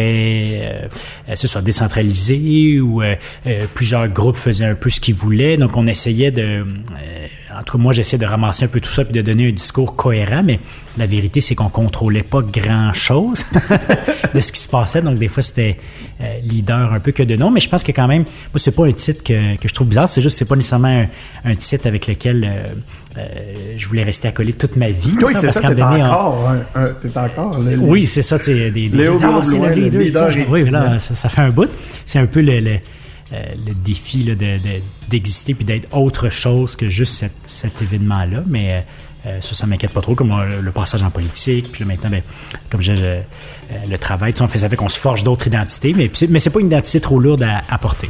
euh, 0.63 0.87
euh, 1.29 1.33
c'est 1.35 1.47
ça, 1.47 1.61
décentralisé, 1.61 2.79
où 2.81 3.01
euh, 3.01 3.15
euh, 3.45 3.65
plusieurs 3.73 4.07
groupes 4.07 4.35
faisaient 4.35 4.65
un 4.65 4.75
peu 4.75 4.89
ce 4.89 4.99
qu'ils 4.99 5.15
voulaient. 5.15 5.57
Donc, 5.57 5.77
on 5.77 5.87
essayait 5.87 6.31
de... 6.31 6.41
euh, 6.41 7.27
en 7.51 7.63
tout 7.63 7.77
cas, 7.77 7.83
moi, 7.83 7.93
j'essayais 7.93 8.19
de 8.19 8.25
ramasser 8.25 8.65
un 8.65 8.67
peu 8.67 8.79
tout 8.79 8.91
ça 8.91 9.03
puis 9.03 9.13
de 9.13 9.21
donner 9.21 9.47
un 9.47 9.51
discours 9.51 9.95
cohérent, 9.95 10.43
mais 10.43 10.59
la 10.97 11.05
vérité, 11.05 11.41
c'est 11.41 11.55
qu'on 11.55 11.69
contrôlait 11.69 12.23
pas 12.23 12.41
grand-chose 12.41 13.43
de 14.33 14.39
ce 14.39 14.51
qui 14.51 14.59
se 14.59 14.67
passait. 14.69 15.01
Donc, 15.01 15.17
des 15.17 15.27
fois, 15.27 15.43
c'était 15.43 15.77
euh, 16.21 16.39
leader 16.43 16.93
un 16.93 16.99
peu 16.99 17.11
que 17.11 17.23
de 17.23 17.35
nom. 17.35 17.51
Mais 17.51 17.59
je 17.59 17.69
pense 17.69 17.83
que 17.83 17.91
quand 17.91 18.07
même, 18.07 18.23
moi, 18.23 18.57
c'est 18.57 18.75
pas 18.75 18.85
un 18.85 18.91
titre 18.91 19.23
que, 19.23 19.55
que 19.57 19.67
je 19.67 19.73
trouve 19.73 19.87
bizarre. 19.87 20.07
C'est 20.09 20.21
juste 20.21 20.37
c'est 20.37 20.45
pas 20.45 20.55
nécésairement 20.55 21.05
un, 21.43 21.51
un 21.51 21.55
titre 21.55 21.87
avec 21.87 22.07
lequel 22.07 22.43
euh, 23.17 23.73
je 23.77 23.87
voulais 23.87 24.03
rester 24.03 24.27
accolé 24.27 24.53
toute 24.53 24.75
ma 24.75 24.89
vie. 24.91 25.13
Oui, 25.21 25.33
c'est 25.35 25.51
ça. 25.51 25.61
T'es 25.61 25.81
encore, 25.81 26.49
un, 26.49 26.65
un- 26.83 26.93
t'es 26.93 27.17
encore. 27.17 27.59
le- 27.59 27.75
oui, 27.77 28.05
c'est 28.05 28.21
ça, 28.21 28.37
tu 28.37 28.53
des, 28.53 28.69
des 28.71 28.89
Léo 28.89 29.17
c'est 29.43 29.57
le 29.57 29.67
le 29.69 29.73
leader, 29.75 30.01
leader 30.01 30.29
tu 30.29 30.39
sais, 30.41 30.47
Oui, 30.49 30.69
là, 30.69 30.99
ça, 30.99 31.15
ça 31.15 31.29
fait 31.29 31.41
un 31.41 31.49
bout. 31.49 31.69
C'est 32.05 32.19
un 32.19 32.27
peu 32.27 32.41
le, 32.41 32.59
le, 32.59 32.71
euh, 33.33 33.43
le 33.65 33.73
défi 33.73 34.23
là, 34.23 34.35
de- 34.35 34.57
de- 34.57 34.81
d'exister 35.09 35.53
puis 35.55 35.65
d'être 35.65 35.87
autre 35.95 36.29
chose 36.29 36.75
que 36.75 36.87
juste 36.89 37.13
cet, 37.13 37.33
cet 37.47 37.81
événement-là. 37.81 38.43
Mais 38.47 38.73
euh, 38.73 38.79
euh, 39.27 39.41
ça, 39.41 39.53
ça 39.55 39.65
m'inquiète 39.67 39.91
pas 39.91 40.01
trop, 40.01 40.13
comme 40.15 40.31
euh, 40.31 40.61
le 40.61 40.71
passage 40.71 41.01
en 41.03 41.09
politique. 41.09 41.71
Puis 41.71 41.83
là, 41.83 41.87
maintenant, 41.87 42.09
ben, 42.11 42.21
comme 42.69 42.81
euh, 42.87 43.21
le 43.89 43.97
travail, 43.97 44.33
tu 44.33 44.37
sais, 44.37 44.43
on 44.43 44.47
fait 44.47 44.59
ça 44.59 44.69
fait 44.69 44.75
qu'on 44.75 44.87
se 44.87 44.99
forge 44.99 45.23
d'autres 45.23 45.47
identités, 45.47 45.93
mais, 45.97 46.09
mais 46.29 46.39
c'est 46.39 46.51
pas 46.51 46.59
une 46.59 46.67
identité 46.67 47.01
trop 47.01 47.19
lourde 47.19 47.41
à, 47.43 47.63
à 47.69 47.77
porter. 47.79 48.09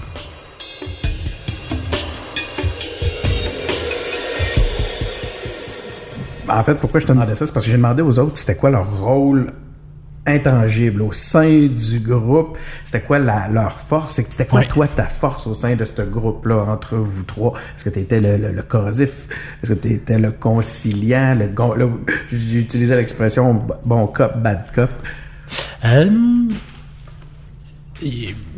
En 6.50 6.64
fait, 6.64 6.76
pourquoi 6.76 7.00
je 7.00 7.06
te 7.06 7.12
demandais 7.12 7.36
ça, 7.36 7.46
c'est 7.46 7.52
parce 7.54 7.66
que 7.66 7.72
j'ai 7.72 7.78
demandé 7.78 8.02
aux 8.02 8.18
autres 8.20 8.38
c'était 8.38 8.56
quoi 8.56 8.70
leur 8.70 9.02
rôle 9.02 9.52
intangible 10.26 11.02
au 11.02 11.12
sein 11.12 11.68
du 11.68 12.00
groupe, 12.02 12.58
c'était 12.86 13.02
quoi 13.02 13.18
la- 13.20 13.48
leur 13.48 13.72
force, 13.72 14.20
et 14.20 14.26
c'était 14.30 14.46
quoi 14.46 14.64
toi 14.64 14.88
ta 14.88 15.08
force 15.08 15.48
au 15.48 15.54
sein 15.56 15.76
de 15.76 15.86
ce 15.86 16.02
groupe-là 16.04 16.66
entre 16.70 16.98
vous 16.98 17.24
trois? 17.24 17.54
Est-ce 17.76 17.86
que 17.86 17.90
tu 17.90 18.00
étais 18.00 18.20
le, 18.20 18.38
le- 18.38 18.52
le 18.52 18.62
corrosif? 18.62 19.28
Est-ce 19.64 19.74
que 19.74 19.80
tu 19.80 19.94
étais 19.94 20.20
le 20.20 20.32
conciliant 20.32 21.34
le, 21.36 21.48
le- 21.78 21.90
J'utilisais 22.32 22.96
l'expression 22.98 23.66
bon 23.86 24.06
cop, 24.08 24.38
bad 24.38 24.66
cop. 24.76 24.90
Euh, 25.86 26.06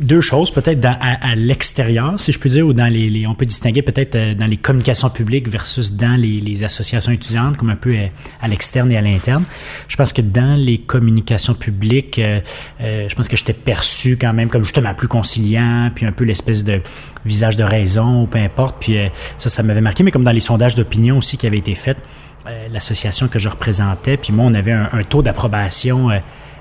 deux 0.00 0.20
choses, 0.20 0.50
peut-être 0.52 0.84
à, 0.84 0.92
à 0.92 1.34
l'extérieur, 1.34 2.18
si 2.18 2.30
je 2.32 2.38
peux 2.38 2.48
dire, 2.48 2.66
ou 2.66 2.72
dans 2.72 2.86
les, 2.86 3.08
les- 3.10 3.26
on 3.26 3.34
peut 3.34 3.46
distinguer 3.46 3.82
peut-être 3.82 4.14
euh, 4.14 4.34
dans 4.34 4.46
les 4.46 4.56
communications 4.56 5.10
publiques 5.10 5.48
versus 5.48 5.92
dans 5.92 6.14
les, 6.20 6.40
les 6.40 6.62
associations 6.64 7.10
étudiantes, 7.12 7.56
comme 7.56 7.70
un 7.70 7.76
peu 7.76 7.90
euh, 7.90 8.06
à 8.40 8.48
l'externe 8.48 8.92
et 8.92 8.96
à 8.96 9.00
l'interne. 9.00 9.44
Je 9.88 9.96
pense 9.96 10.12
que 10.12 10.22
dans 10.22 10.56
les 10.56 10.78
communications 10.78 11.54
publiques, 11.54 12.18
euh, 12.18 12.40
euh, 12.80 13.08
je 13.08 13.14
pense 13.16 13.28
que 13.28 13.36
j'étais 13.36 13.52
perçu 13.52 14.16
quand 14.16 14.32
même 14.32 14.48
comme 14.48 14.62
justement 14.64 14.94
plus 14.94 15.08
conciliant, 15.08 15.90
puis 15.94 16.06
un 16.06 16.12
peu 16.12 16.24
l'espèce 16.24 16.62
de 16.62 16.80
visage 17.24 17.56
de 17.56 17.64
raison, 17.64 18.26
peu 18.26 18.38
importe. 18.38 18.76
Puis 18.80 18.96
euh, 18.98 19.08
ça, 19.38 19.48
ça 19.48 19.62
m'avait 19.62 19.80
marqué, 19.80 20.02
mais 20.04 20.10
comme 20.12 20.24
dans 20.24 20.30
les 20.32 20.40
sondages 20.40 20.74
d'opinion 20.76 21.18
aussi 21.18 21.36
qui 21.36 21.46
avaient 21.46 21.58
été 21.58 21.74
faits, 21.74 21.98
euh, 22.46 22.68
l'association 22.72 23.28
que 23.28 23.38
je 23.38 23.48
représentais, 23.48 24.16
puis 24.16 24.32
moi, 24.32 24.46
on 24.48 24.54
avait 24.54 24.72
un, 24.72 24.88
un 24.92 25.02
taux 25.02 25.22
d'approbation 25.22 26.10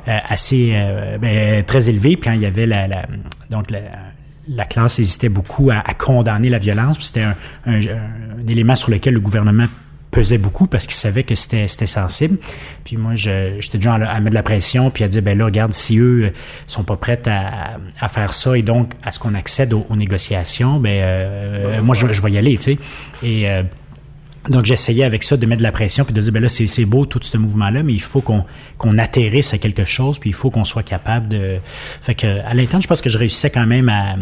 assez 0.08 0.72
euh, 0.74 1.18
ben, 1.18 1.64
très 1.64 1.90
élevé. 1.90 2.18
Puis 2.18 2.30
quand 2.30 2.36
il 2.36 2.42
y 2.42 2.46
avait 2.46 2.66
la, 2.66 2.88
la- 2.88 3.06
donc 3.50 3.70
la, 3.72 3.80
la 4.48 4.66
classe 4.66 5.00
hésitait 5.00 5.30
beaucoup 5.30 5.70
à, 5.72 5.76
à 5.78 5.94
condamner 5.94 6.50
la 6.50 6.58
violence. 6.58 6.98
Puis 6.98 7.08
c'était 7.08 7.24
un, 7.24 7.36
un- 7.68 7.80
un 7.80 8.48
élément 8.48 8.76
sur 8.76 8.92
lequel 8.92 9.14
le 9.14 9.20
gouvernement 9.20 9.66
pesait 10.10 10.38
beaucoup 10.38 10.68
parce 10.68 10.88
qu'il 10.88 10.96
savait 10.96 11.24
que 11.24 11.36
c'était 11.36 11.70
c'était 11.70 11.88
sensible. 11.88 12.38
Puis 12.84 12.98
moi, 12.98 13.16
je- 13.16 13.56
j'étais 13.62 13.78
déjà 13.78 13.94
à, 13.94 14.04
à 14.12 14.20
mettre 14.20 14.32
de 14.32 14.36
la 14.36 14.44
pression 14.44 14.90
puis 14.90 15.04
à 15.06 15.08
dire, 15.08 15.22
ben 15.22 15.38
là, 15.38 15.46
regarde, 15.46 15.72
si 15.72 15.98
eux 16.00 16.24
euh, 16.26 16.30
sont 16.68 16.84
pas 16.84 16.98
prêts 16.98 17.20
à, 17.28 17.78
à 18.00 18.08
faire 18.10 18.34
ça 18.34 18.58
et 18.58 18.62
donc 18.62 18.92
à 19.04 19.12
ce 19.14 19.20
qu'on 19.20 19.36
accède 19.36 19.72
aux, 19.72 19.86
aux 19.90 19.96
négociations, 19.96 20.80
ben 20.82 20.90
euh, 21.02 21.82
moi, 21.82 21.96
je, 21.96 22.12
je 22.12 22.22
vais 22.22 22.32
y 22.32 22.38
aller, 22.38 22.58
tu 22.58 22.74
sais. 22.74 22.78
Et 23.24 23.50
euh, 23.50 23.64
donc, 24.50 24.66
j'essayais 24.66 25.04
avec 25.04 25.24
ça 25.24 25.38
de 25.38 25.46
mettre 25.46 25.60
de 25.60 25.64
la 25.64 25.72
pression 25.72 26.04
puis 26.04 26.14
de 26.14 26.22
dire, 26.22 26.32
ben 26.32 26.42
là, 26.42 26.48
c'est 26.50 26.86
beau 26.86 27.06
tout 27.06 27.20
ce 27.22 27.38
mouvement-là, 27.38 27.84
mais 27.84 27.94
il 27.94 28.02
faut 28.02 28.22
qu'on 28.22 28.44
qu'on 28.80 28.98
atterrisse 28.98 29.54
à 29.54 29.60
quelque 29.60 29.86
chose, 29.86 30.18
puis 30.18 30.32
il 30.32 30.34
faut 30.34 30.50
qu'on 30.50 30.64
soit 30.64 30.82
capable 30.82 31.28
de... 31.28 31.58
Fait 32.02 32.16
que, 32.16 32.44
à 32.44 32.56
l'interne, 32.56 32.82
je 32.82 32.88
pense 32.88 33.02
que 33.02 33.12
je 33.12 33.18
réussissais 33.20 33.52
quand 33.52 33.68
même 33.68 33.90
à, 33.90 34.16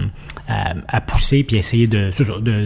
à, 0.90 1.00
pousser 1.00 1.46
puis 1.46 1.56
essayer 1.56 1.88
de, 1.88 2.12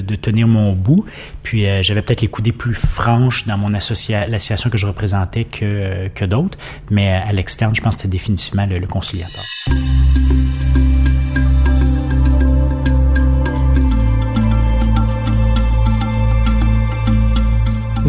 de, 0.01 0.15
tenir 0.15 0.47
mon 0.47 0.73
bout. 0.73 1.05
Puis, 1.43 1.67
euh, 1.67 1.83
j'avais 1.83 2.01
peut-être 2.01 2.21
les 2.21 2.29
coudées 2.29 2.51
plus 2.51 2.73
franches 2.73 3.45
dans 3.45 3.59
mon 3.59 3.75
associa 3.75 4.27
l'association 4.27 4.71
que 4.71 4.77
je 4.79 4.87
représentais 4.87 5.43
que, 5.43 6.07
que 6.15 6.25
d'autres, 6.25 6.57
mais 6.89 7.09
à 7.09 7.31
l'externe, 7.31 7.75
je 7.75 7.81
pense 7.81 7.95
que 7.95 8.01
c'était 8.01 8.11
définitivement 8.11 8.65
le 8.65 8.87
conciliateur. 8.87 9.43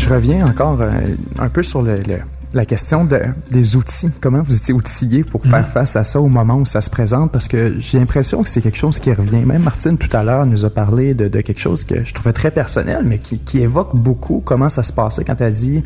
Je 0.05 0.11
reviens 0.13 0.47
encore 0.47 0.81
euh, 0.83 0.91
un 1.39 1.49
peu 1.49 1.63
sur 1.63 1.81
le, 1.83 1.97
le- 1.97 2.21
la 2.53 2.65
question 2.65 3.05
de- 3.05 3.23
des 3.51 3.75
outils. 3.77 4.11
Comment 4.21 4.43
vous 4.43 4.55
étiez 4.55 4.75
outillé 4.75 5.25
pour 5.25 5.43
faire 5.43 5.67
face 5.67 5.97
à 5.97 6.05
ça 6.05 6.21
au 6.21 6.29
moment 6.29 6.57
où 6.57 6.65
ça 6.67 6.81
se 6.83 6.91
présente? 6.91 7.33
Parce 7.33 7.49
que 7.49 7.75
j'ai 7.79 7.99
l'impression 7.99 8.43
que 8.43 8.49
c'est 8.49 8.61
quelque 8.61 8.77
chose 8.79 8.99
qui 9.01 9.13
revient. 9.13 9.45
Même 9.45 9.63
Martine, 9.63 9.97
tout 9.99 10.15
à 10.15 10.23
l'heure, 10.23 10.47
nous 10.47 10.65
a 10.65 10.71
parlé 10.71 11.15
de, 11.15 11.27
de 11.29 11.41
quelque 11.41 11.59
chose 11.59 11.85
que 11.85 12.05
je 12.05 12.13
trouvais 12.15 12.33
très 12.33 12.51
personnel, 12.51 13.01
mais 13.05 13.19
qui, 13.19 13.39
qui 13.41 13.61
évoque 13.61 13.97
beaucoup 13.97 14.41
comment 14.45 14.69
ça 14.69 14.83
se 14.83 14.93
passait 14.93 15.25
quand 15.25 15.41
elle 15.41 15.53
dit 15.53 15.83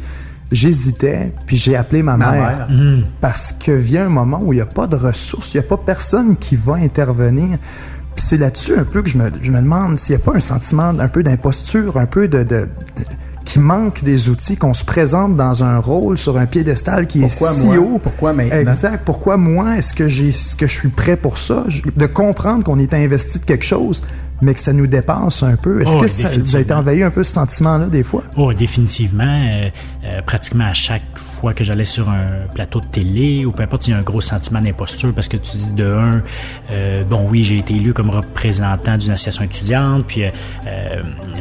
J'hésitais, 0.51 1.33
puis 1.47 1.57
j'ai 1.57 1.77
appelé 1.77 2.03
ma, 2.03 2.16
Ma 2.16 2.31
mère. 2.33 2.41
mère. 2.41 2.69
Mhm. 2.71 3.05
Parce 3.21 3.53
que 3.53 3.71
vient 3.73 4.07
un 4.07 4.11
moment 4.11 4.41
où 4.43 4.53
il 4.53 4.57
n'y 4.57 4.62
a 4.62 4.66
pas 4.66 4.87
de 4.87 4.97
ressources, 4.97 5.55
il 5.55 5.59
n'y 5.59 5.64
a 5.64 5.69
pas 5.69 5.77
personne 5.77 6.37
qui 6.37 6.57
va 6.57 6.75
intervenir. 6.75 7.59
Puis 8.16 8.25
c'est 8.27 8.37
là-dessus 8.39 8.75
un 8.77 8.85
peu 8.85 9.03
que 9.03 9.09
je 9.09 9.16
me, 9.19 9.31
je 9.43 9.51
me 9.53 9.61
demande 9.61 9.97
s'il 9.99 10.16
n'y 10.16 10.23
a 10.23 10.25
pas 10.25 10.37
un 10.37 10.41
sentiment 10.41 10.89
un 10.99 11.09
peu 11.09 11.23
d'imposture, 11.23 11.97
un 11.99 12.07
peu 12.07 12.29
de, 12.29 12.39
de- 12.43 12.45
de- 12.45 12.69
qui 13.49 13.61
manque 13.61 14.05
des 14.05 14.28
outils, 14.28 14.59
qu'on 14.59 14.74
se 14.74 14.84
présente 14.84 15.34
dans 15.34 15.64
un 15.64 15.78
rôle 15.78 16.18
sur 16.18 16.36
un 16.36 16.44
piédestal 16.44 17.07
qui 17.07 17.20
Pourquoi 17.20 17.51
est 17.53 17.55
si 17.55 17.66
moi? 17.66 17.78
haut. 17.78 17.99
Pourquoi 17.99 18.34
maintenant? 18.34 18.59
Exact. 18.59 19.01
Pourquoi 19.07 19.38
moi? 19.38 19.78
Est-ce 19.78 19.94
que 19.94 20.07
j'ai, 20.07 20.28
est-ce 20.28 20.55
que 20.55 20.66
je 20.66 20.78
suis 20.78 20.90
prêt 20.90 21.16
pour 21.16 21.38
ça? 21.38 21.64
De 21.96 22.05
comprendre 22.05 22.62
qu'on 22.62 22.78
est 22.78 22.92
investi 22.92 23.38
de 23.38 23.44
quelque 23.46 23.64
chose, 23.64 24.03
mais 24.41 24.55
que 24.55 24.61
ça 24.61 24.72
nous 24.72 24.86
dépasse 24.86 25.43
un 25.43 25.57
peu. 25.57 25.82
Est-ce 25.82 25.97
Oh, 25.97 26.01
que 26.01 26.09
ça, 26.09 26.28
vous 26.28 26.55
avez 26.55 26.64
été 26.64 26.72
envahi 26.72 27.03
un 27.03 27.11
peu 27.11 27.24
ce 27.24 27.32
sentiment-là 27.32 27.86
des 27.86 28.03
fois? 28.03 28.22
Oh, 28.36 28.53
définitivement. 28.53 29.24
Euh, 29.24 29.70
euh, 30.05 30.22
pratiquement 30.22 30.64
à 30.64 30.74
chaque 30.74 31.03
fois 31.16 31.55
que 31.55 31.64
j'allais 31.64 31.84
sur 31.84 32.09
un 32.09 32.47
plateau 32.55 32.80
de 32.80 32.86
télé 32.86 33.45
ou 33.45 33.53
peu 33.53 33.62
importe, 33.62 33.89
il 33.89 33.91
y 33.91 33.95
a 33.95 33.99
un 33.99 34.03
gros 34.03 34.20
sentiment 34.20 34.61
d'imposture 34.61 35.12
parce 35.14 35.28
que 35.28 35.36
tu 35.36 35.57
dis 35.57 35.72
de 35.72 35.84
un, 35.84 36.22
euh, 36.70 37.05
bon 37.05 37.26
oui, 37.28 37.45
j'ai 37.45 37.59
été 37.59 37.74
élu 37.74 37.93
comme 37.93 38.11
représentant 38.11 38.97
d'une 38.97 39.11
association 39.11 39.45
étudiante, 39.45 40.05
puis 40.07 40.22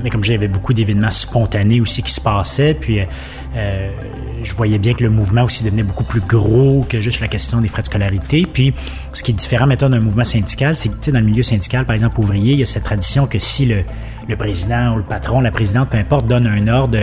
mais 0.04 0.10
comme 0.10 0.24
j'avais 0.24 0.48
beaucoup 0.48 0.74
d'événements 0.74 1.12
spontanés 1.12 1.82
aussi 1.82 2.02
qui 2.04 2.12
se 2.12 2.22
passaient, 2.22 2.74
puis 2.74 3.00
je 4.44 4.56
voyais 4.56 4.78
bien 4.80 4.94
que 4.94 5.04
le 5.04 5.10
mouvement 5.10 5.44
aussi 5.44 5.64
devenait 5.64 5.84
beaucoup 5.84 6.04
plus 6.04 6.22
gros 6.22 6.86
que 6.88 7.02
juste 7.02 7.20
la 7.20 7.28
question 7.28 7.60
des 7.62 7.68
frais 7.68 7.82
de 7.82 7.88
scolarité. 7.88 8.48
Puis, 8.52 8.74
ce 9.14 9.24
qui 9.24 9.32
est 9.32 9.34
différent, 9.34 9.68
mettons, 9.68 9.90
d'un 9.90 10.00
mouvement 10.00 10.24
syndical, 10.24 10.76
c'est 10.76 10.90
que, 10.90 10.96
tu 10.96 11.06
sais, 11.06 11.12
dans 11.12 11.20
le 11.20 11.26
milieu 11.26 11.44
syndical, 11.44 11.86
par 11.86 11.96
exemple, 11.96 12.20
ouvrier, 12.20 12.54
il 12.54 12.60
y 12.60 12.62
a 12.62 12.66
cette 12.66 12.87
tradition 12.88 13.28
que 13.28 13.40
si 13.40 13.66
le, 13.66 13.84
président 14.38 14.94
ou 14.94 14.98
le 14.98 15.04
patron, 15.04 15.42
la 15.42 15.52
présidente, 15.52 15.90
peu 15.90 15.98
importe, 15.98 16.28
donne 16.28 16.48
un 16.48 16.68
ordre 16.68 16.98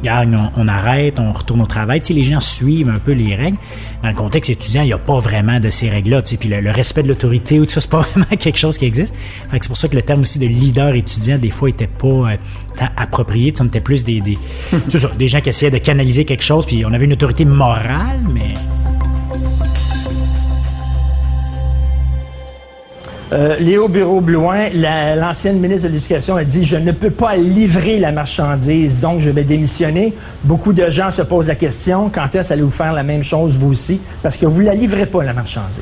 regarde, 0.00 0.34
on, 0.56 0.66
arrête, 0.66 1.20
on 1.20 1.32
retourne 1.32 1.60
au 1.60 1.66
travail. 1.66 2.00
Sais, 2.02 2.14
les 2.14 2.24
gens 2.24 2.40
suivent 2.40 2.88
un 2.88 2.98
peu 2.98 3.12
les 3.12 3.34
règles. 3.34 3.58
Dans 4.02 4.08
le 4.08 4.14
contexte 4.14 4.50
étudiant, 4.50 4.82
il 4.82 4.86
n'y 4.86 4.92
a 4.94 4.98
pas 4.98 5.18
vraiment 5.18 5.60
de 5.60 5.68
ces 5.68 5.90
règles-là. 5.90 6.22
Puis 6.22 6.48
le, 6.48 6.70
respect 6.70 7.02
de 7.02 7.08
l'autorité 7.08 7.60
ou 7.60 7.66
tout 7.66 7.72
ça, 7.72 7.80
c'est 7.80 7.90
pas 7.90 8.00
vraiment 8.12 8.36
quelque 8.38 8.58
chose 8.58 8.78
qui 8.78 8.86
existe. 8.86 9.14
C'est 9.52 9.66
pour 9.68 9.76
ça 9.76 9.88
que 9.88 9.96
le 9.96 10.02
terme 10.02 10.22
aussi 10.22 10.38
de 10.38 10.46
leader 10.46 10.94
étudiant, 10.94 11.36
des 11.36 11.50
fois, 11.50 11.68
était 11.68 11.86
pas 11.86 12.06
euh, 12.06 12.36
tant 12.76 12.88
approprié. 12.96 13.52
On 13.60 13.66
plus 13.66 14.04
des, 14.04 14.20
des, 14.20 14.38
des 15.18 15.28
gens 15.28 15.40
qui 15.40 15.50
essayaient 15.50 15.70
de 15.70 15.78
canaliser 15.78 16.24
quelque 16.24 16.44
chose, 16.44 16.64
puis 16.64 16.84
on 16.86 16.92
avait 16.92 17.04
une 17.04 17.12
autorité 17.12 17.44
morale, 17.44 18.20
mais 18.32 18.54
Euh, 23.32 23.56
Léo 23.58 23.86
Bureau-Blouin, 23.86 24.70
l'ancienne 25.16 25.60
ministre 25.60 25.88
de 25.88 25.92
l'Éducation, 25.92 26.36
a 26.36 26.44
dit 26.44 26.64
Je 26.64 26.76
ne 26.76 26.90
peux 26.90 27.10
pas 27.10 27.36
livrer 27.36 28.00
la 28.00 28.10
marchandise, 28.10 28.98
donc 28.98 29.20
je 29.20 29.30
vais 29.30 29.44
démissionner. 29.44 30.12
Beaucoup 30.42 30.72
de 30.72 30.90
gens 30.90 31.12
se 31.12 31.22
posent 31.22 31.46
la 31.46 31.54
question 31.54 32.10
quand 32.12 32.34
est-ce 32.34 32.52
allez 32.52 32.62
vous 32.62 32.70
faire 32.70 32.92
la 32.92 33.04
même 33.04 33.22
chose, 33.22 33.56
vous 33.56 33.70
aussi, 33.70 34.00
parce 34.22 34.36
que 34.36 34.46
vous 34.46 34.62
ne 34.62 34.66
la 34.66 34.74
livrez 34.74 35.06
pas, 35.06 35.22
la 35.22 35.32
marchandise. 35.32 35.80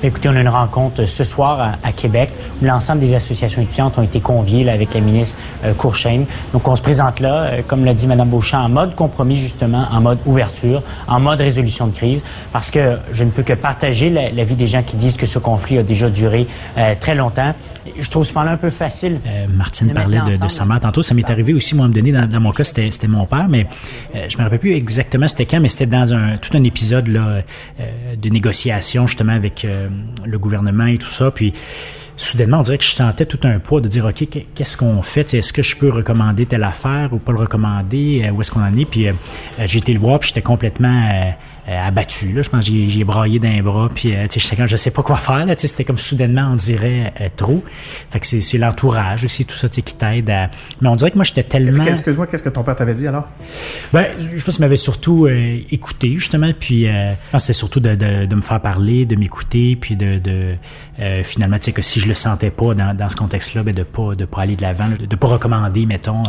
Écoutez, 0.00 0.28
on 0.28 0.36
a 0.36 0.40
une 0.40 0.48
rencontre 0.48 1.06
ce 1.06 1.24
soir 1.24 1.74
à, 1.82 1.90
Québec 1.90 2.30
où 2.62 2.64
l'ensemble 2.64 3.00
des 3.00 3.14
associations 3.14 3.60
étudiantes 3.60 3.98
ont 3.98 4.02
été 4.02 4.20
conviées 4.20 4.62
là, 4.62 4.72
avec 4.72 4.94
la 4.94 5.00
ministre 5.00 5.36
euh, 5.64 5.74
Courchaine. 5.74 6.24
Donc, 6.52 6.68
on 6.68 6.76
se 6.76 6.82
présente 6.82 7.18
là, 7.18 7.34
euh, 7.34 7.62
comme 7.66 7.84
l'a 7.84 7.94
dit 7.94 8.06
Mme 8.06 8.28
Beauchamp, 8.28 8.60
en 8.60 8.68
mode 8.68 8.94
compromis, 8.94 9.34
justement, 9.34 9.86
en 9.90 10.00
mode 10.00 10.18
ouverture, 10.24 10.82
en 11.08 11.18
mode 11.18 11.40
résolution 11.40 11.88
de 11.88 11.96
crise, 11.96 12.22
parce 12.52 12.70
que 12.70 12.98
je 13.12 13.24
ne 13.24 13.30
peux 13.30 13.42
que 13.42 13.54
partager 13.54 14.08
l'avis 14.08 14.54
des 14.54 14.68
gens 14.68 14.84
qui 14.84 14.94
disent 14.94 15.16
que 15.16 15.26
ce 15.26 15.40
conflit 15.40 15.78
a 15.78 15.82
déjà 15.82 16.08
duré 16.08 16.46
euh, 16.76 16.94
très 17.00 17.16
longtemps. 17.16 17.52
Je 17.98 18.10
trouve 18.10 18.24
cependant 18.24 18.50
un 18.50 18.56
peu 18.56 18.70
facile. 18.70 19.18
Martine 19.56 19.92
parlait 19.92 20.20
de, 20.20 20.44
de, 20.44 20.48
sa 20.48 20.64
mère 20.64 20.80
tantôt. 20.80 21.02
Ça 21.02 21.14
m'est 21.14 21.28
arrivé 21.30 21.54
aussi, 21.54 21.74
moi, 21.74 21.86
à 21.86 21.88
me 21.88 21.94
donner, 21.94 22.12
dans, 22.12 22.28
dans 22.28 22.40
mon 22.40 22.52
cas, 22.52 22.64
c'était 22.64 23.08
mon 23.08 23.26
père, 23.26 23.48
mais 23.48 23.66
je 24.14 24.36
me 24.38 24.42
rappelle 24.42 24.58
plus 24.58 24.72
exactement 24.72 25.28
c'était 25.28 25.46
quand, 25.46 25.60
mais 25.60 25.68
c'était 25.68 25.86
dans 25.86 26.12
un, 26.12 26.36
tout 26.36 26.56
un 26.56 26.64
épisode 26.64 27.08
là, 27.08 27.42
de 28.16 28.28
négociation, 28.28 29.06
justement, 29.06 29.32
avec 29.32 29.66
le 30.24 30.38
gouvernement 30.38 30.86
et 30.86 30.98
tout 30.98 31.08
ça. 31.08 31.30
Puis 31.30 31.52
soudainement, 32.18 32.58
on 32.58 32.62
dirait 32.62 32.78
que 32.78 32.84
je 32.84 32.92
sentais 32.92 33.26
tout 33.26 33.38
un 33.44 33.58
poids 33.58 33.80
de 33.80 33.88
dire, 33.88 34.04
OK, 34.04 34.26
qu'est-ce 34.54 34.76
qu'on 34.76 35.02
fait? 35.02 35.32
Est-ce 35.34 35.52
que 35.52 35.62
je 35.62 35.76
peux 35.76 35.88
recommander 35.88 36.46
telle 36.46 36.64
affaire 36.64 37.12
ou 37.12 37.18
pas 37.18 37.32
le 37.32 37.38
recommander? 37.38 38.30
Où 38.34 38.40
est-ce 38.40 38.50
qu'on 38.50 38.62
en 38.62 38.76
est? 38.76 38.84
Puis 38.84 39.06
j'ai 39.64 39.78
été 39.78 39.92
le 39.92 40.00
voir, 40.00 40.18
puis 40.18 40.28
j'étais 40.28 40.42
complètement 40.42 41.08
euh, 41.10 41.30
abattu. 41.76 42.32
Là. 42.32 42.42
Je 42.42 42.48
pense 42.48 42.66
que 42.66 42.72
j'ai 42.88 43.04
braillé 43.04 43.38
d'un 43.38 43.62
bras, 43.62 43.88
puis 43.94 44.14
euh, 44.14 44.26
je 44.32 44.38
sais, 44.38 44.56
je 44.66 44.76
sais 44.76 44.90
pas 44.90 45.02
quoi 45.02 45.16
faire. 45.16 45.46
Là, 45.46 45.54
c'était 45.56 45.84
comme 45.84 45.98
soudainement, 45.98 46.50
on 46.52 46.56
dirait, 46.56 47.12
euh, 47.20 47.28
trop. 47.34 47.62
Fait 48.10 48.20
que 48.20 48.26
c'est 48.26 48.58
l'entourage 48.58 49.24
aussi, 49.24 49.44
tout 49.44 49.56
ça 49.56 49.68
qui 49.68 49.82
t'aide 49.82 50.30
à... 50.30 50.50
Mais 50.80 50.88
on 50.88 50.96
dirait 50.96 51.10
que 51.10 51.16
moi, 51.16 51.24
j'étais 51.24 51.42
tellement... 51.42 51.84
Excuse-moi, 51.84 52.26
qu'est-ce 52.26 52.42
que 52.42 52.48
ton 52.48 52.62
père 52.62 52.76
t'avait 52.76 52.94
dit 52.94 53.06
alors? 53.06 53.28
Ben, 53.92 54.06
je 54.18 54.42
pense 54.42 54.56
qu'il 54.56 54.64
m'avait 54.64 54.76
surtout 54.76 55.26
euh, 55.26 55.58
écouté, 55.70 56.14
justement, 56.14 56.50
puis 56.58 56.86
euh, 56.86 57.10
je 57.10 57.30
pense 57.32 57.42
que 57.42 57.46
c'était 57.46 57.58
surtout 57.58 57.80
de, 57.80 57.94
de, 57.94 58.26
de, 58.26 58.34
me 58.34 58.42
faire 58.42 58.60
parler, 58.60 59.04
de 59.04 59.16
m'écouter, 59.16 59.76
puis 59.76 59.96
de... 59.96 60.18
de 60.18 60.54
euh, 61.00 61.22
finalement, 61.24 61.56
tu 61.58 61.64
sais, 61.64 61.72
que 61.72 61.82
si 61.82 62.00
je 62.00 62.08
le 62.08 62.14
sentais 62.14 62.50
pas 62.50 62.74
dans, 62.74 62.96
dans 62.96 63.08
ce 63.08 63.16
contexte-là, 63.16 63.62
ben, 63.62 63.74
de 63.74 63.82
pas 63.82 64.14
de 64.14 64.24
pas 64.24 64.42
aller 64.42 64.56
de 64.56 64.62
l'avant, 64.62 64.86
de 64.88 65.16
pas 65.16 65.28
recommander, 65.28 65.86
mettons, 65.86 66.22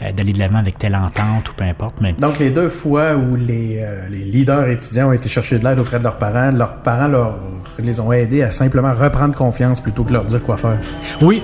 d'aller 0.00 0.32
de 0.32 0.38
l'avant 0.38 0.58
avec 0.58 0.78
telle 0.78 0.96
entente 0.96 1.50
ou 1.50 1.54
peu 1.54 1.64
importe. 1.64 2.00
Mais... 2.00 2.12
Donc, 2.14 2.38
les 2.38 2.50
deux 2.50 2.68
fois 2.68 3.14
où 3.14 3.36
les, 3.36 3.84
les 4.10 4.24
leaders 4.24 4.68
étudiants 4.68 5.08
ont 5.08 5.12
été 5.12 5.28
chercher 5.28 5.58
de 5.58 5.64
l'aide 5.64 5.78
auprès 5.78 5.98
de 5.98 6.04
leurs 6.04 6.18
parents. 6.18 6.50
Leurs 6.50 6.76
parents 6.76 7.08
leur, 7.08 7.38
les 7.78 8.00
ont 8.00 8.12
aidés 8.12 8.42
à 8.42 8.50
simplement 8.50 8.92
reprendre 8.92 9.34
confiance 9.34 9.80
plutôt 9.80 10.04
que 10.04 10.12
leur 10.12 10.24
dire 10.24 10.42
quoi 10.42 10.56
faire. 10.56 10.78
Oui. 11.20 11.42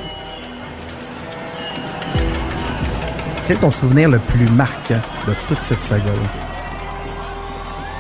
Quel 3.47 3.57
est 3.57 3.61
ton 3.61 3.71
souvenir 3.71 4.11
le 4.11 4.19
plus 4.19 4.47
marquant 4.51 5.01
de 5.27 5.33
toute 5.49 5.63
cette 5.63 5.83
saga-là? 5.83 6.13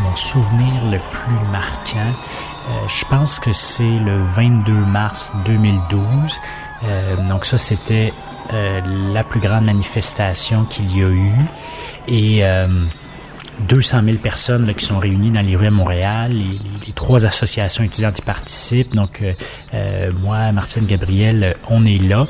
Mon 0.02 0.14
souvenir 0.14 0.84
le 0.90 0.98
plus 1.10 1.50
marquant, 1.50 1.98
euh, 1.98 2.47
je 2.88 3.04
pense 3.04 3.38
que 3.38 3.52
c'est 3.52 3.98
le 3.98 4.22
22 4.22 4.72
mars 4.72 5.32
2012. 5.44 6.40
Euh, 6.84 7.16
donc 7.28 7.44
ça, 7.44 7.58
c'était 7.58 8.12
euh, 8.52 8.80
la 9.12 9.24
plus 9.24 9.40
grande 9.40 9.64
manifestation 9.64 10.64
qu'il 10.64 10.96
y 10.96 11.02
a 11.02 11.08
eu. 11.08 11.32
Et 12.08 12.42
200 13.66 14.02
000 14.04 14.16
personnes 14.18 14.72
qui 14.74 14.84
sont 14.84 14.98
réunies 14.98 15.30
dans 15.30 15.44
les 15.44 15.56
rues 15.56 15.66
à 15.66 15.70
Montréal. 15.70 16.32
Les, 16.32 16.92
trois 16.92 17.26
associations 17.26 17.84
étudiantes 17.84 18.18
y 18.18 18.22
participent. 18.22 18.94
Donc, 18.94 19.22
euh, 19.22 19.32
euh, 19.72 20.10
moi, 20.20 20.50
Martine 20.52 20.84
Gabriel, 20.84 21.54
on 21.68 21.84
est 21.84 21.98
là. 21.98 22.26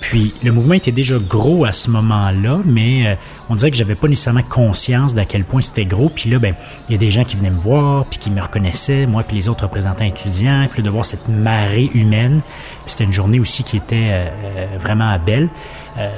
Puis, 0.00 0.34
le 0.42 0.50
mouvement 0.50 0.74
était 0.74 0.92
déjà 0.92 1.18
gros 1.18 1.64
à 1.64 1.72
ce 1.72 1.90
moment-là, 1.90 2.58
mais 2.64 3.06
euh, 3.06 3.14
on 3.48 3.56
dirait 3.56 3.70
que 3.70 3.76
j'avais 3.76 3.94
pas 3.94 4.08
nécessairement 4.08 4.42
conscience 4.42 5.14
d'à 5.14 5.24
quel 5.24 5.44
point 5.44 5.60
c'était 5.60 5.84
gros. 5.84 6.08
Puis 6.08 6.30
là, 6.30 6.38
ben, 6.38 6.54
il 6.88 6.92
y 6.92 6.94
a 6.94 6.98
des 6.98 7.10
gens 7.10 7.24
qui 7.24 7.36
venaient 7.36 7.50
me 7.50 7.58
voir, 7.58 8.06
puis 8.06 8.18
qui 8.18 8.30
me 8.30 8.40
reconnaissaient, 8.40 9.06
moi 9.06 9.22
puis 9.22 9.36
les 9.36 9.48
autres 9.48 9.64
représentants 9.64 10.04
étudiants. 10.04 10.66
Puis 10.70 10.82
de 10.82 10.90
voir 10.90 11.04
cette 11.04 11.28
marée 11.28 11.90
humaine. 11.94 12.40
C'était 12.86 13.04
une 13.04 13.12
journée 13.12 13.40
aussi 13.40 13.64
qui 13.64 13.76
était 13.76 14.32
vraiment 14.78 15.18
belle. 15.18 15.48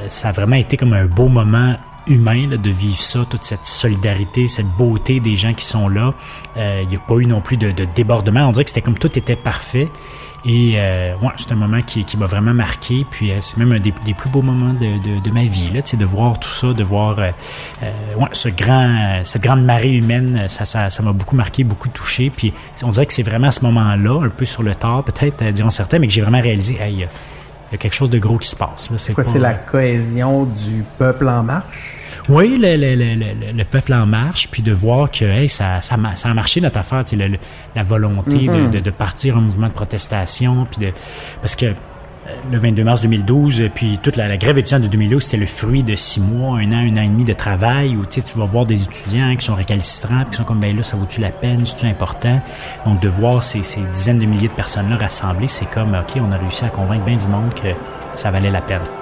ça 0.08 0.28
a 0.28 0.32
vraiment 0.32 0.56
été 0.56 0.76
comme 0.76 0.92
un 0.92 1.06
beau 1.06 1.28
moment 1.28 1.76
humain 2.06 2.48
là, 2.48 2.56
de 2.56 2.70
vivre 2.70 2.98
ça, 2.98 3.24
toute 3.28 3.44
cette 3.44 3.64
solidarité, 3.64 4.46
cette 4.46 4.66
beauté 4.66 5.20
des 5.20 5.36
gens 5.36 5.54
qui 5.54 5.64
sont 5.64 5.88
là. 5.88 6.12
Il 6.56 6.62
euh, 6.62 6.84
n'y 6.84 6.96
a 6.96 7.00
pas 7.00 7.14
eu 7.16 7.26
non 7.26 7.40
plus 7.40 7.56
de, 7.56 7.70
de, 7.70 7.86
débordement. 7.94 8.46
On 8.46 8.52
dirait 8.52 8.64
que 8.64 8.70
c'était 8.70 8.82
comme 8.82 8.98
tout 8.98 9.18
était 9.18 9.36
parfait. 9.36 9.88
Et 10.44 10.74
euh, 10.76 11.14
ouais, 11.16 11.32
c'est 11.36 11.52
un 11.52 11.56
moment 11.56 11.80
qui, 11.82 12.04
qui 12.04 12.16
m'a 12.16 12.26
vraiment 12.26 12.54
marqué. 12.54 13.06
Puis 13.10 13.30
euh, 13.30 13.38
c'est 13.40 13.58
même 13.58 13.72
un 13.72 13.80
des, 13.80 13.92
des, 14.04 14.14
plus 14.14 14.30
beaux 14.30 14.42
moments 14.42 14.72
de, 14.72 14.98
de, 14.98 15.20
de 15.20 15.30
ma 15.30 15.44
vie, 15.44 15.70
là, 15.72 15.80
de 15.80 16.04
voir 16.04 16.38
tout 16.38 16.52
ça, 16.52 16.72
de 16.72 16.82
voir 16.82 17.18
euh, 17.18 17.30
ouais, 18.16 18.28
ce 18.32 18.48
grand, 18.48 19.20
cette 19.24 19.42
grande 19.42 19.64
marée 19.64 19.92
humaine. 19.92 20.44
Ça, 20.48 20.64
ça, 20.64 20.90
ça 20.90 21.02
m'a 21.02 21.12
beaucoup 21.12 21.36
marqué, 21.36 21.64
beaucoup 21.64 21.88
touché. 21.88 22.30
Puis 22.34 22.54
on 22.82 22.90
dirait 22.90 23.06
que 23.06 23.12
c'est 23.12 23.22
vraiment 23.22 23.48
à 23.48 23.52
ce 23.52 23.64
moment-là, 23.64 24.24
un 24.24 24.30
peu 24.30 24.44
sur 24.44 24.62
le 24.62 24.74
tard, 24.74 25.04
peut-être, 25.04 25.44
diront 25.52 25.70
certains, 25.70 25.98
mais 25.98 26.06
que 26.06 26.12
j'ai 26.12 26.22
vraiment 26.22 26.40
réalisé, 26.40 26.78
hey, 26.80 26.94
il 26.94 27.00
y 27.00 27.04
a 27.74 27.78
quelque 27.78 27.94
chose 27.94 28.10
de 28.10 28.18
gros 28.18 28.38
qui 28.38 28.48
se 28.48 28.56
passe. 28.56 28.90
C'est 28.96 29.12
quoi, 29.12 29.24
c'est 29.24 29.38
la 29.38 29.54
cohésion 29.54 30.44
du 30.44 30.84
peuple 30.98 31.28
en 31.28 31.42
marche? 31.42 31.99
Oui, 32.30 32.56
le, 32.58 32.76
le, 32.76 32.94
le, 32.94 33.52
le, 33.56 33.64
peuple 33.64 33.92
en 33.92 34.06
marche, 34.06 34.48
puis 34.50 34.62
de 34.62 34.72
voir 34.72 35.10
que 35.10 35.24
hey, 35.24 35.48
ça, 35.48 35.80
ça, 35.82 35.96
ça 36.14 36.28
a 36.28 36.34
marché 36.34 36.60
notre 36.60 36.78
affaire, 36.78 37.02
le, 37.12 37.38
la 37.74 37.82
volonté 37.82 38.36
mm 38.36 38.48
-hmm. 38.48 38.70
de, 38.70 38.78
de, 38.78 38.80
de, 38.80 38.90
partir 38.90 39.36
un 39.36 39.40
mouvement 39.40 39.66
de 39.68 39.72
protestation, 39.72 40.66
puis 40.70 40.86
de 40.86 40.92
parce 41.42 41.56
que 41.56 41.74
le 42.52 42.58
22 42.58 42.84
mars 42.84 43.02
2012, 43.02 43.70
puis 43.74 43.98
toute 44.02 44.16
la, 44.16 44.28
la 44.28 44.36
grève 44.36 44.58
étudiante 44.58 44.82
de 44.82 44.88
2012, 44.88 45.22
c'était 45.22 45.36
le 45.38 45.46
fruit 45.46 45.82
de 45.82 45.96
six 45.96 46.20
mois, 46.20 46.58
un 46.58 46.70
an, 46.72 46.76
un 46.76 46.96
an 46.96 47.02
et 47.02 47.08
demi 47.08 47.24
de 47.24 47.32
travail 47.32 47.96
où 47.96 48.04
tu 48.06 48.20
vas 48.36 48.44
voir 48.44 48.66
des 48.66 48.82
étudiants 48.82 49.34
qui 49.36 49.44
sont 49.44 49.54
récalcitrants, 49.54 50.22
puis 50.22 50.30
qui 50.30 50.36
sont 50.36 50.44
comme, 50.44 50.60
ben 50.60 50.76
là, 50.76 50.82
ça 50.82 50.96
vaut-tu 50.96 51.20
la 51.20 51.30
peine, 51.30 51.64
c'est-tu 51.64 51.86
important? 51.86 52.40
Donc, 52.86 53.00
de 53.00 53.08
voir 53.08 53.42
ces, 53.42 53.62
ces 53.62 53.80
dizaines 53.94 54.18
de 54.18 54.26
milliers 54.26 54.48
de 54.48 54.52
personnes-là 54.52 54.96
rassemblées, 54.96 55.48
c'est 55.48 55.68
comme, 55.70 55.94
OK, 55.94 56.12
on 56.16 56.30
a 56.32 56.36
réussi 56.36 56.64
à 56.64 56.68
convaincre 56.68 57.04
bien 57.04 57.16
du 57.16 57.26
monde 57.26 57.52
que 57.54 57.70
ça 58.14 58.30
valait 58.30 58.50
la 58.50 58.60
peine. 58.60 58.99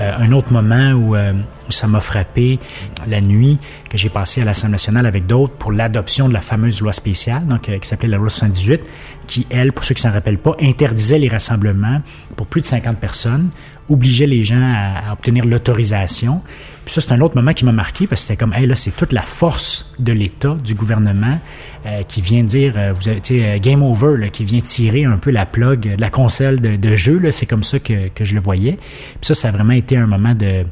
Euh, 0.00 0.12
un 0.18 0.32
autre 0.32 0.52
moment 0.52 0.92
où, 0.92 1.14
euh, 1.14 1.32
où 1.68 1.72
ça 1.72 1.86
m'a 1.86 2.00
frappé, 2.00 2.58
la 3.06 3.20
nuit 3.20 3.58
que 3.90 3.98
j'ai 3.98 4.08
passé 4.08 4.40
à 4.40 4.44
l'Assemblée 4.44 4.72
nationale 4.72 5.04
avec 5.04 5.26
d'autres 5.26 5.52
pour 5.54 5.72
l'adoption 5.72 6.28
de 6.28 6.32
la 6.32 6.40
fameuse 6.40 6.80
loi 6.80 6.92
spéciale, 6.92 7.46
donc 7.46 7.68
euh, 7.68 7.78
qui 7.78 7.88
s'appelait 7.88 8.08
la 8.08 8.16
loi 8.16 8.30
78, 8.30 8.80
qui, 9.26 9.46
elle, 9.50 9.72
pour 9.72 9.84
ceux 9.84 9.94
qui 9.94 10.02
s'en 10.02 10.10
rappellent 10.10 10.38
pas, 10.38 10.56
interdisait 10.60 11.18
les 11.18 11.28
rassemblements 11.28 12.00
pour 12.36 12.46
plus 12.46 12.62
de 12.62 12.66
50 12.66 12.98
personnes, 12.98 13.50
obligeait 13.90 14.26
les 14.26 14.44
gens 14.44 14.62
à 14.62 15.12
obtenir 15.12 15.44
l'autorisation. 15.44 16.42
Puis 16.84 16.94
ça, 16.94 17.00
c'est 17.00 17.12
un 17.12 17.20
autre 17.20 17.36
moment 17.36 17.52
qui 17.52 17.64
m'a 17.64 17.72
marqué 17.72 18.06
parce 18.06 18.22
que 18.22 18.28
c'était 18.28 18.36
comme, 18.36 18.52
hey, 18.52 18.66
là, 18.66 18.74
c'est 18.74 18.96
toute 18.96 19.12
la 19.12 19.22
force 19.22 19.94
de 19.98 20.12
l'État, 20.12 20.56
du 20.64 20.74
gouvernement, 20.74 21.38
euh, 21.86 22.02
qui 22.02 22.20
vient 22.20 22.42
dire, 22.42 22.74
euh, 22.76 22.92
vous 22.92 23.08
avez, 23.08 23.20
sais, 23.22 23.60
game 23.60 23.82
over, 23.82 24.16
là, 24.18 24.28
qui 24.28 24.44
vient 24.44 24.60
tirer 24.60 25.04
un 25.04 25.18
peu 25.18 25.30
la 25.30 25.46
plug 25.46 25.96
de 25.96 26.00
la 26.00 26.10
console 26.10 26.60
de, 26.60 26.76
de 26.76 26.96
jeu, 26.96 27.18
là, 27.18 27.30
c'est 27.32 27.46
comme 27.46 27.62
ça 27.62 27.78
que, 27.78 28.08
que 28.08 28.24
je 28.24 28.34
le 28.34 28.40
voyais. 28.40 28.76
Puis 28.76 29.18
ça, 29.22 29.34
ça 29.34 29.48
a 29.48 29.50
vraiment 29.50 29.74
été 29.74 29.96
un 29.96 30.06
moment 30.06 30.34
de 30.34 30.64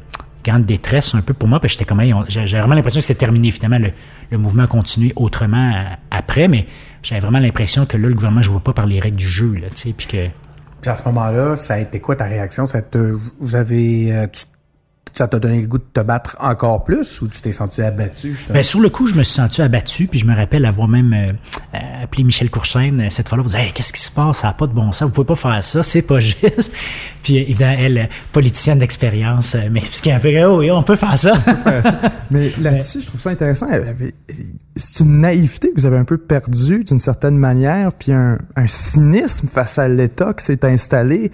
grande 0.43 0.65
détresse 0.65 1.13
un 1.15 1.21
peu 1.21 1.33
pour 1.33 1.47
moi, 1.47 1.59
parce 1.59 1.73
que 1.73 1.79
j'étais 1.79 1.89
comme, 1.89 2.01
hey, 2.01 2.13
j'ai 2.27 2.45
vraiment 2.45 2.75
l'impression 2.75 3.01
que 3.01 3.05
c'était 3.07 3.19
terminé, 3.19 3.51
finalement, 3.51 3.79
le, 3.79 3.91
le 4.31 4.37
mouvement 4.37 4.63
a 4.63 4.67
continué 4.67 5.13
autrement 5.15 5.73
à, 5.75 6.17
après, 6.17 6.47
mais 6.47 6.65
j'avais 7.03 7.21
vraiment 7.21 7.39
l'impression 7.39 7.85
que 7.85 7.97
là, 7.97 8.07
le 8.07 8.13
gouvernement 8.13 8.39
ne 8.39 8.45
jouait 8.45 8.59
pas 8.59 8.73
par 8.73 8.87
les 8.87 8.99
règles 8.99 9.17
du 9.17 9.29
jeu, 9.29 9.53
là, 9.55 9.67
tu 9.73 9.89
sais, 9.89 9.93
puis 9.95 10.07
que... 10.07 10.89
À 10.89 10.95
ce 10.95 11.03
moment-là, 11.09 11.55
ça 11.57 11.73
a 11.73 11.79
été 11.79 11.99
quoi 11.99 12.15
ta 12.15 12.23
réaction? 12.25 12.65
Ça 12.65 12.81
te, 12.81 12.97
vous 13.39 13.55
avez, 13.55 14.13
euh, 14.13 14.27
tu 14.31 14.43
ça 15.13 15.27
t'a 15.27 15.39
donné 15.39 15.61
le 15.61 15.67
goût 15.67 15.77
de 15.77 15.83
te 15.93 16.01
battre 16.01 16.35
encore 16.39 16.83
plus 16.83 17.21
ou 17.21 17.27
tu 17.27 17.41
t'es 17.41 17.51
senti 17.51 17.81
abattu? 17.81 18.35
Ben, 18.49 18.63
sur 18.63 18.79
le 18.79 18.89
coup, 18.89 19.07
je 19.07 19.15
me 19.15 19.23
suis 19.23 19.35
senti 19.35 19.61
abattu, 19.61 20.07
puis 20.07 20.19
je 20.19 20.25
me 20.25 20.35
rappelle 20.35 20.65
avoir 20.65 20.87
même 20.87 21.13
euh, 21.13 22.03
appelé 22.03 22.23
Michel 22.23 22.49
Courchaine 22.49 23.09
cette 23.09 23.27
fois-là 23.29 23.43
pour 23.43 23.51
dire 23.51 23.59
hey, 23.59 23.71
Qu'est-ce 23.73 23.93
qui 23.93 24.01
se 24.01 24.11
passe? 24.11 24.39
Ça 24.39 24.47
n'a 24.47 24.53
pas 24.53 24.67
de 24.67 24.73
bon 24.73 24.91
sens, 24.91 25.07
vous 25.07 25.13
pouvez 25.13 25.27
pas 25.27 25.35
faire 25.35 25.63
ça, 25.63 25.83
c'est 25.83 26.01
pas 26.01 26.19
juste. 26.19 26.73
puis 27.23 27.37
évidemment, 27.37 27.75
elle, 27.77 28.09
politicienne 28.31 28.79
d'expérience, 28.79 29.55
m'expliquait 29.69 30.13
un 30.13 30.19
peu 30.19 30.29
oh, 30.43 30.59
oui, 30.59 30.71
on 30.71 30.83
peut 30.83 30.95
faire 30.95 31.17
ça. 31.17 31.33
Mais 32.31 32.51
là-dessus, 32.61 33.01
je 33.01 33.07
trouve 33.07 33.21
ça 33.21 33.29
intéressant. 33.29 33.67
C'est 34.75 35.03
une 35.03 35.21
naïveté 35.21 35.69
que 35.69 35.79
vous 35.79 35.85
avez 35.85 35.97
un 35.97 36.05
peu 36.05 36.17
perdue 36.17 36.83
d'une 36.83 36.99
certaine 36.99 37.37
manière, 37.37 37.93
puis 37.93 38.11
un, 38.11 38.37
un 38.55 38.67
cynisme 38.67 39.47
face 39.47 39.79
à 39.79 39.87
l'État 39.87 40.33
qui 40.33 40.45
s'est 40.45 40.65
installé 40.65 41.31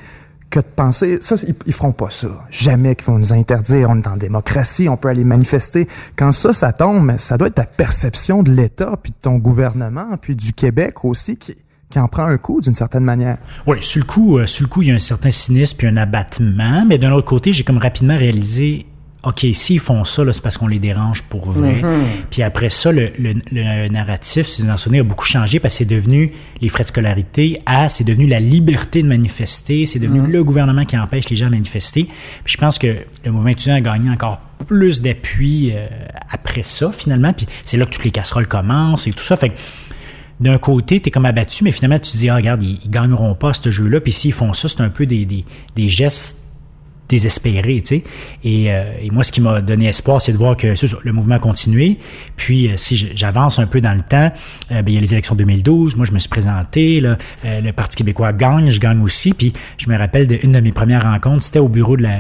de 0.62 0.68
penser, 0.68 1.18
ça, 1.22 1.36
ils, 1.48 1.56
ils 1.66 1.74
feront 1.74 1.92
pas 1.92 2.10
ça. 2.10 2.28
Jamais 2.50 2.96
qu'ils 2.96 3.06
vont 3.06 3.20
nous 3.20 3.34
interdire. 3.34 3.90
On 3.90 3.98
est 3.98 4.08
en 4.08 4.18
démocratie, 4.18 4.90
on 4.90 4.98
peut 4.98 5.10
aller 5.10 5.24
manifester. 5.24 5.88
Quand 6.16 6.32
ça, 6.32 6.54
ça 6.54 6.74
tombe, 6.74 7.16
ça 7.18 7.38
doit 7.38 7.48
être 7.48 7.56
ta 7.56 7.66
perception 7.66 8.44
de 8.44 8.52
l'État, 8.52 8.94
puis 9.02 9.12
de 9.12 9.18
ton 9.22 9.38
gouvernement, 9.38 10.18
puis 10.22 10.36
du 10.36 10.54
Québec 10.54 11.06
aussi, 11.06 11.38
qui, 11.38 11.56
qui 11.90 12.00
en 12.00 12.08
prend 12.08 12.26
un 12.26 12.38
coup 12.38 12.62
d'une 12.62 12.74
certaine 12.74 13.04
manière. 13.04 13.38
Oui, 13.68 13.78
sur 13.82 14.02
le 14.02 14.06
coup, 14.06 14.38
euh, 14.38 14.46
sur 14.46 14.64
le 14.64 14.70
coup, 14.70 14.82
il 14.82 14.90
y 14.90 14.92
a 14.92 14.96
un 14.96 15.00
certain 15.00 15.32
cynisme 15.32 15.78
puis 15.78 15.88
un 15.88 15.98
abattement, 15.98 16.86
mais 16.86 16.98
d'un 16.98 17.12
autre 17.12 17.28
côté, 17.28 17.54
j'ai 17.54 17.64
comme 17.64 17.78
rapidement 17.78 18.18
réalisé 18.18 18.86
OK, 19.26 19.46
s'ils 19.54 19.80
font 19.80 20.04
ça, 20.06 20.24
c'est 20.32 20.42
parce 20.42 20.58
qu'on 20.58 20.68
les 20.68 20.80
dérange 20.80 21.24
pour 21.24 21.50
vrai. 21.52 21.82
Mhm. 21.82 22.04
Puis 22.30 22.44
après 22.44 22.70
ça, 22.70 22.92
le, 22.92 23.10
le, 23.20 23.34
le 23.52 23.88
narratif, 23.88 24.46
si 24.48 24.62
vous 24.62 24.70
en 24.70 24.78
souvenez, 24.78 25.00
a 25.00 25.04
beaucoup 25.04 25.26
changé 25.26 25.60
parce 25.60 25.74
que 25.74 25.78
c'est 25.80 25.86
devenu 25.86 26.32
les 26.62 26.70
frais 26.70 26.84
de 26.84 26.90
scolarité 26.90 27.60
à, 27.66 27.90
c'est 27.90 28.04
devenu 28.04 28.28
la 28.28 28.40
liberté 28.40 29.02
de 29.02 29.08
manifester, 29.08 29.86
c'est 29.86 30.00
devenu 30.00 30.22
Mhm. 30.22 30.32
le 30.32 30.44
gouvernement 30.44 30.86
qui 30.86 30.98
empêche 30.98 31.30
les 31.30 31.36
gens 31.36 31.48
de 31.48 31.52
manifester. 31.52 32.04
Puis 32.44 32.54
je 32.54 32.58
pense 32.58 32.78
que 32.78 32.96
le 33.26 33.32
mouvement 33.32 33.50
étudiant 33.50 33.76
a 33.76 33.82
gagné 33.82 34.10
encore 34.10 34.40
plus 34.68 35.02
d'appui 35.02 35.72
euh, 35.74 35.88
après 36.30 36.64
ça, 36.64 36.92
finalement. 36.92 37.34
Puis 37.34 37.46
c'est 37.64 37.78
là 37.78 37.86
que 37.86 37.92
toutes 37.92 38.06
les 38.06 38.12
casseroles 38.12 38.48
commencent 38.48 39.08
et 39.08 39.12
tout 39.12 39.24
ça. 39.24 39.36
Fait 39.36 39.50
que 39.50 39.56
d'un 40.40 40.58
côté, 40.58 41.00
tu 41.00 41.08
es 41.08 41.12
comme 41.12 41.26
abattu, 41.26 41.64
mais 41.64 41.72
finalement, 41.72 41.98
tu 42.00 42.12
te 42.12 42.18
dis, 42.18 42.30
ah, 42.30 42.36
regarde, 42.36 42.62
ils, 42.62 42.80
ils 42.84 42.90
gagneront 42.90 43.36
pas 43.36 43.54
ce 43.54 43.72
jeu-là. 43.72 44.02
Puis 44.02 44.12
s'ils 44.12 44.34
font 44.34 44.54
ça, 44.54 44.68
c'est 44.70 44.82
un 44.82 44.90
peu 44.90 45.06
des, 45.06 45.26
des, 45.26 45.46
des 45.76 45.90
gestes 45.90 46.42
désespérés, 47.10 47.82
tu 47.82 47.98
sais. 47.98 48.04
Et, 48.44 48.72
euh, 48.72 48.84
et 49.02 49.10
moi, 49.12 49.24
ce 49.24 49.32
qui 49.32 49.42
m'a 49.42 49.62
donné 49.62 49.86
espoir, 49.88 50.22
c'est 50.22 50.32
de 50.32 50.38
voir 50.38 50.58
que 50.58 50.76
ça, 50.76 50.88
le 51.04 51.12
mouvement 51.12 51.36
a 51.36 51.40
continué. 51.40 51.98
Puis, 52.36 52.68
euh, 52.68 52.74
si 52.78 52.98
j'avance 53.16 53.60
un 53.60 53.68
peu 53.68 53.80
dans 53.82 53.94
le 53.94 54.02
temps, 54.02 54.32
euh, 54.72 54.82
ben, 54.82 54.88
il 54.88 54.96
y 54.96 54.98
a 54.98 55.02
les 55.02 55.14
élections 55.14 55.36
2012. 55.36 55.96
Moi, 55.96 56.06
je 56.06 56.12
me 56.12 56.20
suis 56.20 56.30
présenté. 56.30 57.00
Là, 57.00 57.18
euh, 57.46 57.62
le 57.62 57.72
Parti 57.74 57.96
québécois 57.96 58.34
gagne, 58.34 58.70
je 58.70 58.80
gagne 58.80 59.02
aussi. 59.02 59.34
Puis, 59.34 59.54
je 59.78 59.90
me 59.90 59.98
rappelle 59.98 60.28
d'une 60.28 60.52
de 60.52 60.60
mes 60.60 60.72
premières 60.72 61.04
rencontres, 61.04 61.44
c'était 61.44 61.60
au 61.60 61.68
bureau 61.70 61.96
de 61.98 62.04
la, 62.04 62.18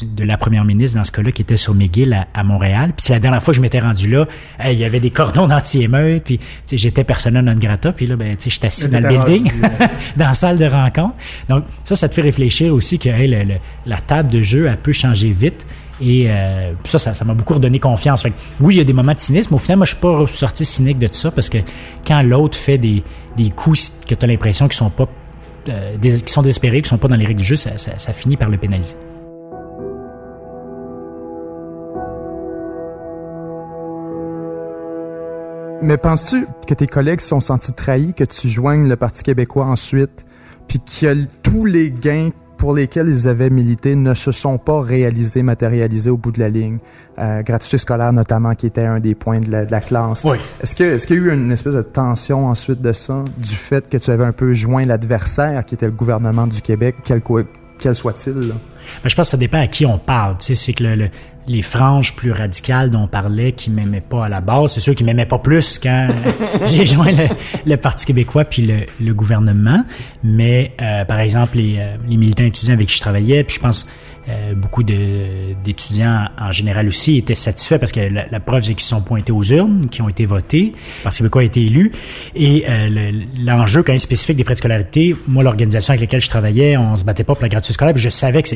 du- 0.00 0.06
de 0.06 0.24
la 0.24 0.36
première 0.36 0.64
ministre, 0.64 0.96
dans 0.98 1.04
ce 1.04 1.12
cas-là, 1.12 1.30
qui 1.32 1.42
était 1.42 1.56
sur 1.56 1.74
McGill 1.74 2.12
à, 2.14 2.26
à 2.32 2.42
Montréal. 2.42 2.92
Puis, 2.96 3.04
c'est 3.06 3.12
la 3.12 3.20
dernière 3.20 3.42
fois 3.42 3.52
que 3.52 3.56
je 3.56 3.62
m'étais 3.62 3.80
rendu 3.80 4.08
là. 4.08 4.26
il 4.66 4.72
y 4.78 4.84
avait 4.84 5.00
des 5.00 5.10
cordons 5.10 5.46
d'anti-émeute. 5.46 6.24
Puis, 6.24 6.38
tu 6.38 6.44
sais, 6.66 6.76
j'étais 6.78 7.04
persona 7.04 7.42
non 7.42 7.54
grata. 7.54 7.92
Puis 7.92 8.06
là, 8.06 8.16
ben, 8.16 8.36
tu 8.36 8.44
sais, 8.44 8.50
j'étais 8.50 8.66
assis 8.68 8.88
dans 8.88 9.00
le 9.00 9.08
building, 9.08 9.50
rendu, 9.50 9.64
euh, 9.82 9.86
dans 10.16 10.28
la 10.28 10.34
salle 10.34 10.58
de 10.58 10.64
rencontre. 10.66 11.14
Donc, 11.48 11.64
ça, 11.84 11.96
ça 11.96 12.08
te 12.08 12.14
fait 12.14 12.22
réfléchir 12.22 12.72
aussi 12.74 12.98
que 12.98 13.08
hey, 13.08 13.28
le- 13.28 13.42
le- 13.44 13.58
la 13.86 13.96
table 14.00 14.21
de 14.28 14.42
jeu, 14.42 14.66
elle 14.66 14.76
peut 14.76 14.92
changer 14.92 15.30
vite. 15.30 15.64
Et 16.00 16.28
euh, 16.28 16.72
ça, 16.84 16.98
ça 16.98 17.24
m'a 17.24 17.34
beaucoup 17.34 17.54
redonné 17.54 17.78
confiance. 17.78 18.26
Oui, 18.60 18.74
il 18.74 18.78
y 18.78 18.80
a 18.80 18.84
des 18.84 18.92
moments 18.92 19.14
de 19.14 19.20
cynisme, 19.20 19.54
au 19.54 19.58
final, 19.58 19.76
moi, 19.78 19.86
je 19.86 19.92
suis 19.92 20.00
pas 20.00 20.26
sorti 20.26 20.64
cynique 20.64 20.98
de 20.98 21.06
tout 21.06 21.14
ça 21.14 21.30
parce 21.30 21.48
que 21.48 21.58
quand 22.06 22.22
l'autre 22.22 22.56
fait 22.58 22.78
des, 22.78 23.04
des 23.36 23.50
coups 23.50 23.92
que 24.08 24.14
tu 24.14 24.24
as 24.24 24.28
l'impression 24.28 24.66
qu'ils 24.66 24.76
sont 24.78 24.90
pas 24.90 25.08
euh, 25.68 25.96
dés- 25.98 26.20
qui 26.22 26.32
sont 26.32 26.42
désespérés, 26.42 26.82
qui 26.82 26.88
sont 26.88 26.98
pas 26.98 27.06
dans 27.08 27.14
les 27.16 27.24
règles 27.26 27.38
du 27.40 27.46
jeu, 27.46 27.56
ça, 27.56 27.70
ça- 27.78 28.12
finit 28.12 28.36
par 28.36 28.48
le 28.48 28.56
pénaliser. 28.58 28.96
Mais 35.82 35.96
penses-tu 35.98 36.46
que 36.66 36.74
tes 36.74 36.86
collègues 36.86 37.20
se 37.20 37.28
sont 37.28 37.40
sentis 37.40 37.72
trahis, 37.74 38.14
que 38.14 38.22
tu 38.24 38.48
joignes 38.48 38.88
le 38.88 38.96
Parti 38.96 39.24
québécois 39.24 39.66
ensuite, 39.66 40.24
puis 40.68 40.78
que 40.80 41.06
l- 41.06 41.26
tous 41.42 41.64
les 41.64 41.90
gains 41.90 42.30
pour 42.62 42.74
lesquels 42.74 43.08
ils 43.08 43.26
avaient 43.26 43.50
milité 43.50 43.96
ne 43.96 44.14
se 44.14 44.30
sont 44.30 44.56
pas 44.56 44.80
réalisés, 44.82 45.42
matérialisés 45.42 46.10
au 46.10 46.16
bout 46.16 46.30
de 46.30 46.38
la 46.38 46.48
ligne? 46.48 46.78
Euh, 47.18 47.42
gratuité 47.42 47.76
scolaire 47.76 48.12
notamment, 48.12 48.54
qui 48.54 48.66
était 48.68 48.84
un 48.86 49.00
des 49.00 49.16
points 49.16 49.40
de 49.40 49.50
la, 49.50 49.64
de 49.66 49.72
la 49.72 49.80
classe. 49.80 50.22
Oui. 50.24 50.38
Est-ce 50.62 50.76
que 50.76 50.84
est-ce 50.84 51.08
qu'il 51.08 51.16
y 51.16 51.18
a 51.18 51.22
eu 51.22 51.34
une 51.34 51.50
espèce 51.50 51.74
de 51.74 51.82
tension 51.82 52.46
ensuite 52.46 52.80
de 52.80 52.92
ça, 52.92 53.24
du 53.36 53.56
fait 53.56 53.88
que 53.88 53.96
tu 53.96 54.12
avais 54.12 54.24
un 54.24 54.30
peu 54.30 54.54
joint 54.54 54.86
l'adversaire, 54.86 55.64
qui 55.66 55.74
était 55.74 55.86
le 55.86 55.92
gouvernement 55.92 56.46
du 56.46 56.62
Québec, 56.62 56.94
quel, 57.02 57.20
quel 57.80 57.94
soit-il? 57.96 58.34
là? 58.34 58.54
Ben, 59.02 59.08
je 59.08 59.16
pense 59.16 59.26
que 59.26 59.30
ça 59.32 59.36
dépend 59.36 59.60
à 59.60 59.66
qui 59.66 59.84
on 59.84 59.98
parle. 59.98 60.36
C'est 60.38 60.72
que 60.72 60.84
le- 60.84 60.94
le- 60.94 61.10
les 61.46 61.62
franges 61.62 62.14
plus 62.14 62.32
radicales 62.32 62.90
dont 62.90 63.02
on 63.02 63.08
parlait, 63.08 63.52
qui 63.52 63.70
m'aimaient 63.70 64.00
pas 64.00 64.26
à 64.26 64.28
la 64.28 64.40
base, 64.40 64.72
c'est 64.72 64.80
sûr 64.80 64.94
qu'ils 64.94 65.06
m'aimaient 65.06 65.26
pas 65.26 65.38
plus 65.38 65.78
quand 65.78 66.08
j'ai 66.66 66.84
joint 66.84 67.12
le, 67.12 67.26
le 67.66 67.76
Parti 67.76 68.06
québécois 68.06 68.44
puis 68.44 68.66
le, 68.66 68.80
le 69.00 69.14
gouvernement. 69.14 69.84
Mais 70.22 70.72
euh, 70.80 71.04
par 71.04 71.18
exemple, 71.18 71.56
les, 71.56 71.78
euh, 71.78 71.96
les 72.08 72.16
militants 72.16 72.44
étudiants 72.44 72.74
avec 72.74 72.88
qui 72.88 72.96
je 72.96 73.00
travaillais, 73.00 73.44
puis 73.44 73.56
je 73.56 73.60
pense 73.60 73.86
euh, 74.28 74.54
beaucoup 74.54 74.82
d'étudiants 74.84 76.26
en 76.40 76.52
général 76.52 76.86
aussi 76.88 77.16
étaient 77.16 77.34
satisfaits 77.34 77.78
parce 77.78 77.92
que 77.92 78.00
la, 78.00 78.40
preuve 78.40 78.62
c'est 78.62 78.74
qu'ils 78.74 78.82
sont 78.86 79.00
pointés 79.02 79.32
aux 79.32 79.42
urnes, 79.42 79.88
qui 79.90 80.00
ont 80.02 80.08
été 80.08 80.26
votés, 80.26 80.72
le 80.74 81.02
Parti 81.02 81.18
québécois 81.18 81.42
a 81.42 81.44
été 81.44 81.62
élu. 81.64 81.90
Et 82.34 82.64
euh, 82.68 82.88
le- 82.88 83.44
l'enjeu 83.44 83.82
quand 83.82 83.92
même 83.92 83.98
spécifique 83.98 84.36
des 84.36 84.44
frais 84.44 84.54
de 84.54 84.58
scolarité, 84.58 85.16
moi 85.26 85.42
l'organisation 85.42 85.92
avec 85.92 86.02
laquelle 86.02 86.20
je 86.20 86.28
travaillais, 86.28 86.76
on 86.76 86.96
se 86.96 87.04
battait 87.04 87.24
pas 87.24 87.34
pour 87.34 87.42
la 87.42 87.48
gratuité 87.48 87.72
scolaire, 87.74 87.94
puis 87.94 88.02
je 88.02 88.10
savais 88.10 88.42
que 88.42 88.48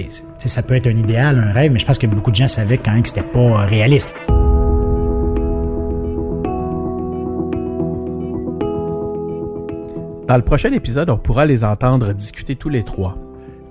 ça 0.45 0.63
peut 0.63 0.75
être 0.75 0.87
un 0.87 0.97
idéal, 0.97 1.39
un 1.49 1.53
rêve, 1.53 1.73
mais 1.73 1.79
je 1.79 1.87
pense 1.87 1.99
que 1.99 2.07
beaucoup 2.07 2.31
de 2.31 2.37
gens 2.37 2.49
savaient 2.49 2.79
quand 2.79 2.93
même 2.93 3.03
que 3.03 3.09
c'était 3.09 3.23
pas 3.23 3.67
réaliste. 3.67 4.15
Dans 10.29 10.37
le 10.37 10.43
prochain 10.43 10.73
épisode, 10.73 11.09
on 11.09 11.19
pourra 11.19 11.47
les 11.47 11.63
entendre 11.63 12.13
discuter 12.13 12.57
tous 12.57 12.69
les 12.69 12.83
trois. 12.83 13.17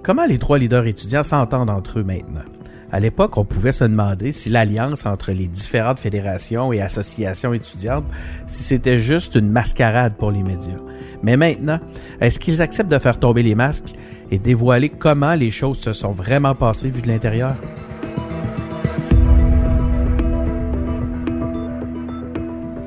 Comment 0.05 0.27
les 0.27 0.37
trois 0.37 0.59
leaders 0.59 0.85
étudiants 0.85 1.23
s'entendent 1.23 1.71
entre 1.71 1.97
eux 1.97 2.03
maintenant? 2.03 2.43
À 2.91 2.99
l'époque, 2.99 3.37
on 3.37 3.43
pouvait 3.43 3.71
se 3.71 3.85
demander 3.85 4.33
si 4.33 4.51
l'alliance 4.51 5.07
entre 5.07 5.31
les 5.31 5.47
différentes 5.47 5.97
fédérations 5.97 6.71
et 6.71 6.79
associations 6.79 7.55
étudiantes, 7.55 8.05
si 8.45 8.61
c'était 8.61 8.99
juste 8.99 9.33
une 9.33 9.49
mascarade 9.49 10.13
pour 10.15 10.29
les 10.29 10.43
médias. 10.43 10.77
Mais 11.23 11.37
maintenant, 11.37 11.79
est-ce 12.21 12.39
qu'ils 12.39 12.61
acceptent 12.61 12.91
de 12.91 12.99
faire 12.99 13.17
tomber 13.17 13.41
les 13.41 13.55
masques 13.55 13.95
et 14.29 14.37
dévoiler 14.37 14.89
comment 14.89 15.33
les 15.33 15.49
choses 15.49 15.79
se 15.79 15.91
sont 15.91 16.11
vraiment 16.11 16.53
passées 16.53 16.91
vues 16.91 17.01
de 17.01 17.07
l'intérieur? 17.07 17.55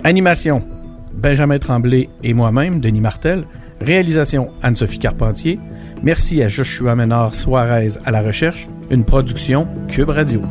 Animation. 0.05 0.63
Benjamin 1.13 1.59
Tremblay 1.59 2.11
et 2.23 2.33
moi-même, 2.33 2.81
Denis 2.81 3.01
Martel. 3.01 3.43
Réalisation 3.81 4.53
Anne-Sophie 4.63 5.01
Carpentier. 5.01 5.59
Merci 6.03 6.43
à 6.43 6.49
Joshua 6.49 6.95
Ménard 6.95 7.35
Suarez 7.35 7.91
à 8.05 8.11
la 8.11 8.23
recherche. 8.23 8.69
Une 8.91 9.05
production 9.05 9.67
Cube 9.89 10.11
Radio. 10.11 10.43